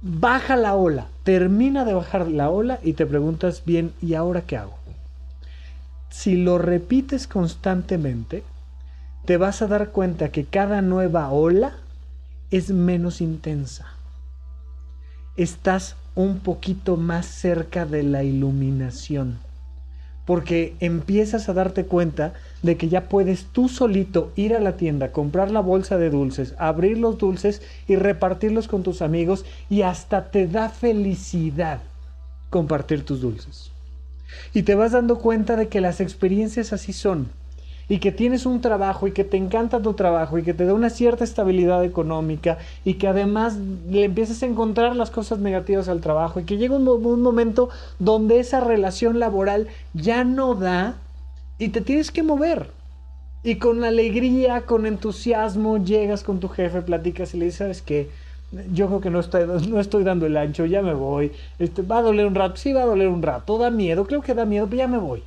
baja 0.03 0.57
la 0.57 0.75
ola, 0.75 1.07
termina 1.23 1.85
de 1.85 1.95
bajar 1.95 2.27
la 2.27 2.51
ola 2.51 2.81
y 2.83 2.95
te 2.95 3.07
preguntas 3.07 3.63
bien, 3.65 3.93
¿y 4.03 4.15
ahora 4.15 4.41
qué 4.41 4.57
hago? 4.57 4.77
Si 6.11 6.35
lo 6.35 6.59
repites 6.59 7.29
constantemente, 7.29 8.43
te 9.27 9.37
vas 9.37 9.63
a 9.63 9.69
dar 9.69 9.91
cuenta 9.91 10.31
que 10.31 10.45
cada 10.45 10.83
nueva 10.83 11.31
ola 11.31 11.77
es 12.51 12.71
menos 12.71 13.21
intensa. 13.21 13.87
Estás 15.37 15.95
un 16.17 16.41
poquito 16.41 16.97
más 16.97 17.27
cerca 17.27 17.87
de 17.87 18.03
la 18.03 18.25
iluminación 18.25 19.46
porque 20.27 20.75
empiezas 20.81 21.49
a 21.49 21.55
darte 21.55 21.87
cuenta 21.87 22.35
de 22.63 22.77
que 22.77 22.89
ya 22.89 23.09
puedes 23.09 23.45
tú 23.45 23.69
solito 23.69 24.33
ir 24.37 24.55
a 24.55 24.61
la 24.61 24.77
tienda, 24.77 25.13
comprar 25.13 25.51
la 25.51 25.61
bolsa 25.61 25.97
de 25.97 26.11
dulces, 26.11 26.55
abrir 26.59 26.99
los 26.99 27.17
dulces 27.17 27.63
y 27.87 27.97
repartirlos 27.97 28.69
con 28.69 28.83
tus 28.83 29.01
amigos 29.01 29.47
y 29.71 29.83
hasta 29.83 30.31
te 30.31 30.47
da 30.49 30.69
felicidad 30.69 31.81
compartir 32.51 33.05
tus 33.05 33.21
dulces. 33.21 33.71
Y 34.53 34.65
te 34.65 34.75
vas 34.75 34.93
dando 34.93 35.19
cuenta 35.19 35.57
de 35.57 35.69
que 35.69 35.81
las 35.81 36.01
experiencias 36.01 36.73
así 36.73 36.93
son. 36.93 37.29
Y 37.89 37.99
que 37.99 38.13
tienes 38.13 38.47
un 38.47 38.61
trabajo 38.61 39.07
y 39.07 39.13
que 39.13 39.25
te 39.25 39.37
encanta 39.37 39.81
tu 39.81 39.95
trabajo 39.95 40.39
y 40.39 40.43
que 40.43 40.55
te 40.55 40.65
da 40.65 40.75
una 40.75 40.91
cierta 40.91 41.25
estabilidad 41.25 41.85
económica 41.85 42.59
y 42.85 42.95
que 42.95 43.09
además 43.09 43.57
le 43.89 44.05
empiezas 44.05 44.43
a 44.43 44.47
encontrar 44.47 44.97
las 44.97 45.11
cosas 45.11 45.39
negativas 45.39 45.89
al 45.89 46.01
trabajo 46.01 46.41
y 46.41 46.45
que 46.45 46.57
llega 46.57 46.77
un, 46.77 47.23
momento 47.23 47.69
donde 47.99 48.41
esa 48.41 48.61
relación 48.61 49.19
laboral 49.21 49.69
ya 49.95 50.25
no 50.25 50.55
da 50.55 50.97
y 51.59 51.69
te 51.69 51.81
tienes 51.81 52.11
que 52.11 52.23
mover. 52.23 52.71
Y 53.43 53.57
con 53.57 53.85
alegría, 53.85 54.63
con 54.63 54.87
entusiasmo, 54.87 55.79
llegas 55.79 56.25
con 56.25 56.41
tu 56.41 56.49
jefe, 56.49 56.83
platicas 56.83 57.33
y 57.33 57.39
le 57.39 57.45
dices, 57.45 57.59
¿sabes 57.59 57.83
qué? 57.83 58.11
Yo 58.73 58.89
creo 58.89 59.01
que 59.01 59.11
no 59.11 59.21
estoy, 59.21 59.45
no 59.69 59.79
estoy 59.79 60.03
dando 60.03 60.27
el 60.27 60.37
ancho, 60.37 60.67
ya 60.67 60.83
me 60.83 60.95
voy. 60.95 61.31
Este, 61.61 61.83
va 61.83 61.99
a 61.99 62.03
doler 62.03 62.27
un 62.27 62.35
rato, 62.35 62.57
sí 62.57 62.73
va 62.73 62.83
a 62.83 62.87
doler 62.87 63.07
un 63.07 63.23
rato, 63.23 63.57
da 63.59 63.71
miedo, 63.71 64.05
creo 64.05 64.21
que 64.21 64.35
da 64.35 64.45
miedo, 64.45 64.67
pero 64.67 64.79
ya 64.79 64.89
me 64.89 64.99
voy 64.99 65.23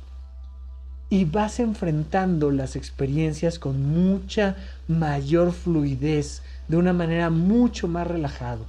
y 1.12 1.24
vas 1.24 1.58
enfrentando 1.58 2.52
las 2.52 2.76
experiencias 2.76 3.58
con 3.58 3.84
mucha 3.84 4.56
mayor 4.86 5.50
fluidez, 5.50 6.42
de 6.68 6.76
una 6.76 6.92
manera 6.92 7.30
mucho 7.30 7.88
más 7.88 8.06
relajado. 8.06 8.64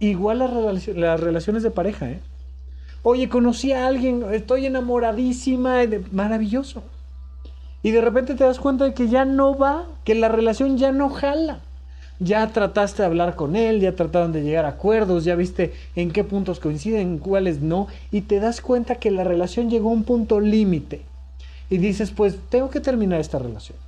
Igual 0.00 0.40
las, 0.40 1.20
relaciones 1.20 1.62
de 1.62 1.70
pareja, 1.70 2.10
¿eh? 2.10 2.20
Oye, 3.04 3.28
conocí 3.28 3.70
a 3.72 3.86
alguien, 3.86 4.24
estoy 4.32 4.66
enamoradísima, 4.66 5.82
maravilloso. 6.10 6.82
Y 7.84 7.92
de 7.92 8.00
repente 8.00 8.34
te 8.34 8.42
das 8.42 8.58
cuenta 8.58 8.84
de 8.84 8.94
que 8.94 9.08
ya 9.08 9.24
no 9.24 9.56
va, 9.56 9.86
que 10.04 10.16
la 10.16 10.28
relación 10.28 10.76
ya 10.76 10.90
no 10.90 11.08
jala. 11.08 11.60
Ya 12.18 12.48
trataste 12.48 13.02
de 13.02 13.06
hablar 13.06 13.36
con 13.36 13.54
él, 13.54 13.80
ya 13.80 13.94
trataron 13.94 14.32
de 14.32 14.42
llegar 14.42 14.64
a 14.64 14.70
acuerdos, 14.70 15.24
ya 15.24 15.36
viste 15.36 15.72
en 15.94 16.10
qué 16.10 16.24
puntos 16.24 16.58
coinciden, 16.58 17.00
en 17.00 17.18
cuáles 17.18 17.60
no, 17.60 17.86
y 18.10 18.22
te 18.22 18.40
das 18.40 18.60
cuenta 18.60 18.96
que 18.96 19.10
la 19.10 19.22
relación 19.22 19.70
llegó 19.70 19.90
a 19.90 19.92
un 19.92 20.04
punto 20.04 20.40
límite 20.40 21.02
y 21.70 21.78
dices, 21.78 22.10
pues 22.10 22.38
tengo 22.50 22.70
que 22.70 22.80
terminar 22.80 23.20
esta 23.20 23.38
relación. 23.38 23.78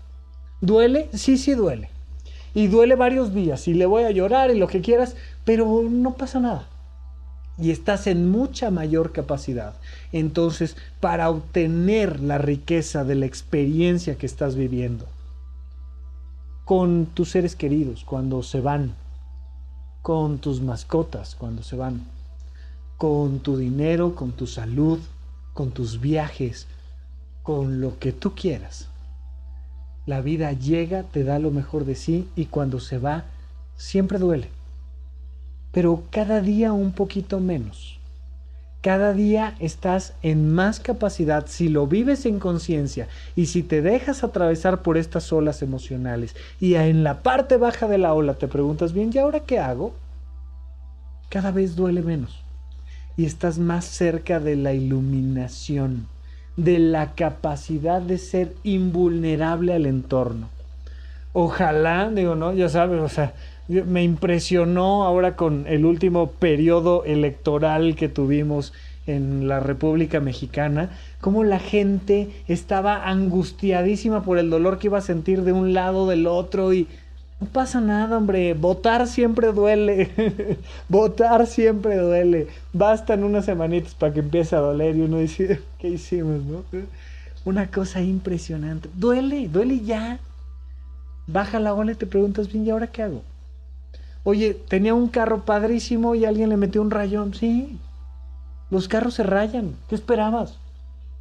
¿Duele? 0.61 1.09
Sí, 1.12 1.37
sí 1.37 1.55
duele. 1.55 1.91
Y 2.55 2.68
duele 2.68 2.95
varios 2.95 3.35
días 3.35 3.68
y 3.68 3.74
le 3.74 3.87
voy 3.87 4.05
a 4.05 4.11
llorar 4.11 4.51
y 4.51 4.59
lo 4.59 4.66
que 4.66 4.81
quieras, 4.81 5.14
pero 5.45 5.83
no 5.83 6.14
pasa 6.14 6.41
nada. 6.41 6.66
Y 7.59 7.70
estás 7.70 8.07
en 8.07 8.31
mucha 8.31 8.70
mayor 8.70 9.12
capacidad. 9.12 9.74
Entonces, 10.12 10.77
para 11.01 11.31
obtener 11.31 12.20
la 12.20 12.39
riqueza 12.39 13.05
de 13.05 13.14
la 13.14 13.27
experiencia 13.27 14.16
que 14.16 14.27
estás 14.27 14.57
viviendo, 14.57 15.07
con 16.64 17.07
tus 17.07 17.31
seres 17.31 17.55
queridos 17.55 18.05
cuando 18.05 18.43
se 18.43 18.61
van, 18.61 18.95
con 20.03 20.39
tus 20.39 20.61
mascotas 20.61 21.35
cuando 21.35 21.62
se 21.62 21.77
van, 21.77 22.07
con 22.97 23.41
tu 23.41 23.57
dinero, 23.57 24.14
con 24.14 24.33
tu 24.33 24.47
salud, 24.47 24.99
con 25.53 25.70
tus 25.70 26.01
viajes, 26.01 26.66
con 27.47 27.80
lo 27.80 27.97
que 28.01 28.11
tú 28.11 28.34
quieras. 28.34 28.88
La 30.05 30.20
vida 30.20 30.53
llega, 30.53 31.05
te 31.05 31.22
da 31.22 31.38
lo 31.38 31.53
mejor 31.53 31.84
de 31.84 31.94
sí 31.94 32.28
y 32.34 32.47
cuando 32.47 32.80
se 32.80 32.99
va, 32.99 33.22
siempre 33.76 34.18
duele. 34.18 34.49
Pero 35.70 36.03
cada 36.11 36.40
día 36.40 36.72
un 36.72 36.90
poquito 36.90 37.38
menos. 37.38 38.01
Cada 38.82 39.12
día 39.12 39.55
estás 39.61 40.14
en 40.22 40.53
más 40.53 40.80
capacidad 40.80 41.47
si 41.47 41.68
lo 41.68 41.86
vives 41.86 42.26
en 42.26 42.40
conciencia 42.40 43.07
y 43.36 43.47
si 43.47 43.62
te 43.62 43.80
dejas 43.80 44.24
atravesar 44.24 44.82
por 44.82 44.97
estas 44.97 45.32
olas 45.32 45.62
emocionales 45.62 46.34
y 46.59 46.74
en 46.74 47.05
la 47.05 47.22
parte 47.22 47.59
baja 47.59 47.86
de 47.86 47.99
la 47.99 48.12
ola 48.12 48.34
te 48.34 48.49
preguntas, 48.49 48.92
bien, 48.92 49.12
¿y 49.14 49.18
ahora 49.18 49.40
qué 49.40 49.61
hago? 49.61 49.94
Cada 51.28 51.53
vez 51.53 51.76
duele 51.76 52.03
menos 52.03 52.42
y 53.16 53.24
estás 53.24 53.59
más 53.59 53.84
cerca 53.84 54.40
de 54.40 54.57
la 54.57 54.72
iluminación 54.72 56.09
de 56.57 56.78
la 56.78 57.12
capacidad 57.12 58.00
de 58.00 58.18
ser 58.18 58.54
invulnerable 58.62 59.74
al 59.74 59.86
entorno. 59.86 60.48
Ojalá, 61.32 62.11
digo, 62.11 62.34
¿no? 62.34 62.54
Ya 62.54 62.68
sabes, 62.68 63.00
o 63.00 63.09
sea, 63.09 63.34
me 63.68 64.02
impresionó 64.02 65.04
ahora 65.04 65.36
con 65.36 65.66
el 65.66 65.84
último 65.84 66.30
periodo 66.30 67.04
electoral 67.04 67.94
que 67.94 68.09
tuvimos 68.09 68.72
en 69.07 69.46
la 69.46 69.61
República 69.61 70.20
Mexicana, 70.20 70.90
cómo 71.20 71.44
la 71.44 71.59
gente 71.59 72.30
estaba 72.48 73.09
angustiadísima 73.09 74.24
por 74.24 74.38
el 74.38 74.50
dolor 74.50 74.78
que 74.78 74.88
iba 74.88 74.98
a 74.98 75.02
sentir 75.02 75.42
de 75.42 75.52
un 75.52 75.74
lado 75.74 76.09
del 76.09 76.26
otro 76.26 76.72
y 76.72 76.88
no 77.41 77.47
pasa 77.49 77.80
nada, 77.80 78.16
hombre. 78.16 78.55
Votar 78.55 79.07
siempre 79.07 79.53
duele. 79.53 80.59
Votar 80.89 81.47
siempre 81.47 81.97
duele. 81.97 82.49
Bastan 82.72 83.24
unas 83.24 83.45
semanitas 83.45 83.95
para 83.95 84.12
que 84.12 84.20
empiece 84.20 84.57
a 84.57 84.61
doler 84.61 84.97
y 84.97 85.03
uno 85.03 85.18
dice, 85.18 85.61
¿qué 85.78 85.89
hicimos, 85.89 86.43
no? 86.45 86.64
Una 87.45 87.70
cosa 87.70 88.01
impresionante. 88.01 88.89
Duele, 88.95 89.49
duele 89.49 89.80
ya. 89.80 90.18
Baja 91.26 91.61
la 91.61 91.74
ola 91.74 91.93
y 91.93 91.97
te 91.97 92.07
preguntas, 92.07 92.51
bien, 92.51 92.66
¿y 92.66 92.70
ahora 92.70 92.87
qué 92.87 93.03
hago? 93.03 93.22
Oye, 94.24 94.55
tenía 94.55 94.95
un 94.95 95.09
carro 95.09 95.45
padrísimo 95.45 96.14
y 96.14 96.24
alguien 96.24 96.49
le 96.49 96.57
metió 96.57 96.80
un 96.80 96.91
rayón. 96.91 97.34
Sí, 97.34 97.78
los 98.70 98.89
carros 98.89 99.14
se 99.14 99.22
rayan. 99.22 99.76
¿Qué 99.89 99.95
esperabas? 99.95 100.59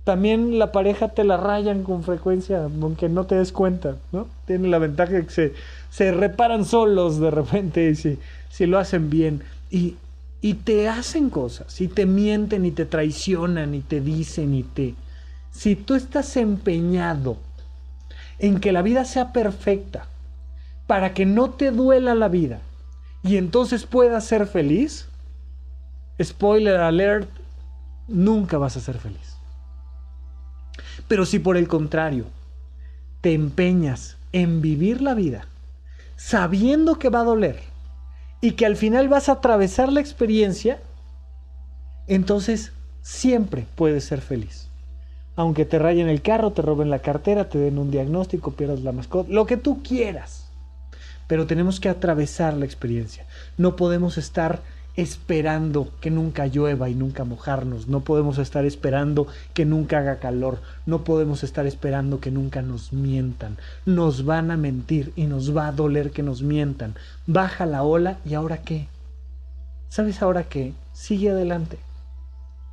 También 0.06 0.58
la 0.58 0.72
pareja 0.72 1.10
te 1.10 1.26
la 1.26 1.36
rayan 1.36 1.84
con 1.84 2.04
frecuencia, 2.04 2.64
aunque 2.64 3.10
no 3.10 3.26
te 3.26 3.36
des 3.36 3.52
cuenta, 3.52 3.98
¿no? 4.14 4.28
Tiene 4.46 4.70
la 4.70 4.80
ventaja 4.80 5.12
de 5.12 5.26
que 5.26 5.32
se 5.32 5.54
se 5.96 6.12
reparan 6.12 6.66
solos 6.66 7.22
de 7.22 7.32
repente 7.32 7.96
si, 7.96 8.20
si 8.50 8.66
lo 8.66 8.78
hacen 8.80 9.10
bien. 9.10 9.44
Y, 9.72 9.96
y 10.42 10.56
te 10.56 10.90
hacen 10.90 11.30
cosas, 11.30 11.80
y 11.80 11.88
te 11.88 12.06
mienten 12.06 12.66
y 12.66 12.72
te 12.72 12.86
traicionan 12.86 13.74
y 13.74 13.80
te 13.80 14.02
dicen 14.02 14.54
y 14.54 14.64
te... 14.64 14.94
Si 15.52 15.78
tú 15.78 15.96
estás 15.96 16.36
empeñado 16.36 17.38
en 18.40 18.60
que 18.60 18.74
la 18.74 18.82
vida 18.82 19.06
sea 19.06 19.32
perfecta, 19.32 20.10
para 20.86 21.14
que 21.14 21.26
no 21.26 21.52
te 21.52 21.72
duela 21.72 22.14
la 22.14 22.28
vida 22.28 22.60
y 23.24 23.38
entonces 23.38 23.86
puedas 23.86 24.26
ser 24.26 24.48
feliz, 24.48 25.08
spoiler 26.22 26.82
alert, 26.82 27.30
nunca 28.10 28.58
vas 28.58 28.76
a 28.76 28.82
ser 28.82 28.98
feliz. 28.98 29.35
Pero 31.08 31.26
si 31.26 31.40
por 31.40 31.58
el 31.58 31.68
contrario 31.68 32.26
te 33.22 33.34
empeñas 33.34 34.18
en 34.32 34.62
vivir 34.62 35.02
la 35.02 35.14
vida 35.14 35.48
sabiendo 36.16 36.98
que 36.98 37.10
va 37.10 37.22
a 37.22 37.26
doler 37.26 37.60
y 38.42 38.52
que 38.52 38.66
al 38.66 38.76
final 38.76 39.10
vas 39.10 39.30
a 39.30 39.34
atravesar 39.34 39.92
la 39.92 40.02
experiencia, 40.02 40.80
entonces 42.08 42.72
siempre 43.02 43.66
puedes 43.76 44.06
ser 44.06 44.22
feliz. 44.22 44.70
Aunque 45.36 45.66
te 45.66 45.80
rayen 45.80 46.08
el 46.08 46.22
carro, 46.22 46.52
te 46.52 46.62
roben 46.62 46.90
la 46.90 47.00
cartera, 47.00 47.50
te 47.50 47.58
den 47.58 47.78
un 47.78 47.92
diagnóstico, 47.92 48.52
pierdas 48.52 48.82
la 48.82 48.92
mascota, 48.92 49.32
lo 49.32 49.46
que 49.46 49.58
tú 49.58 49.84
quieras. 49.84 50.50
Pero 51.28 51.48
tenemos 51.48 51.80
que 51.80 51.90
atravesar 51.90 52.54
la 52.54 52.66
experiencia. 52.66 53.26
No 53.58 53.76
podemos 53.76 54.18
estar 54.18 54.62
esperando 54.98 55.90
que 56.00 56.12
nunca 56.12 56.48
llueva 56.48 56.90
y 56.90 56.96
nunca 56.96 57.24
mojarnos. 57.24 57.88
No 57.88 58.02
podemos 58.02 58.38
estar 58.38 58.66
esperando 58.66 59.28
que 59.54 59.66
nunca 59.66 60.00
haga 60.00 60.20
calor. 60.20 60.60
No 60.86 61.04
podemos 61.04 61.44
estar 61.44 61.66
esperando 61.66 62.20
que 62.20 62.32
nunca 62.32 62.62
nos 62.62 62.94
mientan. 62.94 63.58
Nos 63.86 64.26
van 64.26 64.52
a 64.52 64.58
mentir 64.58 65.12
y 65.16 65.26
nos 65.26 65.56
va 65.56 65.68
a 65.68 65.72
doler 65.72 66.12
que 66.12 66.24
nos 66.24 66.42
mientan. 66.42 66.96
Baja 67.28 67.66
la 67.66 67.84
ola 67.84 68.18
y 68.26 68.34
ahora 68.34 68.58
qué? 68.58 68.88
¿Sabes 69.90 70.22
ahora 70.22 70.44
qué? 70.44 70.74
Sigue 70.94 71.30
adelante. 71.30 71.78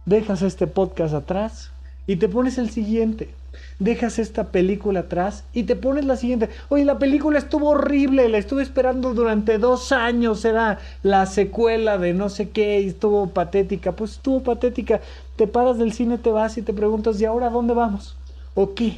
Dejas 0.07 0.43
este 0.43 0.67
podcast 0.67 1.15
atrás 1.15 1.71
y 2.07 2.17
te 2.17 2.29
pones 2.29 2.59
el 2.59 2.71
siguiente 2.71 3.31
dejas 3.79 4.19
esta 4.19 4.49
película 4.49 5.01
atrás 5.01 5.45
y 5.53 5.65
te 5.65 5.77
pones 5.77 6.05
la 6.05 6.17
siguiente. 6.17 6.49
Oye, 6.69 6.85
la 6.85 6.99
película 6.99 7.39
estuvo 7.39 7.71
horrible, 7.71 8.29
la 8.29 8.39
estuve 8.39 8.63
esperando 8.63 9.15
durante 9.15 9.59
dos 9.59 9.93
años, 9.93 10.45
era 10.45 10.79
la 11.03 11.27
secuela 11.27 11.99
de 11.99 12.15
no 12.15 12.29
sé 12.29 12.51
qué 12.51 12.81
y 12.81 12.89
estuvo 12.89 13.29
patética. 13.29 13.93
Pues 13.93 14.13
estuvo 14.13 14.43
patética. 14.43 15.01
Te 15.37 15.47
paras 15.47 15.79
del 15.79 15.93
cine, 15.93 16.19
te 16.19 16.31
vas 16.31 16.59
y 16.59 16.63
te 16.63 16.73
preguntas, 16.73 17.21
¿y 17.21 17.25
ahora 17.25 17.51
dónde 17.51 17.75
vamos? 17.75 18.17
¿O 18.55 18.75
qué? 18.75 18.97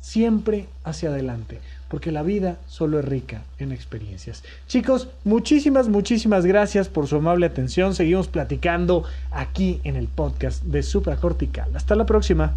Siempre 0.00 0.66
hacia 0.82 1.10
adelante, 1.10 1.60
porque 1.88 2.10
la 2.10 2.22
vida 2.22 2.56
solo 2.66 2.98
es 2.98 3.04
rica 3.04 3.42
en 3.58 3.70
experiencias. 3.70 4.42
Chicos, 4.66 5.08
muchísimas, 5.24 5.88
muchísimas 5.88 6.44
gracias 6.44 6.88
por 6.88 7.06
su 7.06 7.16
amable 7.16 7.46
atención. 7.46 7.94
Seguimos 7.94 8.26
platicando 8.26 9.04
aquí 9.30 9.80
en 9.84 9.94
el 9.94 10.08
podcast 10.08 10.64
de 10.64 10.82
Supracortical. 10.82 11.74
Hasta 11.76 11.94
la 11.94 12.04
próxima 12.04 12.56